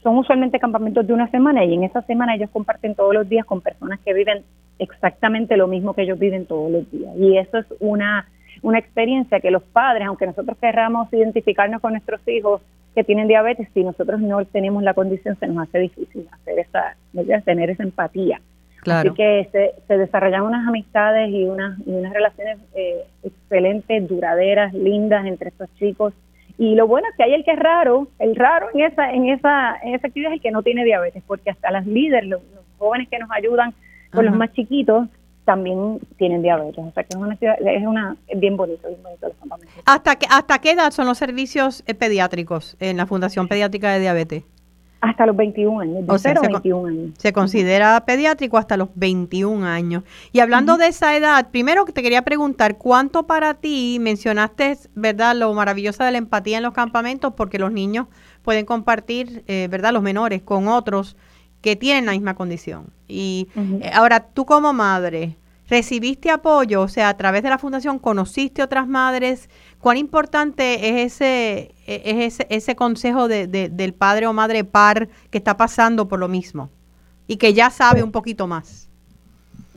son 0.03 0.17
usualmente 0.17 0.59
campamentos 0.59 1.07
de 1.07 1.13
una 1.13 1.29
semana 1.31 1.65
y 1.65 1.73
en 1.73 1.83
esa 1.83 2.01
semana 2.03 2.35
ellos 2.35 2.49
comparten 2.51 2.93
todos 2.93 3.13
los 3.13 3.27
días 3.27 3.45
con 3.45 3.61
personas 3.61 3.99
que 4.01 4.13
viven 4.13 4.43
exactamente 4.79 5.57
lo 5.57 5.67
mismo 5.67 5.93
que 5.93 6.03
ellos 6.03 6.19
viven 6.19 6.45
todos 6.45 6.71
los 6.71 6.91
días. 6.91 7.15
Y 7.17 7.37
eso 7.37 7.57
es 7.57 7.65
una, 7.79 8.27
una 8.61 8.79
experiencia 8.79 9.39
que 9.39 9.51
los 9.51 9.63
padres, 9.63 10.07
aunque 10.07 10.27
nosotros 10.27 10.57
querramos 10.59 11.11
identificarnos 11.11 11.81
con 11.81 11.93
nuestros 11.93 12.25
hijos, 12.27 12.61
que 12.97 13.03
tienen 13.03 13.27
diabetes, 13.27 13.67
si 13.75 13.83
nosotros 13.83 14.19
no 14.19 14.43
tenemos 14.45 14.81
la 14.81 14.95
condición, 14.95 15.37
se 15.39 15.45
nos 15.45 15.67
hace 15.67 15.77
difícil 15.77 16.27
hacer 16.31 16.57
esa, 16.57 16.95
tener 17.45 17.69
esa 17.69 17.83
empatía. 17.83 18.41
Así 18.87 19.11
que 19.11 19.47
se, 19.87 19.97
desarrollan 19.99 20.41
unas 20.41 20.67
amistades 20.67 21.29
y 21.29 21.43
unas, 21.43 21.77
unas 21.85 22.11
relaciones 22.11 22.57
eh, 22.73 23.03
excelentes, 23.21 24.07
duraderas, 24.09 24.73
lindas 24.73 25.27
entre 25.27 25.49
estos 25.49 25.69
chicos. 25.75 26.11
Y 26.57 26.73
lo 26.73 26.87
bueno 26.87 27.07
es 27.11 27.15
que 27.15 27.21
hay 27.21 27.35
el 27.35 27.43
que 27.43 27.51
es 27.51 27.59
raro, 27.59 28.07
el 28.17 28.35
raro 28.35 28.69
en 28.73 28.81
esa, 28.81 29.11
en 29.11 29.29
esa, 29.29 29.75
en 29.83 29.93
esa 29.93 30.07
actividad 30.07 30.31
es 30.31 30.37
el 30.37 30.41
que 30.41 30.49
no 30.49 30.63
tiene 30.63 30.83
diabetes, 30.83 31.21
porque 31.27 31.51
hasta 31.51 31.69
las 31.69 31.85
líderes, 31.85 32.27
los, 32.27 32.41
jóvenes 32.79 33.09
que 33.09 33.19
nos 33.19 33.29
ayudan 33.29 33.75
con 34.11 34.25
los 34.25 34.35
más 34.35 34.51
chiquitos, 34.53 35.07
también 35.47 36.01
tienen 36.17 36.41
diabetes. 36.41 36.77
O 36.77 36.91
sea 36.91 37.05
que 37.05 37.13
es 37.13 37.15
una, 37.15 37.33
es 37.41 37.87
una 37.87 38.17
bien 38.35 38.57
bonito, 38.57 38.85
bien 38.89 39.01
bonito 39.01 39.29
los 39.29 39.37
campamentos. 39.37 39.73
¿Hasta 39.85 40.17
qué, 40.17 40.27
¿Hasta 40.29 40.59
qué 40.59 40.71
edad 40.71 40.91
son 40.91 41.07
los 41.07 41.17
servicios 41.17 41.85
eh, 41.87 41.95
pediátricos 41.95 42.75
en 42.81 42.97
la 42.97 43.05
Fundación 43.05 43.47
Pediátrica 43.47 43.93
de 43.93 44.01
Diabetes? 44.01 44.43
Hasta 44.99 45.25
los 45.25 45.37
21 45.37 45.79
años, 45.79 46.05
de 46.05 46.13
o 46.13 46.17
sea, 46.17 46.33
21 46.33 46.87
años. 46.89 47.11
Se 47.17 47.31
considera 47.31 48.03
pediátrico 48.05 48.57
hasta 48.57 48.75
los 48.75 48.89
21 48.95 49.65
años. 49.65 50.03
Y 50.33 50.41
hablando 50.41 50.75
de 50.75 50.87
esa 50.87 51.15
edad, 51.15 51.49
primero 51.49 51.85
te 51.85 52.01
quería 52.01 52.23
preguntar, 52.23 52.77
¿cuánto 52.77 53.25
para 53.25 53.53
ti 53.53 53.99
mencionaste, 54.01 54.77
verdad, 54.95 55.33
lo 55.33 55.53
maravillosa 55.53 56.03
de 56.03 56.11
la 56.11 56.17
empatía 56.17 56.57
en 56.57 56.63
los 56.63 56.73
campamentos? 56.73 57.33
Porque 57.37 57.57
los 57.57 57.71
niños 57.71 58.07
pueden 58.41 58.65
compartir, 58.65 59.43
eh, 59.47 59.67
verdad, 59.69 59.93
los 59.93 60.03
menores 60.03 60.41
con 60.41 60.67
otros 60.67 61.15
que 61.61 61.75
tienen 61.75 62.05
la 62.05 62.11
misma 62.11 62.35
condición. 62.35 62.87
Y 63.07 63.47
eh, 63.55 63.91
ahora, 63.93 64.19
tú 64.19 64.45
como 64.45 64.73
madre, 64.73 65.35
¿recibiste 65.69 66.29
apoyo? 66.29 66.81
O 66.81 66.87
sea, 66.87 67.09
a 67.09 67.17
través 67.17 67.43
de 67.43 67.49
la 67.49 67.57
fundación, 67.57 67.99
¿conociste 67.99 68.63
otras 68.63 68.87
madres? 68.87 69.49
¿Cuán 69.79 69.97
importante 69.97 70.89
es 70.89 71.13
ese, 71.13 71.75
e, 71.85 72.01
es 72.05 72.39
ese, 72.39 72.47
ese 72.49 72.75
consejo 72.75 73.27
de, 73.27 73.47
del 73.47 73.93
padre 73.93 74.27
o 74.27 74.33
madre 74.33 74.63
par 74.63 75.07
que 75.29 75.37
está 75.37 75.57
pasando 75.57 76.07
por 76.07 76.19
lo 76.19 76.27
mismo 76.27 76.69
y 77.27 77.37
que 77.37 77.53
ya 77.53 77.69
sabe 77.69 78.03
un 78.03 78.11
poquito 78.11 78.47
más? 78.47 78.87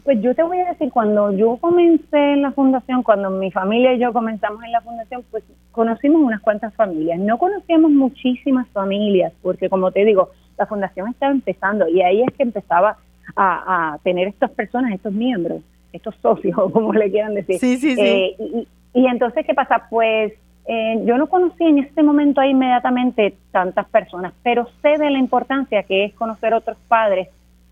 Pues 0.05 0.23
yo 0.23 0.35
te 0.35 0.43
voy 0.43 0.59
a 0.59 0.71
decir, 0.71 0.91
cuando 0.91 1.31
yo 1.33 1.59
comencé 1.59 2.33
en 2.33 2.43
la 2.43 2.53
fundación, 2.53 3.03
cuando 3.03 3.31
mi 3.31 3.51
familia 3.51 3.93
y 3.93 3.99
yo 3.99 4.13
comenzamos 4.13 4.65
en 4.65 4.73
la 4.73 4.81
fundación, 4.81 5.23
pues 5.31 5.45
conocimos 5.73 6.23
unas 6.23 6.41
cuantas 6.41 6.75
familias. 6.75 7.19
No 7.21 7.39
conocíamos 7.39 7.91
muchísimas 7.91 8.67
familias, 8.69 9.33
porque 9.43 9.69
como 9.69 9.93
te 9.93 10.05
digo, 10.05 10.31
la 10.61 10.67
fundación 10.67 11.09
estaba 11.09 11.33
empezando 11.33 11.89
y 11.89 12.03
ahí 12.03 12.21
es 12.23 12.29
que 12.37 12.43
empezaba 12.43 12.99
a, 13.35 13.99
tener 14.03 14.29
estas 14.29 14.51
personas, 14.51 14.93
estos 14.93 15.13
miembros, 15.13 15.63
estos 15.93 16.15
socios, 16.17 16.55
como 16.73 16.93
le 16.93 17.11
quieran 17.11 17.35
decir. 17.35 17.59
Sí, 17.59 17.79
sí, 17.79 17.95
sí. 17.95 18.01
Eh, 18.01 18.67
y, 18.93 19.07
entonces, 19.07 19.47
¿qué 19.47 19.55
pasa? 19.55 19.87
Pues 19.89 20.35
eh, 20.67 21.03
yo 21.07 21.17
no 21.17 21.29
conocí 21.29 21.65
en 21.65 21.79
este 21.79 22.03
momento 22.03 22.43
inmediatamente 22.43 23.35
tantas 23.53 23.89
personas, 23.89 24.35
pero 24.43 24.69
sé 24.83 24.99
de 24.99 25.11
la 25.11 25.19
importancia 25.19 25.83
que 25.85 26.05
es 26.05 26.15
conocer 26.15 26.53
otros 26.53 26.77
padres 26.89 27.29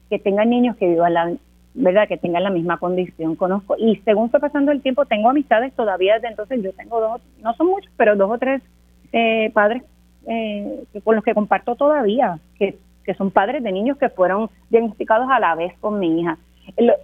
que 0.09 0.19
tengan 0.19 0.49
niños 0.49 0.77
que 0.77 0.89
vivan 0.89 1.13
la 1.13 1.33
verdad 1.75 2.09
que 2.09 2.17
tengan 2.17 2.43
la 2.43 2.51
misma 2.51 2.79
condición 2.79 3.37
conozco 3.37 3.77
y 3.79 3.97
según 3.97 4.31
fue 4.31 4.41
pasando 4.41 4.73
el 4.73 4.81
tiempo 4.81 5.05
tengo 5.05 5.29
amistades 5.29 5.73
todavía 5.75 6.15
desde 6.15 6.29
entonces 6.29 6.63
yo 6.63 6.73
tengo 6.73 6.99
dos 6.99 7.21
no 7.43 7.55
son 7.55 7.69
muchos 7.69 7.93
pero 7.97 8.17
dos 8.17 8.31
o 8.31 8.39
tres 8.39 8.63
eh, 9.13 9.51
padres 9.53 9.83
eh, 10.29 10.85
con 11.03 11.17
los 11.17 11.25
que 11.25 11.35
comparto 11.35 11.75
todavía, 11.75 12.39
que, 12.59 12.77
que 13.05 13.15
son 13.15 13.31
padres 13.31 13.63
de 13.63 13.73
niños 13.73 13.97
que 13.97 14.11
fueron 14.11 14.51
diagnosticados 14.71 15.29
a 15.31 15.41
la 15.41 15.55
vez 15.55 15.73
con 15.81 15.99
mi 15.99 16.21
hija. 16.21 16.39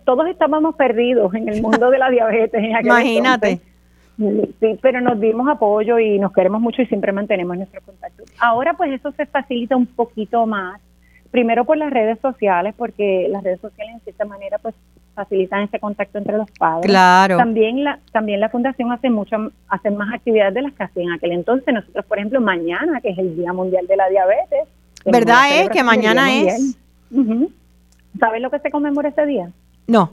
todos 0.05 0.29
estábamos 0.29 0.77
perdidos 0.77 1.35
en 1.35 1.49
el 1.49 1.62
mundo 1.62 1.91
de 1.91 1.99
la 1.99 2.11
diabetes. 2.11 2.62
Imagínate. 2.83 3.61
Sí, 4.16 4.79
pero 4.81 5.01
nos 5.01 5.18
dimos 5.18 5.49
apoyo 5.49 5.99
y 5.99 6.18
nos 6.18 6.33
queremos 6.33 6.61
mucho 6.61 6.83
y 6.83 6.87
siempre 6.87 7.12
mantenemos 7.12 7.57
nuestro 7.57 7.81
contacto. 7.81 8.22
Ahora 8.39 8.75
pues 8.75 8.93
eso 8.93 9.11
se 9.12 9.27
facilita 9.27 9.75
un 9.75 9.87
poquito 9.87 10.47
más, 10.47 10.81
primero 11.33 11.64
por 11.64 11.77
las 11.77 11.93
redes 11.93 12.20
sociales, 12.20 12.75
porque 12.77 13.27
las 13.29 13.43
redes 13.43 13.61
sociales 13.61 13.95
en 13.95 14.01
cierta 14.01 14.25
manera 14.25 14.59
pues 14.59 14.75
facilitan 15.15 15.62
ese 15.62 15.79
contacto 15.79 16.19
entre 16.19 16.37
los 16.37 16.51
padres. 16.53 16.87
Claro. 16.87 17.37
También 17.37 17.85
la, 17.85 17.99
también 18.12 18.41
la 18.41 18.49
fundación 18.49 18.93
hace 18.93 19.11
mucho, 19.11 19.53
hace 19.69 19.91
más 19.91 20.12
actividades 20.12 20.55
de 20.55 20.62
las 20.62 20.73
que 20.75 20.85
hacía 20.85 21.03
en 21.05 21.12
aquel 21.12 21.33
entonces. 21.33 21.73
Nosotros, 21.73 22.05
por 22.07 22.19
ejemplo, 22.19 22.41
mañana, 22.41 23.01
que 23.01 23.11
es 23.11 23.19
el 23.19 23.37
Día 23.37 23.53
Mundial 23.53 23.87
de 23.87 23.97
la 23.97 24.09
Diabetes. 24.09 24.69
¿Verdad 25.05 25.61
es 25.61 25.71
que 25.71 25.83
mañana 25.83 26.33
es? 26.33 26.77
¿Sabes 28.19 28.43
lo 28.43 28.51
que 28.51 28.59
se 28.61 28.71
conmemora 28.71 29.09
ese 29.09 29.27
día? 29.27 29.51
No. 29.87 30.12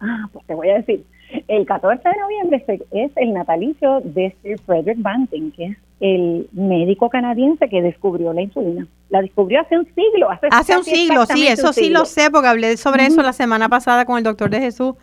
Ah, 0.00 0.28
pues 0.32 0.44
te 0.46 0.54
voy 0.54 0.70
a 0.70 0.74
decir. 0.74 1.04
El 1.48 1.66
14 1.66 2.08
de 2.08 2.16
noviembre 2.16 2.82
es 2.92 3.10
el 3.16 3.32
natalicio 3.32 4.00
de 4.04 4.34
Sir 4.42 4.58
Frederick 4.60 5.00
Banting, 5.00 5.50
que 5.52 5.64
es 5.66 5.78
el 6.04 6.50
médico 6.52 7.08
canadiense 7.08 7.66
que 7.70 7.80
descubrió 7.80 8.34
la 8.34 8.42
insulina. 8.42 8.86
La 9.08 9.22
descubrió 9.22 9.62
hace 9.62 9.78
un 9.78 9.86
siglo. 9.86 10.28
Hace, 10.50 10.76
un 10.76 10.84
siglo, 10.84 11.24
sí, 11.24 11.46
eso 11.46 11.72
sí 11.72 11.88
lo 11.88 12.04
sé, 12.04 12.30
porque 12.30 12.48
hablé 12.48 12.76
sobre 12.76 13.06
eso 13.06 13.22
la 13.22 13.32
semana 13.32 13.70
pasada 13.70 14.04
con 14.04 14.18
el 14.18 14.24
doctor 14.24 14.50
de 14.50 14.60
Jesús, 14.60 14.96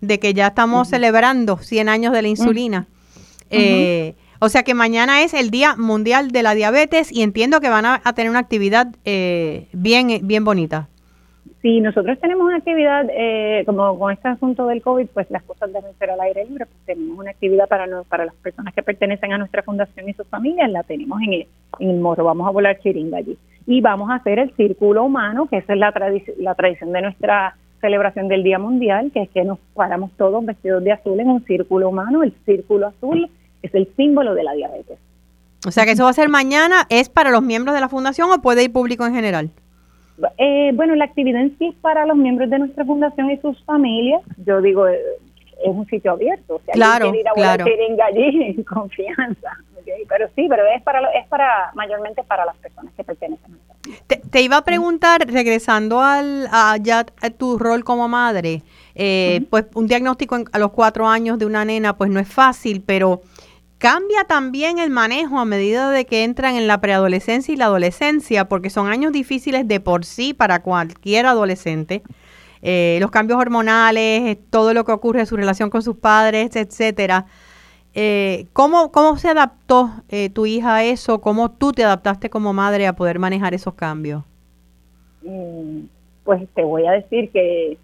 de 0.00 0.20
que 0.20 0.32
ya 0.32 0.46
estamos 0.46 0.86
celebrando 0.86 1.56
100 1.56 1.88
años 1.88 2.12
de 2.12 2.22
la 2.22 2.28
insulina. 2.28 2.86
Eh, 3.50 4.14
O 4.38 4.48
sea 4.48 4.62
que 4.62 4.74
mañana 4.74 5.22
es 5.24 5.34
el 5.34 5.50
Día 5.50 5.74
Mundial 5.74 6.30
de 6.30 6.44
la 6.44 6.54
Diabetes 6.54 7.10
y 7.10 7.22
entiendo 7.22 7.60
que 7.60 7.68
van 7.68 7.86
a, 7.86 8.00
tener 8.14 8.30
una 8.30 8.38
actividad 8.38 8.94
eh, 9.04 9.66
bien, 9.72 10.20
bien 10.22 10.44
bonita. 10.44 10.88
Si 11.64 11.80
nosotros 11.80 12.18
tenemos 12.20 12.46
una 12.46 12.58
actividad, 12.58 13.06
eh, 13.10 13.62
como 13.64 13.98
con 13.98 14.12
este 14.12 14.28
asunto 14.28 14.66
del 14.66 14.82
COVID, 14.82 15.06
pues 15.14 15.30
las 15.30 15.42
cosas 15.44 15.72
deben 15.72 15.94
ser 15.98 16.10
al 16.10 16.20
aire 16.20 16.44
libre, 16.44 16.66
pues 16.66 16.78
tenemos 16.84 17.18
una 17.18 17.30
actividad 17.30 17.66
para, 17.68 17.86
para 18.02 18.26
las 18.26 18.34
personas 18.34 18.74
que 18.74 18.82
pertenecen 18.82 19.32
a 19.32 19.38
nuestra 19.38 19.62
fundación 19.62 20.06
y 20.06 20.12
sus 20.12 20.26
familias, 20.26 20.70
la 20.70 20.82
tenemos 20.82 21.22
en 21.22 21.32
el, 21.32 21.46
en 21.78 22.02
morro, 22.02 22.22
vamos 22.22 22.46
a 22.46 22.50
volar 22.50 22.78
chiringa 22.80 23.16
allí. 23.16 23.38
Y 23.66 23.80
vamos 23.80 24.10
a 24.10 24.16
hacer 24.16 24.40
el 24.40 24.54
círculo 24.56 25.04
humano, 25.04 25.46
que 25.46 25.56
esa 25.56 25.72
es 25.72 25.78
la, 25.78 25.94
la 26.36 26.54
tradición 26.54 26.92
de 26.92 27.00
nuestra 27.00 27.56
celebración 27.80 28.28
del 28.28 28.42
Día 28.42 28.58
Mundial, 28.58 29.10
que 29.10 29.22
es 29.22 29.30
que 29.30 29.42
nos 29.42 29.58
paramos 29.72 30.10
todos 30.18 30.44
vestidos 30.44 30.84
de 30.84 30.92
azul 30.92 31.18
en 31.18 31.30
un 31.30 31.46
círculo 31.46 31.88
humano, 31.88 32.24
el 32.24 32.34
círculo 32.44 32.88
azul 32.88 33.30
es 33.62 33.74
el 33.74 33.88
símbolo 33.96 34.34
de 34.34 34.44
la 34.44 34.52
diabetes. 34.52 34.98
O 35.66 35.70
sea 35.70 35.86
que 35.86 35.92
eso 35.92 36.04
va 36.04 36.10
a 36.10 36.12
ser 36.12 36.28
mañana, 36.28 36.84
¿es 36.90 37.08
para 37.08 37.30
los 37.30 37.42
miembros 37.42 37.74
de 37.74 37.80
la 37.80 37.88
fundación 37.88 38.30
o 38.30 38.42
puede 38.42 38.64
ir 38.64 38.70
público 38.70 39.06
en 39.06 39.14
general? 39.14 39.50
Eh, 40.38 40.72
bueno, 40.74 40.94
la 40.94 41.04
actividad 41.04 41.42
en 41.42 41.58
sí 41.58 41.66
es 41.66 41.74
para 41.76 42.06
los 42.06 42.16
miembros 42.16 42.50
de 42.50 42.58
nuestra 42.58 42.84
fundación 42.84 43.30
y 43.30 43.36
sus 43.38 43.62
familias. 43.64 44.22
Yo 44.46 44.60
digo, 44.60 44.86
eh, 44.86 45.00
es 45.64 45.70
un 45.70 45.86
sitio 45.86 46.12
abierto. 46.12 46.60
Si 46.66 46.72
claro, 46.72 47.14
ir 47.14 47.26
a 47.28 47.32
claro. 47.32 47.64
allí 47.64 48.42
en 48.56 48.62
confianza. 48.64 49.50
Pero 50.08 50.28
sí, 50.34 50.46
pero 50.48 50.62
es 50.74 50.82
para, 50.82 51.00
es 51.10 51.26
para 51.28 51.70
mayormente 51.74 52.22
para 52.22 52.46
las 52.46 52.56
personas 52.56 52.92
que 52.94 53.04
pertenecen 53.04 53.52
a 53.54 53.74
te, 54.06 54.16
te 54.16 54.42
iba 54.42 54.56
a 54.56 54.64
preguntar, 54.64 55.26
regresando 55.26 56.00
al, 56.00 56.48
a, 56.50 56.76
ya 56.78 57.06
a 57.20 57.30
tu 57.30 57.58
rol 57.58 57.84
como 57.84 58.08
madre, 58.08 58.62
eh, 58.94 59.44
pues 59.50 59.66
un 59.74 59.86
diagnóstico 59.86 60.38
a 60.50 60.58
los 60.58 60.70
cuatro 60.72 61.08
años 61.08 61.38
de 61.38 61.46
una 61.46 61.64
nena, 61.64 61.96
pues 61.96 62.10
no 62.10 62.20
es 62.20 62.28
fácil, 62.28 62.82
pero 62.84 63.22
Cambia 63.84 64.24
también 64.24 64.78
el 64.78 64.88
manejo 64.88 65.38
a 65.38 65.44
medida 65.44 65.90
de 65.90 66.06
que 66.06 66.24
entran 66.24 66.56
en 66.56 66.66
la 66.66 66.80
preadolescencia 66.80 67.52
y 67.52 67.58
la 67.58 67.66
adolescencia, 67.66 68.48
porque 68.48 68.70
son 68.70 68.86
años 68.86 69.12
difíciles 69.12 69.68
de 69.68 69.78
por 69.78 70.06
sí 70.06 70.32
para 70.32 70.62
cualquier 70.62 71.26
adolescente. 71.26 72.00
Eh, 72.62 72.96
los 73.02 73.10
cambios 73.10 73.38
hormonales, 73.38 74.22
eh, 74.22 74.40
todo 74.48 74.72
lo 74.72 74.86
que 74.86 74.92
ocurre, 74.92 75.26
su 75.26 75.36
relación 75.36 75.68
con 75.68 75.82
sus 75.82 75.98
padres, 75.98 76.56
etcétera. 76.56 77.26
Eh, 77.92 78.46
¿cómo, 78.54 78.90
¿Cómo 78.90 79.18
se 79.18 79.28
adaptó 79.28 79.90
tu 80.32 80.46
hija 80.46 80.76
a 80.76 80.84
eso? 80.84 81.20
¿Cómo 81.20 81.50
tú 81.50 81.72
te 81.72 81.84
adaptaste 81.84 82.30
como 82.30 82.54
madre 82.54 82.86
a 82.86 82.96
poder 82.96 83.18
manejar 83.18 83.52
esos 83.52 83.74
cambios? 83.74 84.24
Mm, 85.20 85.80
pues 86.24 86.42
te 86.54 86.64
voy 86.64 86.86
a 86.86 86.92
decir 86.92 87.28
que 87.30 87.76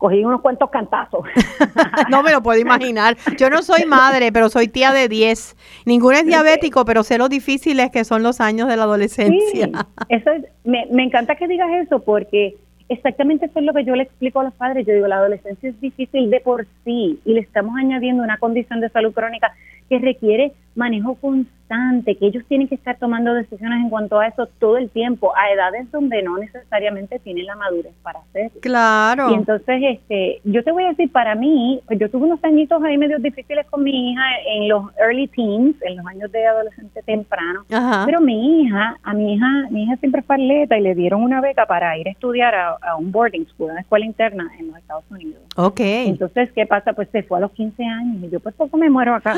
cogí 0.00 0.24
unos 0.24 0.40
cuantos 0.40 0.70
cantazos. 0.70 1.20
no 2.10 2.22
me 2.22 2.32
lo 2.32 2.42
puedo 2.42 2.58
imaginar. 2.58 3.18
Yo 3.36 3.50
no 3.50 3.62
soy 3.62 3.84
madre, 3.84 4.32
pero 4.32 4.48
soy 4.48 4.66
tía 4.66 4.92
de 4.92 5.08
10. 5.08 5.56
Ninguno 5.84 6.16
es 6.16 6.24
diabético, 6.24 6.86
pero 6.86 7.02
sé 7.02 7.18
lo 7.18 7.28
difíciles 7.28 7.90
que 7.90 8.04
son 8.04 8.22
los 8.22 8.40
años 8.40 8.66
de 8.68 8.78
la 8.78 8.84
adolescencia. 8.84 9.68
eso 10.08 10.30
me, 10.64 10.86
me 10.90 11.04
encanta 11.04 11.36
que 11.36 11.46
digas 11.46 11.68
eso 11.84 12.02
porque 12.02 12.56
exactamente 12.88 13.44
eso 13.46 13.58
es 13.58 13.64
lo 13.66 13.74
que 13.74 13.84
yo 13.84 13.94
le 13.94 14.04
explico 14.04 14.40
a 14.40 14.44
los 14.44 14.54
padres. 14.54 14.86
Yo 14.86 14.94
digo, 14.94 15.06
la 15.06 15.16
adolescencia 15.16 15.68
es 15.68 15.78
difícil 15.82 16.30
de 16.30 16.40
por 16.40 16.66
sí 16.82 17.20
y 17.26 17.34
le 17.34 17.40
estamos 17.40 17.74
añadiendo 17.78 18.22
una 18.22 18.38
condición 18.38 18.80
de 18.80 18.88
salud 18.88 19.12
crónica 19.12 19.52
que 19.90 19.98
requiere 19.98 20.52
manejo 20.74 21.14
constante, 21.16 22.16
que 22.16 22.26
ellos 22.26 22.44
tienen 22.48 22.66
que 22.68 22.74
estar 22.74 22.98
tomando 22.98 23.32
decisiones 23.32 23.80
en 23.80 23.90
cuanto 23.90 24.18
a 24.18 24.26
eso 24.26 24.48
todo 24.58 24.76
el 24.76 24.90
tiempo, 24.90 25.32
a 25.36 25.52
edades 25.52 25.90
donde 25.92 26.22
no 26.22 26.36
necesariamente 26.36 27.18
tienen 27.20 27.46
la 27.46 27.54
madurez 27.54 27.92
para 28.02 28.20
hacerlo. 28.20 28.60
Claro. 28.60 29.30
Y 29.30 29.34
entonces, 29.34 29.80
este, 29.82 30.40
yo 30.44 30.64
te 30.64 30.72
voy 30.72 30.84
a 30.84 30.88
decir, 30.88 31.10
para 31.12 31.34
mí, 31.34 31.80
yo 31.90 32.10
tuve 32.10 32.26
unos 32.26 32.42
añitos 32.42 32.82
ahí 32.82 32.98
medio 32.98 33.18
difíciles 33.18 33.66
con 33.68 33.84
mi 33.84 34.12
hija 34.12 34.22
en 34.46 34.68
los 34.68 34.84
early 34.98 35.28
teens, 35.28 35.76
en 35.82 35.96
los 35.96 36.06
años 36.06 36.32
de 36.32 36.46
adolescente 36.46 37.02
temprano, 37.02 37.64
pero 38.04 38.20
mi 38.20 38.62
hija, 38.62 38.98
a 39.02 39.14
mi 39.14 39.34
hija, 39.34 39.46
mi 39.70 39.84
hija 39.84 39.96
siempre 39.96 40.22
fue 40.22 40.36
atleta 40.36 40.76
y 40.76 40.82
le 40.82 40.94
dieron 40.94 41.22
una 41.22 41.40
beca 41.40 41.66
para 41.66 41.96
ir 41.98 42.08
a 42.08 42.10
estudiar 42.10 42.54
a, 42.54 42.76
a 42.82 42.96
un 42.96 43.12
boarding 43.12 43.46
school, 43.46 43.70
una 43.70 43.80
escuela 43.80 44.04
interna 44.04 44.50
en 44.58 44.68
los 44.68 44.76
Estados 44.78 45.04
Unidos. 45.10 45.40
Ok. 45.56 45.80
Entonces, 45.80 46.50
¿qué 46.52 46.66
pasa? 46.66 46.92
Pues 46.92 47.08
se 47.10 47.22
fue 47.22 47.38
a 47.38 47.42
los 47.42 47.52
15 47.52 47.84
años 47.84 48.24
y 48.24 48.30
yo 48.30 48.40
pues 48.40 48.54
poco 48.54 48.76
me 48.76 48.88
muero 48.88 49.14
acá. 49.14 49.34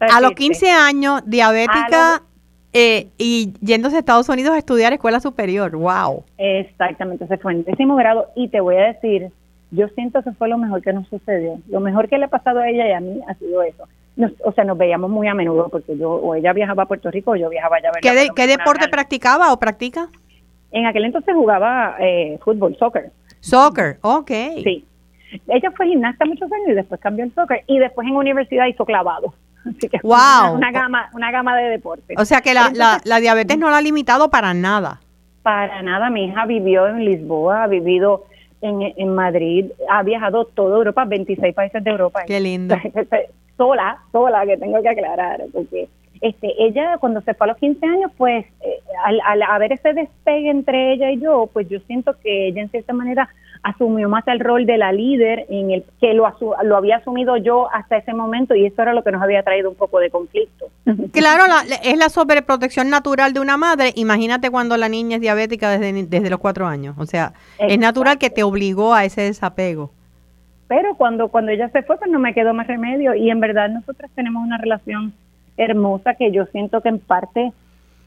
a 0.00 0.20
los 0.20 0.32
15 0.32 0.63
años, 0.70 1.22
diabética 1.26 2.22
eh, 2.72 3.08
y 3.18 3.52
yéndose 3.60 3.96
a 3.96 3.98
Estados 4.00 4.28
Unidos 4.28 4.54
a 4.54 4.58
estudiar 4.58 4.92
escuela 4.92 5.20
superior. 5.20 5.76
¡Wow! 5.76 6.24
Exactamente, 6.38 7.26
se 7.28 7.38
fue 7.38 7.52
en 7.52 7.64
décimo 7.64 7.94
grado 7.96 8.26
y 8.34 8.48
te 8.48 8.60
voy 8.60 8.76
a 8.76 8.92
decir, 8.92 9.30
yo 9.70 9.88
siento 9.88 10.22
que 10.22 10.32
fue 10.32 10.48
lo 10.48 10.58
mejor 10.58 10.82
que 10.82 10.92
nos 10.92 11.06
sucedió. 11.08 11.58
Lo 11.68 11.80
mejor 11.80 12.08
que 12.08 12.18
le 12.18 12.24
ha 12.24 12.28
pasado 12.28 12.60
a 12.60 12.68
ella 12.68 12.88
y 12.88 12.92
a 12.92 13.00
mí 13.00 13.20
ha 13.28 13.34
sido 13.34 13.62
eso. 13.62 13.86
o 14.44 14.52
sea, 14.52 14.64
nos 14.64 14.76
veíamos 14.76 15.10
muy 15.10 15.28
a 15.28 15.34
menudo 15.34 15.68
porque 15.68 15.96
yo 15.96 16.10
o 16.10 16.34
ella 16.34 16.52
viajaba 16.52 16.82
a 16.82 16.86
Puerto 16.86 17.10
Rico 17.10 17.32
o 17.32 17.36
yo 17.36 17.48
viajaba 17.48 17.76
allá 17.76 17.90
a 17.90 18.00
¿Qué, 18.00 18.28
¿qué 18.34 18.46
deporte 18.46 18.88
practicaba 18.88 19.52
o 19.52 19.58
practica? 19.58 20.08
En 20.72 20.86
aquel 20.86 21.04
entonces 21.04 21.32
jugaba 21.34 21.96
eh, 22.00 22.38
fútbol, 22.44 22.76
soccer. 22.76 23.12
Soccer, 23.38 23.98
ok. 24.02 24.30
Sí. 24.64 24.84
Ella 25.46 25.70
fue 25.76 25.86
gimnasta 25.86 26.24
muchos 26.24 26.50
años 26.50 26.68
y 26.68 26.72
después 26.72 27.00
cambió 27.00 27.24
el 27.24 27.32
soccer 27.34 27.62
y 27.68 27.78
después 27.78 28.06
en 28.08 28.16
universidad 28.16 28.66
hizo 28.66 28.84
clavado. 28.84 29.34
Así 29.64 29.88
que 29.88 29.98
wow. 30.02 30.54
una, 30.54 30.70
gama, 30.70 31.08
una 31.14 31.30
gama 31.30 31.56
de 31.56 31.70
deportes. 31.70 32.16
O 32.18 32.24
sea 32.24 32.40
que 32.40 32.54
la, 32.54 33.00
la, 33.04 33.20
diabetes 33.20 33.58
no 33.58 33.70
la 33.70 33.78
ha 33.78 33.82
limitado 33.82 34.30
para 34.30 34.54
nada. 34.54 35.00
Para 35.42 35.82
nada. 35.82 36.10
Mi 36.10 36.26
hija 36.26 36.46
vivió 36.46 36.86
en 36.86 37.04
Lisboa, 37.04 37.64
ha 37.64 37.66
vivido 37.66 38.24
en, 38.60 38.82
en 38.96 39.14
Madrid, 39.14 39.66
ha 39.88 40.02
viajado 40.02 40.46
toda 40.46 40.76
Europa, 40.76 41.04
26 41.04 41.54
países 41.54 41.82
de 41.82 41.90
Europa. 41.90 42.22
Qué 42.26 42.40
lindo. 42.40 42.76
sola, 43.56 43.98
sola, 44.12 44.46
que 44.46 44.56
tengo 44.56 44.80
que 44.82 44.88
aclarar, 44.88 45.42
porque 45.52 45.88
este, 46.24 46.54
ella 46.58 46.96
cuando 46.98 47.20
se 47.20 47.34
fue 47.34 47.46
a 47.46 47.48
los 47.48 47.58
15 47.58 47.84
años, 47.84 48.10
pues 48.16 48.46
eh, 48.62 48.80
al, 49.04 49.20
al 49.26 49.42
haber 49.42 49.72
ese 49.72 49.92
despegue 49.92 50.48
entre 50.48 50.94
ella 50.94 51.10
y 51.10 51.20
yo, 51.20 51.50
pues 51.52 51.68
yo 51.68 51.78
siento 51.80 52.14
que 52.22 52.48
ella 52.48 52.62
en 52.62 52.70
cierta 52.70 52.94
manera 52.94 53.28
asumió 53.62 54.08
más 54.08 54.26
el 54.28 54.40
rol 54.40 54.64
de 54.64 54.78
la 54.78 54.92
líder 54.92 55.44
en 55.50 55.70
el 55.70 55.84
que 56.00 56.14
lo, 56.14 56.26
lo 56.62 56.76
había 56.76 56.96
asumido 56.96 57.36
yo 57.36 57.70
hasta 57.72 57.98
ese 57.98 58.14
momento 58.14 58.54
y 58.54 58.64
eso 58.64 58.80
era 58.80 58.94
lo 58.94 59.02
que 59.02 59.12
nos 59.12 59.22
había 59.22 59.42
traído 59.42 59.68
un 59.68 59.76
poco 59.76 59.98
de 59.98 60.10
conflicto. 60.10 60.66
Claro, 61.12 61.44
es 61.82 61.96
la 61.96 62.08
sobreprotección 62.08 62.90
natural 62.90 63.32
de 63.32 63.40
una 63.40 63.56
madre. 63.56 63.92
Imagínate 63.94 64.50
cuando 64.50 64.76
la 64.76 64.88
niña 64.88 65.16
es 65.16 65.20
diabética 65.20 65.70
desde, 65.70 66.06
desde 66.06 66.30
los 66.30 66.40
cuatro 66.40 66.66
años. 66.66 66.96
O 66.98 67.06
sea, 67.06 67.32
es 67.58 67.78
natural 67.78 68.18
que 68.18 68.30
te 68.30 68.42
obligó 68.42 68.94
a 68.94 69.04
ese 69.04 69.22
desapego. 69.22 69.90
Pero 70.66 70.94
cuando, 70.96 71.28
cuando 71.28 71.52
ella 71.52 71.68
se 71.68 71.82
fue, 71.82 71.96
pues 71.96 72.10
no 72.10 72.18
me 72.18 72.34
quedó 72.34 72.52
más 72.52 72.66
remedio 72.66 73.14
y 73.14 73.30
en 73.30 73.40
verdad 73.40 73.68
nosotros 73.68 74.10
tenemos 74.14 74.42
una 74.44 74.58
relación 74.58 75.14
hermosa 75.56 76.14
que 76.14 76.32
yo 76.32 76.46
siento 76.46 76.80
que 76.80 76.88
en 76.88 76.98
parte 76.98 77.52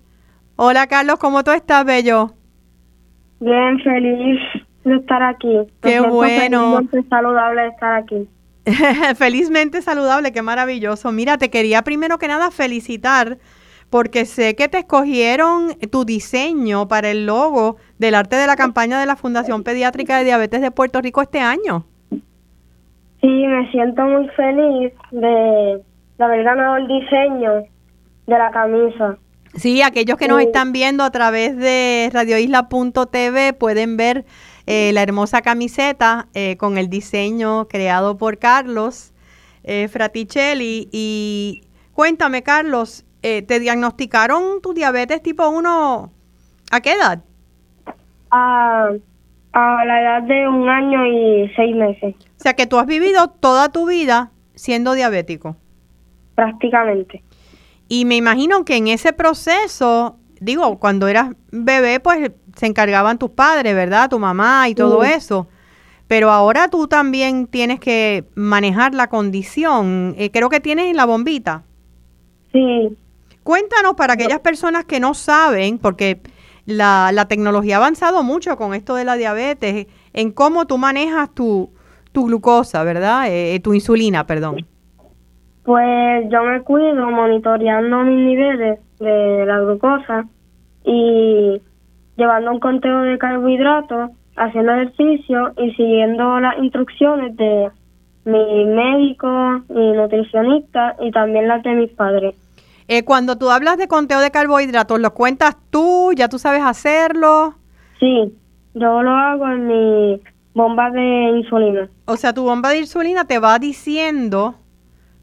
Hola, 0.56 0.86
Carlos, 0.86 1.18
¿cómo 1.18 1.42
tú 1.42 1.52
estás, 1.52 1.84
Bello? 1.84 2.32
Bien, 3.40 3.80
feliz 3.80 4.38
de 4.84 4.96
estar 4.96 5.22
aquí. 5.22 5.58
Qué 5.80 6.00
bueno. 6.00 6.76
Felizmente 6.76 7.08
saludable 7.08 7.62
de 7.62 7.68
estar 7.68 7.94
aquí. 7.94 8.28
Felizmente 9.16 9.82
saludable, 9.82 10.32
qué 10.32 10.42
maravilloso. 10.42 11.12
Mira, 11.12 11.38
te 11.38 11.50
quería 11.50 11.82
primero 11.82 12.18
que 12.18 12.28
nada 12.28 12.50
felicitar 12.50 13.38
porque 13.92 14.24
sé 14.24 14.56
que 14.56 14.68
te 14.68 14.78
escogieron 14.78 15.74
tu 15.90 16.06
diseño 16.06 16.88
para 16.88 17.10
el 17.10 17.26
logo 17.26 17.76
del 17.98 18.14
arte 18.14 18.36
de 18.36 18.46
la 18.46 18.56
campaña 18.56 18.98
de 18.98 19.04
la 19.04 19.16
Fundación 19.16 19.64
Pediátrica 19.64 20.16
de 20.16 20.24
Diabetes 20.24 20.62
de 20.62 20.70
Puerto 20.70 21.02
Rico 21.02 21.20
este 21.20 21.40
año. 21.40 21.84
Sí, 23.20 23.28
me 23.28 23.70
siento 23.70 24.02
muy 24.04 24.26
feliz 24.30 24.94
de, 25.10 25.82
haber 26.18 26.42
ganado 26.42 26.78
el 26.78 26.88
diseño 26.88 27.52
de 28.26 28.38
la 28.38 28.50
camisa. 28.50 29.18
Sí, 29.56 29.82
aquellos 29.82 30.16
que 30.16 30.26
nos 30.26 30.40
están 30.40 30.72
viendo 30.72 31.04
a 31.04 31.10
través 31.10 31.54
de 31.58 32.08
radioisla.tv 32.14 33.52
pueden 33.52 33.98
ver 33.98 34.24
eh, 34.66 34.92
la 34.94 35.02
hermosa 35.02 35.42
camiseta 35.42 36.28
eh, 36.32 36.56
con 36.56 36.78
el 36.78 36.88
diseño 36.88 37.68
creado 37.68 38.16
por 38.16 38.38
Carlos 38.38 39.12
eh, 39.64 39.88
Fraticelli. 39.88 40.88
Y 40.92 41.64
cuéntame, 41.92 42.42
Carlos, 42.42 43.04
¿te 43.22 43.60
diagnosticaron 43.60 44.60
tu 44.60 44.74
diabetes 44.74 45.22
tipo 45.22 45.48
1 45.48 46.12
a 46.70 46.80
qué 46.80 46.92
edad? 46.92 47.22
A, 48.30 48.88
a 49.52 49.84
la 49.84 50.00
edad 50.00 50.22
de 50.22 50.48
un 50.48 50.68
año 50.68 51.06
y 51.06 51.50
seis 51.54 51.76
meses. 51.76 52.14
O 52.16 52.42
sea 52.42 52.54
que 52.54 52.66
tú 52.66 52.78
has 52.78 52.86
vivido 52.86 53.28
toda 53.28 53.68
tu 53.68 53.86
vida 53.86 54.30
siendo 54.54 54.94
diabético. 54.94 55.56
Prácticamente. 56.34 57.22
Y 57.88 58.04
me 58.04 58.16
imagino 58.16 58.64
que 58.64 58.76
en 58.76 58.88
ese 58.88 59.12
proceso, 59.12 60.16
digo, 60.40 60.78
cuando 60.78 61.08
eras 61.08 61.32
bebé, 61.50 62.00
pues 62.00 62.32
se 62.56 62.66
encargaban 62.66 63.18
tus 63.18 63.30
padres, 63.30 63.74
¿verdad? 63.74 64.08
Tu 64.08 64.18
mamá 64.18 64.68
y 64.68 64.74
todo 64.74 65.04
eso. 65.04 65.46
Pero 66.08 66.30
ahora 66.30 66.68
tú 66.68 66.88
también 66.88 67.46
tienes 67.46 67.80
que 67.80 68.24
manejar 68.34 68.94
la 68.94 69.08
condición. 69.08 70.14
Eh, 70.18 70.30
creo 70.30 70.48
que 70.48 70.60
tienes 70.60 70.94
la 70.96 71.04
bombita. 71.04 71.64
Sí. 72.52 72.96
Cuéntanos 73.44 73.94
para 73.94 74.14
aquellas 74.14 74.40
personas 74.40 74.84
que 74.84 75.00
no 75.00 75.14
saben, 75.14 75.78
porque 75.78 76.20
la, 76.66 77.10
la 77.12 77.26
tecnología 77.26 77.76
ha 77.76 77.78
avanzado 77.78 78.22
mucho 78.22 78.56
con 78.56 78.74
esto 78.74 78.94
de 78.94 79.04
la 79.04 79.16
diabetes, 79.16 79.86
en 80.12 80.30
cómo 80.30 80.66
tú 80.66 80.78
manejas 80.78 81.34
tu, 81.34 81.70
tu 82.12 82.26
glucosa, 82.26 82.84
¿verdad? 82.84 83.26
Eh, 83.28 83.58
tu 83.60 83.74
insulina, 83.74 84.26
perdón. 84.26 84.66
Pues 85.64 86.28
yo 86.30 86.42
me 86.42 86.60
cuido 86.62 87.10
monitoreando 87.10 88.02
mis 88.02 88.26
niveles 88.26 88.80
de 88.98 89.46
la 89.46 89.60
glucosa 89.60 90.26
y 90.84 91.60
llevando 92.16 92.50
un 92.52 92.60
conteo 92.60 93.02
de 93.02 93.18
carbohidratos, 93.18 94.10
haciendo 94.36 94.72
ejercicio 94.72 95.52
y 95.56 95.72
siguiendo 95.72 96.40
las 96.40 96.58
instrucciones 96.58 97.36
de 97.36 97.70
mi 98.24 98.64
médico, 98.64 99.62
mi 99.68 99.92
nutricionista 99.92 100.96
y 101.00 101.10
también 101.10 101.48
las 101.48 101.62
de 101.62 101.74
mis 101.74 101.90
padres. 101.90 102.34
Eh, 102.94 103.04
cuando 103.04 103.38
tú 103.38 103.48
hablas 103.48 103.78
de 103.78 103.88
conteo 103.88 104.20
de 104.20 104.30
carbohidratos, 104.30 105.00
¿lo 105.00 105.14
cuentas 105.14 105.56
tú? 105.70 106.12
¿Ya 106.14 106.28
tú 106.28 106.38
sabes 106.38 106.60
hacerlo? 106.62 107.54
Sí, 107.98 108.34
yo 108.74 109.02
lo 109.02 109.10
hago 109.12 109.48
en 109.48 109.66
mi 109.66 110.20
bomba 110.52 110.90
de 110.90 111.38
insulina. 111.38 111.88
O 112.04 112.18
sea, 112.18 112.34
tu 112.34 112.42
bomba 112.42 112.68
de 112.68 112.80
insulina 112.80 113.24
te 113.24 113.38
va 113.38 113.58
diciendo 113.58 114.56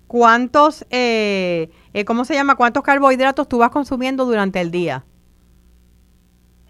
cuántos, 0.07 0.83
eh, 0.89 1.69
eh, 1.93 2.05
¿cómo 2.05 2.25
se 2.25 2.33
llama? 2.33 2.55
¿Cuántos 2.55 2.81
carbohidratos 2.81 3.47
tú 3.47 3.59
vas 3.59 3.69
consumiendo 3.69 4.25
durante 4.25 4.59
el 4.61 4.71
día? 4.71 5.03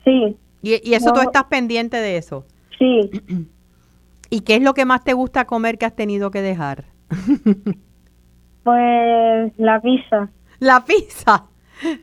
Sí. 0.03 0.35
¿Y, 0.61 0.93
eso 0.93 1.13
tú 1.13 1.21
estás 1.21 1.45
pendiente 1.45 1.95
de 1.95 2.17
eso? 2.17 2.43
Sí. 2.77 3.09
¿Y 4.29 4.41
qué 4.41 4.55
es 4.55 4.61
lo 4.61 4.73
que 4.73 4.83
más 4.83 5.05
te 5.05 5.13
gusta 5.13 5.45
comer 5.45 5.77
que 5.77 5.85
has 5.85 5.95
tenido 5.95 6.29
que 6.29 6.41
dejar? 6.41 6.83
pues 8.65 9.53
la 9.57 9.79
pizza. 9.79 10.29
¿La 10.59 10.83
pizza? 10.85 11.45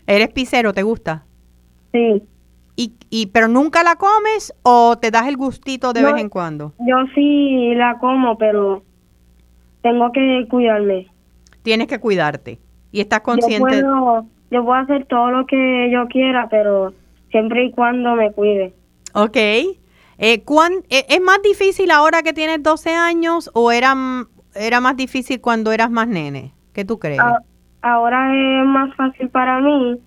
¿Eres 0.06 0.28
pizzero? 0.28 0.72
¿Te 0.72 0.82
gusta? 0.82 1.24
Sí. 1.92 2.22
¿Y, 2.76 2.92
y 3.10 3.26
pero 3.26 3.48
nunca 3.48 3.82
la 3.82 3.96
comes 3.96 4.54
o 4.62 4.96
te 4.98 5.10
das 5.10 5.26
el 5.28 5.36
gustito 5.36 5.92
de 5.92 6.02
vez 6.02 6.16
en 6.18 6.28
cuando? 6.28 6.74
Yo 6.80 6.96
sí 7.14 7.74
la 7.74 7.98
como, 7.98 8.36
pero 8.36 8.82
tengo 9.82 10.12
que 10.12 10.46
cuidarme. 10.50 11.06
Tienes 11.62 11.86
que 11.86 11.98
cuidarte. 11.98 12.58
¿Y 12.92 13.00
estás 13.00 13.20
consciente? 13.20 13.76
Yo 13.76 13.82
puedo, 13.82 14.26
yo 14.50 14.64
puedo 14.64 14.80
hacer 14.80 15.06
todo 15.06 15.30
lo 15.30 15.46
que 15.46 15.90
yo 15.92 16.06
quiera, 16.08 16.48
pero 16.50 16.92
siempre 17.30 17.64
y 17.64 17.70
cuando 17.72 18.14
me 18.14 18.32
cuide. 18.32 18.74
Ok. 19.14 19.36
Eh, 19.36 19.76
eh, 20.18 21.06
¿Es 21.08 21.20
más 21.20 21.42
difícil 21.42 21.90
ahora 21.90 22.22
que 22.22 22.32
tienes 22.32 22.62
12 22.62 22.94
años 22.94 23.50
o 23.54 23.72
era, 23.72 23.94
era 24.54 24.80
más 24.80 24.96
difícil 24.96 25.40
cuando 25.40 25.72
eras 25.72 25.90
más 25.90 26.08
nene? 26.08 26.52
¿Qué 26.72 26.84
tú 26.84 26.98
crees? 26.98 27.20
Ahora 27.86 28.34
es 28.34 28.66
más 28.66 28.94
fácil 28.96 29.28
para 29.28 29.60
mí 29.60 30.00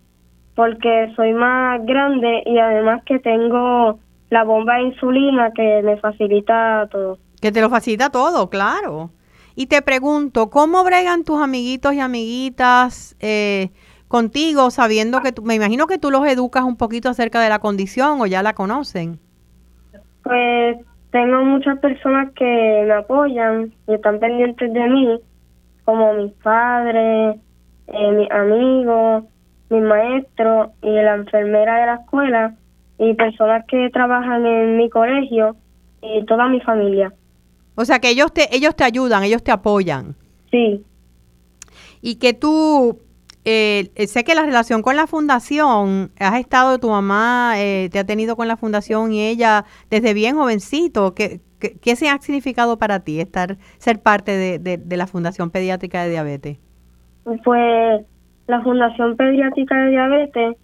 porque 0.55 1.13
soy 1.15 1.33
más 1.33 1.85
grande 1.85 2.43
y 2.45 2.57
además 2.57 3.01
que 3.05 3.19
tengo 3.19 3.97
la 4.29 4.43
bomba 4.43 4.75
de 4.75 4.87
insulina 4.87 5.51
que 5.55 5.81
me 5.83 5.95
facilita 5.97 6.87
todo. 6.91 7.17
Que 7.41 7.51
te 7.53 7.61
lo 7.61 7.69
facilita 7.69 8.09
todo, 8.09 8.49
claro. 8.49 9.11
Y 9.55 9.67
te 9.67 9.81
pregunto, 9.81 10.49
¿cómo 10.49 10.83
bregan 10.83 11.23
tus 11.23 11.41
amiguitos 11.41 11.93
y 11.93 12.01
amiguitas? 12.01 13.15
Eh, 13.21 13.69
contigo, 14.09 14.69
sabiendo 14.69 15.21
que 15.21 15.31
tú, 15.31 15.43
me 15.43 15.55
imagino 15.55 15.87
que 15.87 15.97
tú 15.97 16.11
los 16.11 16.27
educas 16.27 16.65
un 16.65 16.75
poquito 16.75 17.07
acerca 17.07 17.39
de 17.39 17.47
la 17.47 17.59
condición 17.59 18.19
o 18.19 18.25
ya 18.25 18.43
la 18.43 18.53
conocen. 18.53 19.19
Pues 20.23 20.77
tengo 21.11 21.45
muchas 21.45 21.79
personas 21.79 22.33
que 22.33 22.83
me 22.85 22.93
apoyan 22.93 23.73
y 23.87 23.93
están 23.93 24.19
pendientes 24.19 24.73
de 24.73 24.89
mí, 24.89 25.19
como 25.85 26.13
mis 26.15 26.33
padres, 26.33 27.37
eh, 27.93 28.11
mis 28.11 28.31
amigos, 28.31 29.23
mis 29.69 29.81
maestros 29.81 30.69
y 30.81 30.91
la 30.91 31.15
enfermera 31.15 31.79
de 31.79 31.85
la 31.85 31.95
escuela 31.95 32.55
y 32.97 33.13
personas 33.13 33.65
que 33.67 33.89
trabajan 33.91 34.45
en 34.45 34.77
mi 34.77 34.89
colegio 34.89 35.55
y 36.01 36.25
toda 36.25 36.47
mi 36.47 36.59
familia. 36.61 37.13
O 37.75 37.85
sea 37.85 37.99
que 37.99 38.09
ellos 38.09 38.33
te 38.33 38.55
ellos 38.55 38.75
te 38.75 38.83
ayudan, 38.83 39.23
ellos 39.23 39.43
te 39.43 39.51
apoyan. 39.51 40.15
Sí. 40.51 40.83
Y 42.01 42.15
que 42.15 42.33
tú 42.33 42.99
eh, 43.45 43.89
sé 44.07 44.23
que 44.23 44.35
la 44.35 44.43
relación 44.43 44.81
con 44.81 44.95
la 44.95 45.07
fundación, 45.07 46.11
has 46.19 46.39
estado, 46.39 46.77
tu 46.77 46.89
mamá 46.89 47.53
eh, 47.55 47.89
te 47.91 47.99
ha 47.99 48.03
tenido 48.03 48.35
con 48.35 48.47
la 48.47 48.57
fundación 48.57 49.13
y 49.13 49.25
ella 49.25 49.65
desde 49.89 50.13
bien 50.13 50.35
jovencito. 50.35 51.15
¿Qué, 51.15 51.39
qué, 51.59 51.95
se 51.95 52.09
ha 52.09 52.19
significado 52.21 52.77
para 52.77 52.99
ti 52.99 53.19
estar, 53.19 53.57
ser 53.77 54.01
parte 54.01 54.31
de, 54.31 54.77
de, 54.77 54.97
la 54.97 55.07
Fundación 55.07 55.49
Pediátrica 55.49 56.03
de 56.03 56.09
Diabetes? 56.11 56.57
Pues 57.43 58.05
la 58.47 58.61
Fundación 58.61 59.15
Pediátrica 59.15 59.75
de 59.75 59.91
Diabetes 59.91 60.57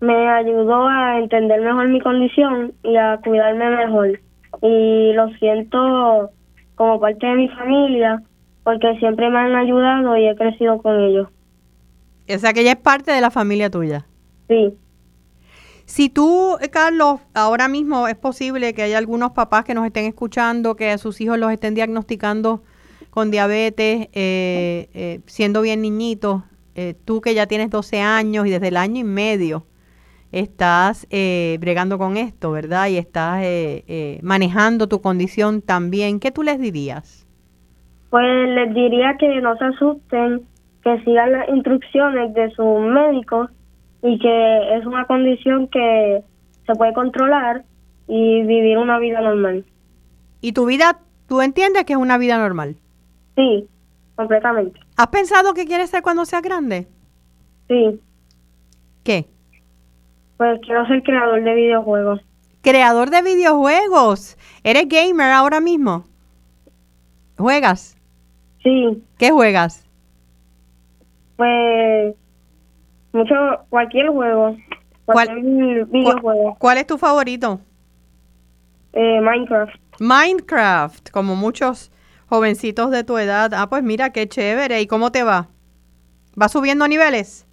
me 0.00 0.28
ayudó 0.28 0.86
a 0.88 1.18
entender 1.18 1.60
mejor 1.60 1.88
mi 1.88 2.00
condición 2.00 2.72
y 2.82 2.96
a 2.96 3.18
cuidarme 3.22 3.70
mejor. 3.70 4.20
Y 4.60 5.12
lo 5.12 5.28
siento 5.38 6.30
como 6.74 7.00
parte 7.00 7.26
de 7.26 7.34
mi 7.34 7.48
familia 7.48 8.22
porque 8.64 8.96
siempre 8.98 9.28
me 9.30 9.38
han 9.38 9.56
ayudado 9.56 10.16
y 10.16 10.28
he 10.28 10.36
crecido 10.36 10.80
con 10.80 11.00
ellos. 11.00 11.28
O 12.28 12.38
sea 12.38 12.52
que 12.52 12.60
ella 12.60 12.72
es 12.72 12.78
parte 12.78 13.12
de 13.12 13.20
la 13.20 13.30
familia 13.30 13.70
tuya. 13.70 14.06
Sí. 14.48 14.74
Si 15.84 16.08
tú, 16.08 16.56
eh, 16.60 16.68
Carlos, 16.70 17.20
ahora 17.34 17.68
mismo 17.68 18.08
es 18.08 18.16
posible 18.16 18.72
que 18.74 18.82
haya 18.82 18.98
algunos 18.98 19.32
papás 19.32 19.64
que 19.64 19.74
nos 19.74 19.84
estén 19.84 20.06
escuchando, 20.06 20.76
que 20.76 20.90
a 20.90 20.98
sus 20.98 21.20
hijos 21.20 21.38
los 21.38 21.50
estén 21.52 21.74
diagnosticando 21.74 22.62
con 23.12 23.30
diabetes, 23.30 24.08
eh, 24.14 24.88
eh, 24.94 25.20
siendo 25.26 25.60
bien 25.60 25.82
niñitos, 25.82 26.42
tú 27.04 27.20
que 27.20 27.34
ya 27.34 27.46
tienes 27.46 27.68
12 27.68 28.00
años 28.00 28.46
y 28.46 28.50
desde 28.50 28.68
el 28.68 28.78
año 28.78 29.00
y 29.00 29.04
medio 29.04 29.66
estás 30.32 31.06
bregando 31.60 31.98
con 31.98 32.16
esto, 32.16 32.50
¿verdad? 32.50 32.88
Y 32.88 32.96
estás 32.96 33.44
manejando 34.22 34.88
tu 34.88 35.02
condición 35.02 35.60
también, 35.60 36.18
¿qué 36.18 36.30
tú 36.30 36.42
les 36.42 36.58
dirías? 36.58 37.26
Pues 38.08 38.24
les 38.48 38.72
diría 38.72 39.18
que 39.18 39.42
no 39.42 39.54
se 39.58 39.66
asusten, 39.66 40.46
que 40.82 40.98
sigan 41.04 41.32
las 41.32 41.46
instrucciones 41.50 42.32
de 42.32 42.50
sus 42.52 42.80
médicos 42.80 43.50
y 44.02 44.18
que 44.18 44.76
es 44.78 44.86
una 44.86 45.04
condición 45.04 45.68
que 45.68 46.22
se 46.66 46.74
puede 46.74 46.94
controlar 46.94 47.64
y 48.08 48.42
vivir 48.44 48.78
una 48.78 48.98
vida 48.98 49.20
normal. 49.20 49.66
¿Y 50.40 50.52
tu 50.52 50.64
vida, 50.64 50.98
¿Tú 51.32 51.40
entiendes 51.40 51.84
que 51.84 51.94
es 51.94 51.98
una 51.98 52.18
vida 52.18 52.36
normal? 52.36 52.76
Sí, 53.36 53.68
completamente. 54.16 54.78
¿Has 54.96 55.06
pensado 55.08 55.54
qué 55.54 55.64
quieres 55.66 55.90
ser 55.90 56.02
cuando 56.02 56.24
seas 56.24 56.42
grande? 56.42 56.86
Sí, 57.68 58.00
¿Qué? 59.04 59.26
pues 60.36 60.60
quiero 60.62 60.84
ser 60.86 61.02
creador 61.04 61.42
de 61.44 61.54
videojuegos. 61.54 62.20
Creador 62.62 63.10
de 63.10 63.22
videojuegos. 63.22 64.36
¿Eres 64.64 64.88
gamer 64.88 65.30
ahora 65.30 65.60
mismo? 65.60 66.04
¿Juegas? 67.38 67.96
Sí, 68.62 69.02
¿Qué 69.18 69.30
juegas? 69.30 69.84
pues 71.36 72.14
mucho, 73.12 73.34
cualquier 73.68 74.08
juego, 74.08 74.56
cualquier 75.04 75.86
videojuego, 75.86 76.56
¿Cuál 76.58 76.78
es 76.78 76.86
tu 76.86 76.98
favorito? 76.98 77.60
eh, 78.94 79.20
Minecraft. 79.20 79.74
Minecraft, 80.00 81.10
como 81.10 81.36
muchos 81.36 81.91
jovencitos 82.32 82.90
de 82.90 83.04
tu 83.04 83.18
edad. 83.18 83.52
Ah, 83.52 83.68
pues 83.68 83.82
mira, 83.82 84.10
qué 84.10 84.26
chévere. 84.26 84.80
¿Y 84.80 84.86
cómo 84.86 85.12
te 85.12 85.22
va? 85.22 85.48
¿Va 86.40 86.48
subiendo 86.48 86.88
niveles? 86.88 87.46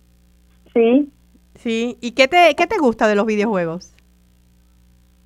Sí, 0.74 1.10
Sí. 1.56 1.98
¿Y 2.00 2.12
qué 2.12 2.30
te, 2.30 2.56
qué 2.56 2.66
te 2.68 2.78
gusta 2.78 3.10
de 3.10 3.16
los 3.16 3.26
videojuegos? 3.26 3.94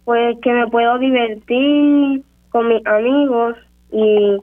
pues 0.05 0.35
que 0.41 0.51
me 0.51 0.67
puedo 0.69 0.97
divertir 0.97 2.23
con 2.49 2.67
mis 2.67 2.85
amigos 2.87 3.55
y 3.91 4.37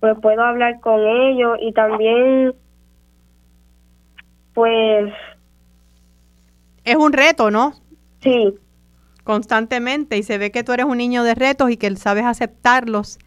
pues 0.00 0.16
puedo 0.20 0.42
hablar 0.42 0.80
con 0.80 1.00
ellos 1.00 1.56
y 1.62 1.72
también 1.72 2.52
pues 4.52 5.12
Es 6.84 6.96
un 6.96 7.12
reto, 7.12 7.50
¿no? 7.52 7.74
sí, 8.20 8.52
Constantemente. 9.22 10.18
Y 10.18 10.24
se 10.24 10.36
ve 10.38 10.50
que 10.50 10.64
tú 10.64 10.72
eres 10.72 10.86
un 10.86 10.98
niño 10.98 11.22
de 11.22 11.36
retos 11.36 11.70
y 11.70 11.76
que 11.76 11.94
sabes 11.94 12.24
aceptarlos 12.24 13.18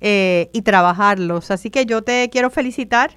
eh, 0.00 0.50
y 0.52 0.62
trabajarlos. 0.62 1.50
Así 1.50 1.70
que 1.70 1.86
yo 1.86 2.02
te 2.02 2.28
quiero 2.30 2.50
felicitar, 2.50 3.12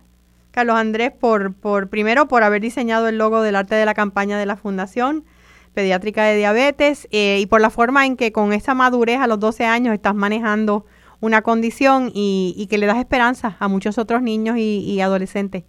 Carlos 0.51 0.75
Andrés, 0.75 1.11
por, 1.11 1.53
por 1.53 1.89
primero 1.89 2.27
por 2.27 2.43
haber 2.43 2.61
diseñado 2.61 3.07
el 3.07 3.17
logo 3.17 3.41
del 3.41 3.55
arte 3.55 3.75
de 3.75 3.85
la 3.85 3.93
campaña 3.93 4.37
de 4.37 4.45
la 4.45 4.55
Fundación 4.55 5.23
Pediátrica 5.73 6.23
de 6.25 6.37
Diabetes 6.37 7.07
eh, 7.11 7.39
y 7.39 7.45
por 7.47 7.61
la 7.61 7.69
forma 7.69 8.05
en 8.05 8.15
que 8.15 8.31
con 8.31 8.53
esa 8.53 8.73
madurez 8.75 9.19
a 9.19 9.27
los 9.27 9.39
12 9.39 9.65
años 9.65 9.93
estás 9.93 10.13
manejando 10.13 10.85
una 11.19 11.41
condición 11.41 12.11
y, 12.13 12.53
y 12.57 12.67
que 12.67 12.77
le 12.77 12.85
das 12.85 12.97
esperanza 12.97 13.55
a 13.59 13.67
muchos 13.67 13.97
otros 13.97 14.21
niños 14.21 14.57
y, 14.57 14.79
y 14.79 15.01
adolescentes. 15.01 15.63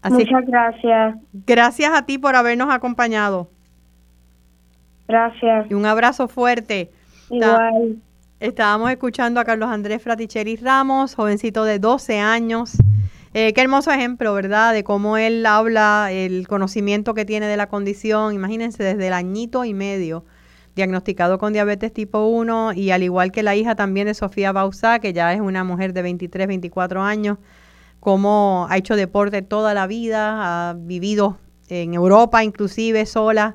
Así 0.00 0.14
muchas 0.14 0.44
gracias, 0.46 1.16
gracias 1.32 1.92
a 1.94 2.06
ti 2.06 2.18
por 2.18 2.34
habernos 2.34 2.74
acompañado 2.74 3.48
gracias, 5.06 5.70
y 5.70 5.74
un 5.74 5.86
abrazo 5.86 6.26
fuerte. 6.26 6.90
igual. 7.30 7.98
Estábamos 8.42 8.90
escuchando 8.90 9.38
a 9.38 9.44
Carlos 9.44 9.68
Andrés 9.68 10.02
Fraticheri 10.02 10.56
Ramos, 10.56 11.14
jovencito 11.14 11.62
de 11.62 11.78
12 11.78 12.18
años. 12.18 12.72
Eh, 13.34 13.52
qué 13.52 13.60
hermoso 13.60 13.92
ejemplo, 13.92 14.34
¿verdad? 14.34 14.72
De 14.72 14.82
cómo 14.82 15.16
él 15.16 15.46
habla, 15.46 16.08
el 16.10 16.48
conocimiento 16.48 17.14
que 17.14 17.24
tiene 17.24 17.46
de 17.46 17.56
la 17.56 17.68
condición. 17.68 18.34
Imagínense, 18.34 18.82
desde 18.82 19.06
el 19.06 19.12
añito 19.12 19.64
y 19.64 19.74
medio, 19.74 20.24
diagnosticado 20.74 21.38
con 21.38 21.52
diabetes 21.52 21.92
tipo 21.92 22.26
1 22.26 22.72
y 22.72 22.90
al 22.90 23.04
igual 23.04 23.30
que 23.30 23.44
la 23.44 23.54
hija 23.54 23.76
también 23.76 24.08
de 24.08 24.14
Sofía 24.14 24.50
Bausá, 24.50 24.98
que 24.98 25.12
ya 25.12 25.32
es 25.32 25.40
una 25.40 25.62
mujer 25.62 25.92
de 25.92 26.02
23, 26.02 26.48
24 26.48 27.00
años, 27.00 27.38
cómo 28.00 28.66
ha 28.68 28.76
hecho 28.76 28.96
deporte 28.96 29.42
toda 29.42 29.72
la 29.72 29.86
vida, 29.86 30.70
ha 30.70 30.74
vivido 30.74 31.38
en 31.68 31.94
Europa 31.94 32.42
inclusive 32.42 33.06
sola. 33.06 33.54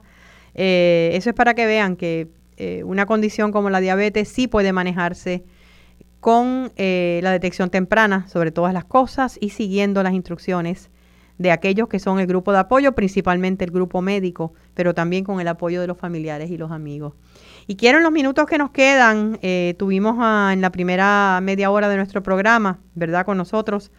Eh, 0.56 1.10
eso 1.14 1.30
es 1.30 1.36
para 1.36 1.56
que 1.56 1.66
vean 1.66 1.98
que 1.98 2.30
eh, 2.58 2.84
una 2.84 3.06
condición 3.06 3.52
como 3.52 3.70
la 3.70 3.80
diabetes 3.80 4.28
sí 4.28 4.48
puede 4.48 4.74
manejarse 4.74 5.44
con 6.20 6.72
eh, 6.76 7.20
la 7.24 7.32
detección 7.32 7.70
temprana 7.70 8.28
sobre 8.28 8.52
todas 8.52 8.74
las 8.74 8.86
cosas 8.86 9.38
y 9.40 9.50
siguiendo 9.50 10.02
las 10.04 10.14
instrucciones 10.14 10.90
de 11.38 11.52
aquellos 11.52 11.88
que 11.88 12.00
son 12.00 12.20
el 12.20 12.26
grupo 12.26 12.52
de 12.52 12.58
apoyo, 12.58 12.94
principalmente 12.94 13.64
el 13.64 13.70
grupo 13.70 14.02
médico, 14.02 14.54
pero 14.74 14.96
también 14.96 15.24
con 15.24 15.40
el 15.40 15.48
apoyo 15.48 15.80
de 15.80 15.86
los 15.86 15.98
familiares 15.98 16.50
y 16.50 16.58
los 16.58 16.72
amigos. 16.72 17.14
Y 17.68 17.76
quiero 17.76 18.00
en 18.00 18.04
los 18.04 18.12
minutos 18.12 18.48
que 18.48 18.58
nos 18.58 18.72
quedan, 18.72 19.38
eh, 19.44 19.76
tuvimos 19.78 20.16
a- 20.20 20.50
en 20.54 20.62
la 20.62 20.72
primera 20.72 21.40
media 21.44 21.70
hora 21.70 21.90
de 21.90 21.98
nuestro 21.98 22.24
programa, 22.24 22.80
¿verdad? 22.96 23.24
Con 23.24 23.38
nosotros 23.38 23.92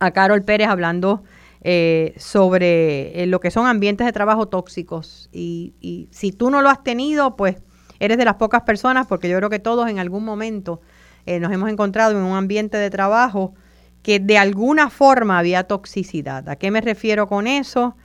a 0.00 0.10
Carol 0.12 0.42
Pérez 0.42 0.68
hablando 0.68 1.22
eh, 1.62 2.14
sobre 2.18 3.22
eh, 3.22 3.26
lo 3.26 3.40
que 3.40 3.50
son 3.50 3.66
ambientes 3.66 4.06
de 4.06 4.12
trabajo 4.12 4.46
tóxicos. 4.46 5.28
Y, 5.32 5.74
y 5.80 6.08
si 6.10 6.32
tú 6.32 6.50
no 6.50 6.62
lo 6.62 6.68
has 6.70 6.82
tenido, 6.84 7.36
pues 7.36 7.56
eres 8.00 8.18
de 8.18 8.24
las 8.24 8.34
pocas 8.36 8.62
personas, 8.62 9.06
porque 9.06 9.28
yo 9.28 9.36
creo 9.38 9.50
que 9.50 9.58
todos 9.58 9.88
en 9.88 9.98
algún 9.98 10.24
momento 10.24 10.80
eh, 11.26 11.40
nos 11.40 11.52
hemos 11.52 11.68
encontrado 11.70 12.12
en 12.12 12.24
un 12.24 12.36
ambiente 12.36 12.76
de 12.76 12.90
trabajo 12.90 13.54
que 14.02 14.20
de 14.20 14.38
alguna 14.38 14.88
forma 14.90 15.38
había 15.38 15.64
toxicidad. 15.64 16.48
¿A 16.48 16.56
qué 16.56 16.70
me 16.70 16.80
refiero 16.80 17.26
con 17.26 17.46
eso? 17.46 17.96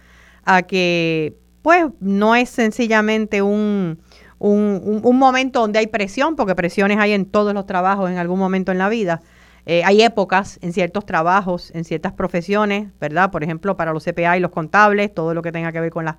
A 0.43 0.63
que 0.63 1.37
pues 1.61 1.85
no 2.01 2.35
es 2.35 2.49
sencillamente 2.49 3.41
un, 3.41 3.99
un, 4.39 4.81
un- 4.83 5.01
un 5.03 5.17
momento 5.17 5.61
donde 5.61 5.79
hay 5.79 5.87
presión, 5.87 6.35
porque 6.35 6.55
presiones 6.55 6.97
hay 6.97 7.13
en 7.13 7.25
todos 7.25 7.53
los 7.53 7.65
trabajos 7.65 8.09
en 8.09 8.17
algún 8.17 8.39
momento 8.39 8.71
en 8.73 8.79
la 8.79 8.89
vida. 8.89 9.21
Eh, 9.65 9.83
hay 9.85 10.01
épocas 10.01 10.59
en 10.61 10.73
ciertos 10.73 11.05
trabajos, 11.05 11.71
en 11.73 11.85
ciertas 11.85 12.13
profesiones, 12.13 12.89
¿verdad? 12.99 13.31
Por 13.31 13.43
ejemplo, 13.43 13.77
para 13.77 13.93
los 13.93 14.03
CPA 14.03 14.37
y 14.37 14.41
los 14.41 14.51
contables, 14.51 15.13
todo 15.13 15.33
lo 15.33 15.41
que 15.41 15.51
tenga 15.51 15.71
que 15.71 15.79
ver 15.79 15.91
con 15.91 16.05
las, 16.05 16.17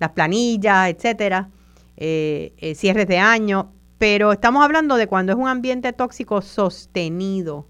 las 0.00 0.10
planillas, 0.10 0.88
etcétera, 0.88 1.50
eh, 1.96 2.52
eh, 2.58 2.74
cierres 2.74 3.06
de 3.06 3.18
año. 3.18 3.72
Pero 3.98 4.32
estamos 4.32 4.64
hablando 4.64 4.96
de 4.96 5.06
cuando 5.06 5.32
es 5.32 5.38
un 5.38 5.46
ambiente 5.46 5.92
tóxico 5.92 6.42
sostenido, 6.42 7.68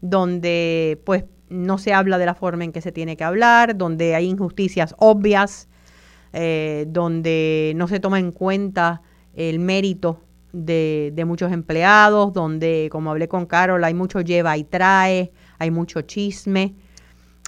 donde 0.00 1.00
pues 1.04 1.24
no 1.48 1.78
se 1.78 1.92
habla 1.92 2.18
de 2.18 2.26
la 2.26 2.34
forma 2.34 2.64
en 2.64 2.72
que 2.72 2.80
se 2.80 2.92
tiene 2.92 3.16
que 3.16 3.24
hablar, 3.24 3.76
donde 3.76 4.14
hay 4.14 4.26
injusticias 4.26 4.94
obvias, 4.98 5.68
donde 6.88 7.72
no 7.76 7.88
se 7.88 7.98
toma 7.98 8.18
en 8.18 8.30
cuenta 8.30 9.00
el 9.34 9.58
mérito 9.58 10.25
de, 10.64 11.24
muchos 11.26 11.52
empleados, 11.52 12.32
donde, 12.32 12.88
como 12.90 13.10
hablé 13.10 13.28
con 13.28 13.46
Carol, 13.46 13.82
hay 13.84 13.94
mucho 13.94 14.20
lleva 14.20 14.56
y 14.56 14.64
trae, 14.64 15.32
hay 15.58 15.70
mucho 15.70 16.02
chisme, 16.02 16.74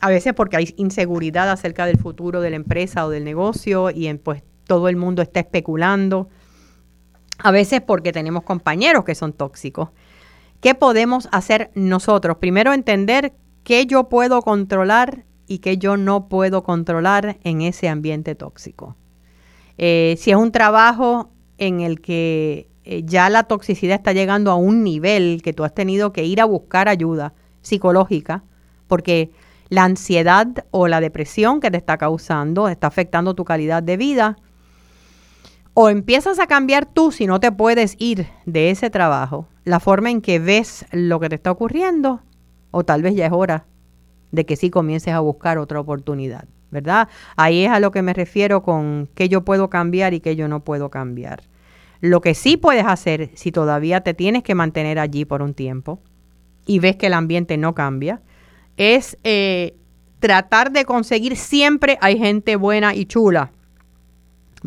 a 0.00 0.10
veces 0.10 0.34
porque 0.34 0.56
hay 0.56 0.74
inseguridad 0.76 1.50
acerca 1.50 1.86
del 1.86 1.98
futuro 1.98 2.40
de 2.40 2.50
la 2.50 2.56
empresa 2.56 3.06
o 3.06 3.10
del 3.10 3.24
negocio 3.24 3.90
y 3.90 4.06
en, 4.06 4.18
pues 4.18 4.42
todo 4.64 4.88
el 4.88 4.96
mundo 4.96 5.22
está 5.22 5.40
especulando, 5.40 6.28
a 7.38 7.50
veces 7.50 7.80
porque 7.80 8.12
tenemos 8.12 8.42
compañeros 8.42 9.04
que 9.04 9.14
son 9.14 9.32
tóxicos. 9.32 9.90
¿Qué 10.60 10.74
podemos 10.74 11.28
hacer 11.32 11.70
nosotros? 11.74 12.36
Primero 12.38 12.72
entender 12.72 13.32
qué 13.62 13.86
yo 13.86 14.08
puedo 14.08 14.42
controlar 14.42 15.24
y 15.46 15.58
qué 15.58 15.78
yo 15.78 15.96
no 15.96 16.28
puedo 16.28 16.62
controlar 16.62 17.38
en 17.44 17.62
ese 17.62 17.88
ambiente 17.88 18.34
tóxico. 18.34 18.96
Eh, 19.78 20.16
si 20.18 20.32
es 20.32 20.36
un 20.36 20.50
trabajo 20.50 21.30
en 21.58 21.80
el 21.80 22.00
que 22.00 22.67
eh, 22.90 23.02
ya 23.04 23.28
la 23.28 23.42
toxicidad 23.42 23.96
está 23.96 24.14
llegando 24.14 24.50
a 24.50 24.54
un 24.54 24.82
nivel 24.82 25.42
que 25.42 25.52
tú 25.52 25.62
has 25.62 25.74
tenido 25.74 26.10
que 26.10 26.24
ir 26.24 26.40
a 26.40 26.46
buscar 26.46 26.88
ayuda 26.88 27.34
psicológica, 27.60 28.44
porque 28.86 29.30
la 29.68 29.84
ansiedad 29.84 30.64
o 30.70 30.88
la 30.88 31.02
depresión 31.02 31.60
que 31.60 31.70
te 31.70 31.76
está 31.76 31.98
causando 31.98 32.66
está 32.66 32.86
afectando 32.86 33.34
tu 33.34 33.44
calidad 33.44 33.82
de 33.82 33.98
vida, 33.98 34.38
o 35.74 35.90
empiezas 35.90 36.38
a 36.38 36.46
cambiar 36.46 36.86
tú 36.86 37.12
si 37.12 37.26
no 37.26 37.40
te 37.40 37.52
puedes 37.52 37.94
ir 37.98 38.26
de 38.46 38.70
ese 38.70 38.88
trabajo, 38.88 39.46
la 39.64 39.80
forma 39.80 40.10
en 40.10 40.22
que 40.22 40.38
ves 40.38 40.86
lo 40.90 41.20
que 41.20 41.28
te 41.28 41.34
está 41.34 41.50
ocurriendo, 41.50 42.22
o 42.70 42.84
tal 42.84 43.02
vez 43.02 43.14
ya 43.14 43.26
es 43.26 43.32
hora 43.32 43.66
de 44.32 44.46
que 44.46 44.56
sí 44.56 44.70
comiences 44.70 45.12
a 45.12 45.20
buscar 45.20 45.58
otra 45.58 45.78
oportunidad, 45.78 46.46
¿verdad? 46.70 47.08
Ahí 47.36 47.66
es 47.66 47.70
a 47.70 47.80
lo 47.80 47.90
que 47.90 48.00
me 48.00 48.14
refiero 48.14 48.62
con 48.62 49.10
qué 49.14 49.28
yo 49.28 49.44
puedo 49.44 49.68
cambiar 49.68 50.14
y 50.14 50.20
qué 50.20 50.36
yo 50.36 50.48
no 50.48 50.60
puedo 50.60 50.88
cambiar. 50.88 51.42
Lo 52.00 52.20
que 52.20 52.34
sí 52.34 52.56
puedes 52.56 52.86
hacer 52.86 53.30
si 53.34 53.52
todavía 53.52 54.02
te 54.02 54.14
tienes 54.14 54.42
que 54.42 54.54
mantener 54.54 54.98
allí 54.98 55.24
por 55.24 55.42
un 55.42 55.54
tiempo 55.54 56.00
y 56.66 56.78
ves 56.78 56.96
que 56.96 57.06
el 57.06 57.14
ambiente 57.14 57.56
no 57.56 57.74
cambia, 57.74 58.20
es 58.76 59.16
eh, 59.24 59.74
tratar 60.20 60.70
de 60.70 60.84
conseguir 60.84 61.36
siempre 61.36 61.98
hay 62.00 62.18
gente 62.18 62.56
buena 62.56 62.94
y 62.94 63.06
chula. 63.06 63.52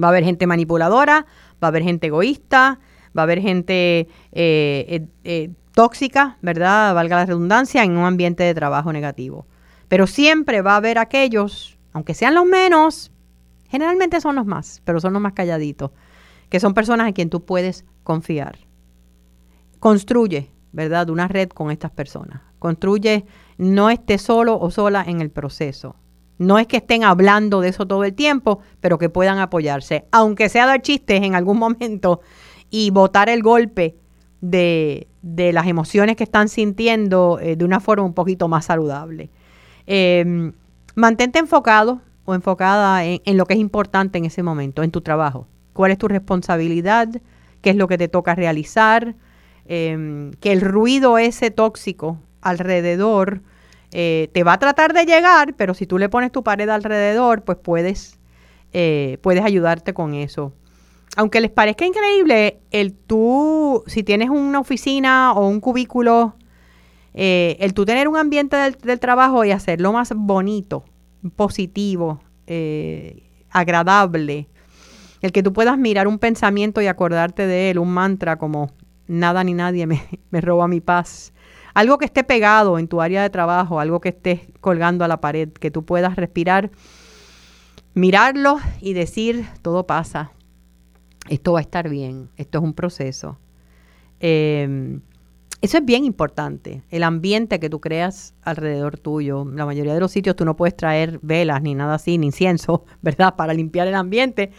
Va 0.01 0.07
a 0.07 0.09
haber 0.09 0.23
gente 0.23 0.47
manipuladora, 0.47 1.25
va 1.63 1.67
a 1.67 1.69
haber 1.69 1.83
gente 1.83 2.07
egoísta, 2.07 2.79
va 3.17 3.21
a 3.21 3.23
haber 3.23 3.41
gente 3.41 4.07
eh, 4.31 5.07
eh, 5.23 5.49
tóxica, 5.73 6.37
¿verdad? 6.41 6.93
Valga 6.95 7.17
la 7.17 7.25
redundancia, 7.25 7.83
en 7.83 7.97
un 7.97 8.05
ambiente 8.05 8.43
de 8.43 8.53
trabajo 8.53 8.91
negativo. 8.91 9.45
Pero 9.87 10.07
siempre 10.07 10.61
va 10.61 10.73
a 10.73 10.77
haber 10.77 10.97
aquellos, 10.97 11.77
aunque 11.93 12.13
sean 12.13 12.35
los 12.35 12.45
menos, 12.45 13.11
generalmente 13.69 14.21
son 14.21 14.35
los 14.35 14.45
más, 14.45 14.81
pero 14.85 14.99
son 14.99 15.13
los 15.13 15.21
más 15.21 15.33
calladitos, 15.33 15.91
que 16.51 16.59
son 16.59 16.73
personas 16.73 17.07
en 17.07 17.13
quien 17.13 17.29
tú 17.29 17.45
puedes 17.45 17.85
confiar. 18.03 18.59
Construye, 19.79 20.51
¿verdad? 20.73 21.09
Una 21.09 21.29
red 21.29 21.49
con 21.49 21.71
estas 21.71 21.91
personas. 21.91 22.41
Construye, 22.59 23.25
no 23.57 23.89
estés 23.89 24.21
solo 24.21 24.59
o 24.59 24.69
sola 24.69 25.03
en 25.07 25.21
el 25.21 25.31
proceso. 25.31 25.95
No 26.37 26.59
es 26.59 26.67
que 26.67 26.77
estén 26.77 27.05
hablando 27.05 27.61
de 27.61 27.69
eso 27.69 27.87
todo 27.87 28.03
el 28.03 28.13
tiempo, 28.13 28.59
pero 28.81 28.97
que 28.97 29.07
puedan 29.07 29.39
apoyarse, 29.39 30.05
aunque 30.11 30.49
sea 30.49 30.65
dar 30.65 30.81
chistes 30.81 31.23
en 31.23 31.35
algún 31.35 31.57
momento 31.65 32.19
y 32.69 32.91
botar 32.91 33.29
el 33.29 33.41
golpe 33.41 33.95
de, 34.41 35.07
las 35.23 35.67
emociones 35.67 36.17
que 36.17 36.25
están 36.25 36.49
sintiendo 36.49 37.39
eh, 37.41 37.55
de 37.55 37.63
una 37.63 37.79
forma 37.79 38.03
un 38.03 38.13
poquito 38.13 38.49
más 38.49 38.65
saludable. 38.65 39.29
Em, 39.87 40.51
mantente 40.95 41.39
enfocado 41.39 42.01
o 42.25 42.35
enfocada 42.35 43.05
en, 43.05 43.37
lo 43.37 43.45
que 43.45 43.53
es 43.53 43.59
importante 43.59 44.17
en 44.17 44.25
ese 44.25 44.43
momento, 44.43 44.83
en 44.83 44.91
tu 44.91 44.99
trabajo. 44.99 45.47
¿Cuál 45.73 45.91
es 45.91 45.97
tu 45.97 46.07
responsabilidad? 46.07 47.09
¿Qué 47.61 47.71
es 47.71 47.75
lo 47.75 47.87
que 47.87 47.97
te 47.97 48.07
toca 48.07 48.35
realizar? 48.35 49.15
Em, 49.65 50.31
que 50.33 50.51
el 50.51 50.61
ruido 50.61 51.17
ese 51.17 51.51
tóxico 51.51 52.19
alrededor 52.41 53.41
eh, 53.91 54.29
te 54.33 54.43
va 54.43 54.53
a 54.53 54.59
tratar 54.59 54.93
de 54.93 55.05
llegar, 55.05 55.53
pero 55.55 55.73
si 55.73 55.85
tú 55.85 55.97
le 55.97 56.09
pones 56.09 56.31
tu 56.31 56.43
pared 56.43 56.69
alrededor, 56.69 57.43
pues 57.43 57.57
puedes, 57.57 58.19
eh, 58.73 59.17
puedes 59.21 59.43
ayudarte 59.43 59.93
con 59.93 60.13
eso 60.13 60.53
aunque 61.17 61.41
les 61.41 61.51
parezca 61.51 61.85
increíble, 61.85 62.59
el 62.71 62.93
tú, 62.93 63.83
si 63.87 64.03
tienes 64.03 64.29
una 64.29 64.59
oficina 64.59 65.33
o 65.33 65.47
un 65.47 65.59
cubículo, 65.59 66.35
eh, 67.13 67.57
el 67.59 67.73
tú 67.73 67.85
tener 67.85 68.07
un 68.07 68.15
ambiente 68.15 68.55
del, 68.55 68.99
trabajo 68.99 69.43
y 69.43 69.51
hacerlo 69.51 69.91
más 69.91 70.13
bonito, 70.15 70.85
positivo, 71.35 72.21
eh, 72.47 73.23
agradable, 73.49 74.47
el 75.21 75.31
que 75.31 75.43
tú 75.43 75.53
puedas 75.53 75.77
mirar 75.77 76.07
un 76.07 76.19
pensamiento 76.19 76.81
y 76.81 76.87
acordarte 76.87 77.47
de 77.47 77.71
él, 77.71 77.79
un 77.79 77.93
mantra 77.93 78.37
como 78.37 78.71
nada 79.07 79.43
ni 79.43 79.53
nadie 79.53 79.87
me, 79.87 80.01
me 80.31 80.41
roba 80.41 80.67
mi 80.67 80.81
paz. 80.81 81.33
Algo 81.73 81.97
que 81.97 82.05
esté 82.05 82.23
pegado 82.23 82.79
en 82.79 82.87
tu 82.87 83.01
área 83.01 83.21
de 83.21 83.29
trabajo, 83.29 83.79
algo 83.79 84.01
que 84.01 84.09
estés 84.09 84.41
colgando 84.59 85.05
a 85.05 85.07
la 85.07 85.21
pared, 85.21 85.49
que 85.49 85.71
tú 85.71 85.85
puedas 85.85 86.15
respirar, 86.15 86.69
mirarlo 87.93 88.57
y 88.81 88.93
decir, 88.93 89.45
todo 89.61 89.87
pasa, 89.87 90.31
esto 91.29 91.53
va 91.53 91.59
a 91.59 91.61
estar 91.61 91.89
bien, 91.89 92.29
esto 92.35 92.57
es 92.57 92.63
un 92.63 92.73
proceso. 92.73 93.37
Em, 94.19 95.01
eso 95.61 95.77
es 95.77 95.85
bien 95.85 96.05
importante, 96.05 96.81
el 96.89 97.03
ambiente 97.03 97.59
que 97.59 97.69
tú 97.69 97.79
creas 97.79 98.33
alrededor 98.41 98.97
tuyo. 98.97 99.45
La 99.45 99.65
mayoría 99.65 99.93
de 99.93 99.99
los 99.99 100.11
sitios 100.11 100.35
tú 100.35 100.43
no 100.43 100.55
puedes 100.55 100.75
traer 100.75 101.19
velas 101.21 101.61
ni 101.61 101.75
nada 101.75 101.95
así, 101.95 102.17
ni 102.17 102.27
incienso, 102.27 102.85
¿verdad? 103.01 103.35
Para 103.35 103.53
limpiar 103.53 103.87
el 103.87 103.95
ambiente, 103.95 104.51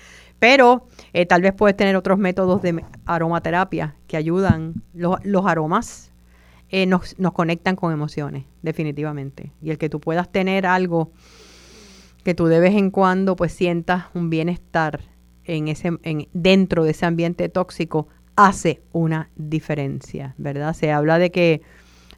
pero 0.42 0.88
eh, 1.12 1.24
tal 1.24 1.40
vez 1.40 1.52
puedes 1.52 1.76
tener 1.76 1.94
otros 1.94 2.18
métodos 2.18 2.62
de 2.62 2.84
aromaterapia 3.06 3.94
que 4.08 4.16
ayudan. 4.16 4.82
Los, 4.92 5.46
aromas 5.46 6.10
eh, 6.68 6.84
nos, 6.84 7.16
nos 7.16 7.32
conectan 7.32 7.76
con 7.76 7.92
emociones, 7.92 8.42
definitivamente. 8.60 9.52
Y 9.62 9.70
el 9.70 9.78
que 9.78 9.88
tú 9.88 10.00
puedas 10.00 10.32
tener 10.32 10.66
algo 10.66 11.12
que 12.24 12.34
tú 12.34 12.46
de 12.46 12.58
vez 12.58 12.74
en 12.74 12.90
cuando 12.90 13.36
pues 13.36 13.52
sientas 13.52 14.06
un 14.14 14.30
bienestar 14.30 15.02
en 15.44 15.68
ese, 15.68 15.92
en, 16.02 16.26
dentro 16.32 16.82
de 16.82 16.90
ese 16.90 17.06
ambiente 17.06 17.48
tóxico 17.48 18.08
hace 18.34 18.82
una 18.90 19.30
diferencia, 19.36 20.34
¿verdad? 20.38 20.74
Se 20.74 20.90
habla 20.90 21.20
de 21.20 21.30
que, 21.30 21.62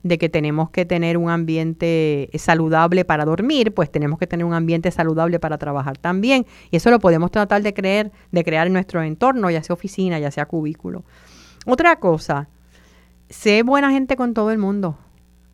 de 0.04 0.18
que 0.18 0.28
tenemos 0.28 0.70
que 0.70 0.84
tener 0.84 1.16
un 1.16 1.30
ambiente 1.30 2.28
saludable 2.34 3.06
para 3.06 3.24
dormir, 3.24 3.72
pues 3.72 3.90
tenemos 3.90 4.18
que 4.18 4.26
tener 4.26 4.44
un 4.44 4.52
ambiente 4.52 4.90
saludable 4.90 5.40
para 5.40 5.56
trabajar 5.56 5.96
también. 5.96 6.46
Y 6.70 6.76
eso 6.76 6.90
lo 6.90 7.00
podemos 7.00 7.30
tratar 7.30 7.62
de 7.62 7.72
creer, 7.72 8.12
de 8.30 8.44
crear 8.44 8.66
en 8.66 8.74
nuestro 8.74 9.02
entorno, 9.02 9.50
ya 9.50 9.62
sea 9.62 9.72
oficina, 9.72 10.18
ya 10.18 10.30
sea 10.30 10.44
cubículo. 10.44 11.04
Otra 11.64 11.96
cosa, 11.96 12.48
sé 13.30 13.62
buena 13.62 13.90
gente 13.90 14.14
con 14.14 14.34
todo 14.34 14.50
el 14.50 14.58
mundo, 14.58 14.98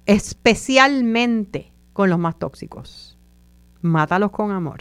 especialmente 0.05 1.73
con 1.93 2.11
los 2.11 2.19
más 2.19 2.37
tóxicos. 2.37 3.17
Mátalos 3.83 4.33
con 4.33 4.51
amor. 4.51 4.81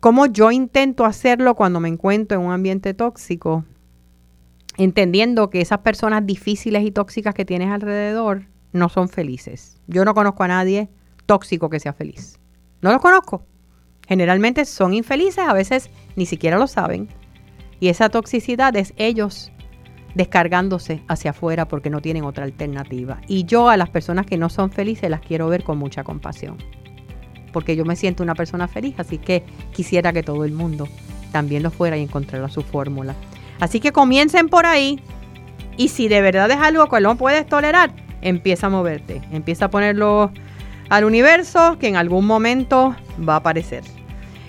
¿Cómo 0.00 0.26
yo 0.26 0.50
intento 0.50 1.04
hacerlo 1.04 1.54
cuando 1.54 1.78
me 1.78 1.88
encuentro 1.90 2.40
en 2.40 2.46
un 2.46 2.52
ambiente 2.52 2.94
tóxico? 2.94 3.66
Entendiendo 4.76 5.50
que 5.50 5.60
esas 5.60 5.78
personas 5.78 6.26
difíciles 6.26 6.84
y 6.84 6.90
tóxicas 6.90 7.34
que 7.34 7.44
tienes 7.44 7.70
alrededor 7.70 8.46
no 8.72 8.88
son 8.88 9.08
felices. 9.08 9.80
Yo 9.86 10.04
no 10.04 10.14
conozco 10.14 10.42
a 10.44 10.48
nadie 10.48 10.88
tóxico 11.26 11.70
que 11.70 11.80
sea 11.80 11.92
feliz. 11.92 12.38
No 12.80 12.90
los 12.90 13.00
conozco. 13.00 13.44
Generalmente 14.08 14.64
son 14.64 14.94
infelices, 14.94 15.46
a 15.46 15.52
veces 15.52 15.90
ni 16.16 16.26
siquiera 16.26 16.58
lo 16.58 16.66
saben. 16.66 17.08
Y 17.80 17.88
esa 17.88 18.08
toxicidad 18.08 18.74
es 18.76 18.94
ellos 18.96 19.52
descargándose 20.14 21.02
hacia 21.08 21.30
afuera 21.30 21.68
porque 21.68 21.90
no 21.90 22.00
tienen 22.00 22.24
otra 22.24 22.44
alternativa. 22.44 23.20
Y 23.28 23.44
yo 23.44 23.68
a 23.68 23.76
las 23.76 23.90
personas 23.90 24.26
que 24.26 24.36
no 24.36 24.50
son 24.50 24.70
felices 24.70 25.10
las 25.10 25.20
quiero 25.20 25.48
ver 25.48 25.64
con 25.64 25.78
mucha 25.78 26.04
compasión 26.04 26.58
porque 27.52 27.76
yo 27.76 27.84
me 27.84 27.94
siento 27.94 28.22
una 28.22 28.34
persona 28.34 28.66
feliz, 28.66 28.94
así 28.98 29.18
que 29.18 29.44
quisiera 29.72 30.12
que 30.12 30.22
todo 30.22 30.44
el 30.44 30.52
mundo 30.52 30.88
también 31.30 31.62
lo 31.62 31.70
fuera 31.70 31.96
y 31.96 32.02
encontrara 32.02 32.48
su 32.48 32.62
fórmula. 32.62 33.14
Así 33.62 33.78
que 33.78 33.92
comiencen 33.92 34.48
por 34.48 34.66
ahí 34.66 34.98
y 35.76 35.86
si 35.86 36.08
de 36.08 36.20
verdad 36.20 36.50
es 36.50 36.56
algo 36.56 36.88
que 36.88 37.00
no 37.00 37.14
puedes 37.14 37.46
tolerar, 37.46 37.92
empieza 38.20 38.66
a 38.66 38.70
moverte, 38.70 39.22
empieza 39.30 39.66
a 39.66 39.70
ponerlo 39.70 40.32
al 40.88 41.04
universo 41.04 41.76
que 41.78 41.86
en 41.86 41.94
algún 41.94 42.26
momento 42.26 42.96
va 43.16 43.34
a 43.34 43.36
aparecer. 43.36 43.84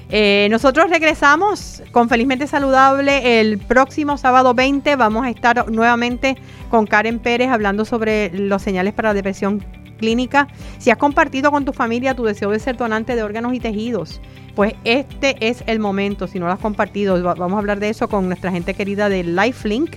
Eh, 0.09 0.47
nosotros 0.49 0.89
regresamos 0.89 1.83
con 1.91 2.09
Felizmente 2.09 2.47
Saludable 2.47 3.39
el 3.39 3.59
próximo 3.59 4.17
sábado 4.17 4.55
20. 4.55 4.95
Vamos 4.95 5.27
a 5.27 5.29
estar 5.29 5.69
nuevamente 5.69 6.35
con 6.71 6.87
Karen 6.87 7.19
Pérez 7.19 7.49
hablando 7.49 7.85
sobre 7.85 8.31
los 8.33 8.63
señales 8.63 8.95
para 8.95 9.09
la 9.09 9.13
depresión 9.13 9.63
clínica, 10.03 10.49
si 10.79 10.91
has 10.91 10.97
compartido 10.97 11.49
con 11.49 11.63
tu 11.63 11.71
familia 11.71 12.13
tu 12.13 12.25
deseo 12.25 12.51
de 12.51 12.59
ser 12.59 12.75
donante 12.75 13.15
de 13.15 13.23
órganos 13.23 13.53
y 13.53 13.61
tejidos, 13.61 14.19
pues 14.53 14.73
este 14.83 15.37
es 15.39 15.63
el 15.65 15.79
momento, 15.79 16.27
si 16.27 16.39
no 16.39 16.45
lo 16.47 16.51
has 16.51 16.59
compartido, 16.59 17.23
vamos 17.23 17.53
a 17.53 17.59
hablar 17.59 17.79
de 17.79 17.87
eso 17.87 18.09
con 18.09 18.27
nuestra 18.27 18.51
gente 18.51 18.73
querida 18.73 19.07
de 19.07 19.23
Lifelink. 19.23 19.95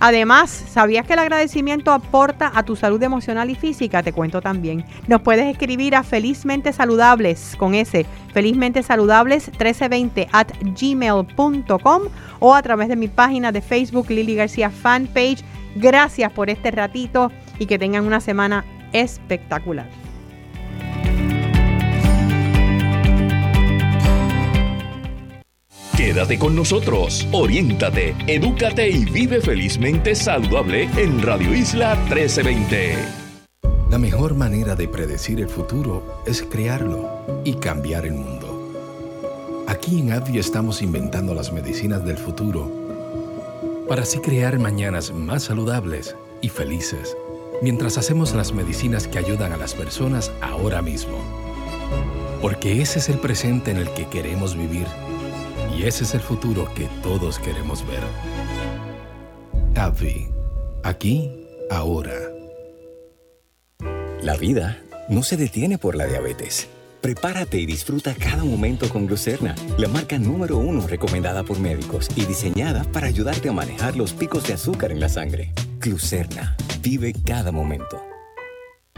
Además, 0.00 0.50
¿sabías 0.50 1.06
que 1.06 1.12
el 1.12 1.20
agradecimiento 1.20 1.92
aporta 1.92 2.50
a 2.52 2.64
tu 2.64 2.74
salud 2.74 3.00
emocional 3.00 3.48
y 3.50 3.54
física? 3.54 4.02
Te 4.02 4.12
cuento 4.12 4.42
también. 4.42 4.84
Nos 5.06 5.22
puedes 5.22 5.46
escribir 5.46 5.94
a 5.94 6.02
felizmente 6.02 6.72
saludables 6.72 7.54
con 7.56 7.74
ese 7.74 8.04
felizmente 8.34 8.82
saludables 8.82 9.48
1320 9.52 10.28
at 10.32 10.48
gmail.com 10.60 12.02
o 12.40 12.54
a 12.54 12.62
través 12.62 12.88
de 12.88 12.96
mi 12.96 13.06
página 13.08 13.52
de 13.52 13.62
Facebook 13.62 14.10
Lili 14.10 14.34
García 14.34 14.70
Fanpage. 14.70 15.44
Gracias 15.76 16.32
por 16.32 16.50
este 16.50 16.72
ratito 16.72 17.30
y 17.58 17.66
que 17.66 17.78
tengan 17.78 18.06
una 18.06 18.20
semana 18.20 18.64
espectacular. 18.92 19.88
Quédate 25.96 26.38
con 26.38 26.54
nosotros, 26.54 27.26
oriéntate, 27.32 28.14
edúcate 28.26 28.88
y 28.88 29.06
vive 29.06 29.40
felizmente 29.40 30.14
saludable 30.14 30.88
en 30.96 31.22
Radio 31.22 31.54
Isla 31.54 31.94
1320. 31.94 32.94
La 33.90 33.98
mejor 33.98 34.34
manera 34.34 34.74
de 34.74 34.88
predecir 34.88 35.40
el 35.40 35.48
futuro 35.48 36.22
es 36.26 36.42
crearlo 36.42 37.42
y 37.44 37.54
cambiar 37.54 38.04
el 38.04 38.12
mundo. 38.12 39.64
Aquí 39.66 40.00
en 40.00 40.12
ADVI 40.12 40.38
estamos 40.38 40.82
inventando 40.82 41.34
las 41.34 41.52
medicinas 41.52 42.04
del 42.04 42.18
futuro 42.18 42.70
para 43.88 44.02
así 44.02 44.18
crear 44.18 44.58
mañanas 44.58 45.12
más 45.12 45.44
saludables 45.44 46.14
y 46.42 46.50
felices 46.50 47.16
mientras 47.62 47.98
hacemos 47.98 48.34
las 48.34 48.52
medicinas 48.52 49.08
que 49.08 49.18
ayudan 49.18 49.52
a 49.52 49.56
las 49.56 49.74
personas 49.74 50.32
ahora 50.40 50.82
mismo. 50.82 51.18
Porque 52.40 52.82
ese 52.82 52.98
es 52.98 53.08
el 53.08 53.18
presente 53.18 53.70
en 53.70 53.78
el 53.78 53.90
que 53.90 54.06
queremos 54.06 54.56
vivir 54.56 54.86
y 55.76 55.84
ese 55.84 56.04
es 56.04 56.14
el 56.14 56.20
futuro 56.20 56.68
que 56.74 56.88
todos 57.02 57.38
queremos 57.38 57.86
ver. 57.86 58.00
AVI, 59.74 60.28
aquí, 60.82 61.30
ahora. 61.70 62.14
La 64.22 64.36
vida 64.36 64.82
no 65.08 65.22
se 65.22 65.36
detiene 65.36 65.78
por 65.78 65.96
la 65.96 66.06
diabetes. 66.06 66.68
Prepárate 67.00 67.60
y 67.60 67.66
disfruta 67.66 68.14
cada 68.14 68.42
momento 68.42 68.88
con 68.88 69.06
Glucerna, 69.06 69.54
la 69.78 69.86
marca 69.86 70.18
número 70.18 70.58
uno 70.58 70.86
recomendada 70.86 71.44
por 71.44 71.60
médicos 71.60 72.08
y 72.16 72.24
diseñada 72.24 72.84
para 72.84 73.06
ayudarte 73.06 73.48
a 73.48 73.52
manejar 73.52 73.96
los 73.96 74.12
picos 74.12 74.46
de 74.46 74.54
azúcar 74.54 74.90
en 74.90 75.00
la 75.00 75.08
sangre. 75.08 75.52
Glucerna 75.86 76.56
Vive 76.82 77.12
cada 77.12 77.52
momento. 77.52 78.15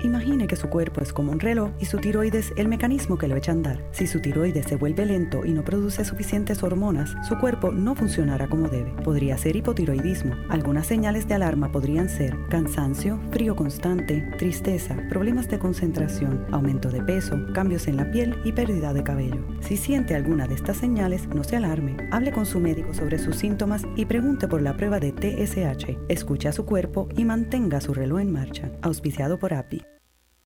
Imagine 0.02 0.46
que 0.46 0.56
su 0.56 0.68
cuerpo 0.68 1.00
es 1.00 1.12
como 1.12 1.32
un 1.32 1.40
reloj 1.40 1.70
y 1.80 1.86
su 1.86 1.98
tiroides 1.98 2.52
el 2.56 2.68
mecanismo 2.68 3.18
que 3.18 3.28
lo 3.28 3.36
echa 3.36 3.52
a 3.52 3.54
andar. 3.54 3.84
Si 3.90 4.06
su 4.06 4.20
tiroides 4.20 4.66
se 4.66 4.76
vuelve 4.76 5.06
lento 5.06 5.44
y 5.44 5.52
no 5.52 5.64
produce 5.64 6.04
suficientes 6.04 6.62
hormonas, 6.62 7.14
su 7.28 7.36
cuerpo 7.38 7.72
no 7.72 7.94
funcionará 7.94 8.48
como 8.48 8.68
debe. 8.68 8.92
Podría 9.02 9.36
ser 9.38 9.56
hipotiroidismo. 9.56 10.34
Algunas 10.48 10.86
señales 10.86 11.26
de 11.26 11.34
alarma 11.34 11.72
podrían 11.72 12.08
ser 12.08 12.36
cansancio, 12.48 13.18
frío 13.30 13.56
constante, 13.56 14.28
tristeza, 14.38 14.96
problemas 15.08 15.48
de 15.48 15.58
concentración, 15.58 16.46
aumento 16.52 16.90
de 16.90 17.02
peso, 17.02 17.36
cambios 17.52 17.88
en 17.88 17.96
la 17.96 18.10
piel 18.10 18.36
y 18.44 18.52
pérdida 18.52 18.92
de 18.92 19.02
cabello. 19.02 19.44
Si 19.60 19.76
siente 19.76 20.14
alguna 20.14 20.46
de 20.46 20.54
estas 20.54 20.76
señales, 20.76 21.26
no 21.28 21.42
se 21.42 21.56
alarme. 21.56 21.96
Hable 22.12 22.32
con 22.32 22.46
su 22.46 22.60
médico 22.60 22.94
sobre 22.94 23.18
sus 23.18 23.36
síntomas 23.36 23.82
y 23.96 24.06
pregunte 24.06 24.48
por 24.48 24.62
la 24.62 24.76
prueba 24.76 25.00
de 25.00 25.12
TSH. 25.12 25.98
Escuche 26.08 26.48
a 26.48 26.52
su 26.52 26.64
cuerpo 26.64 27.08
y 27.16 27.24
mantenga 27.24 27.80
su 27.80 27.94
reloj 27.94 28.20
en 28.20 28.32
marcha. 28.32 28.70
Auspiciado 28.82 29.38
por 29.38 29.54
API. 29.54 29.97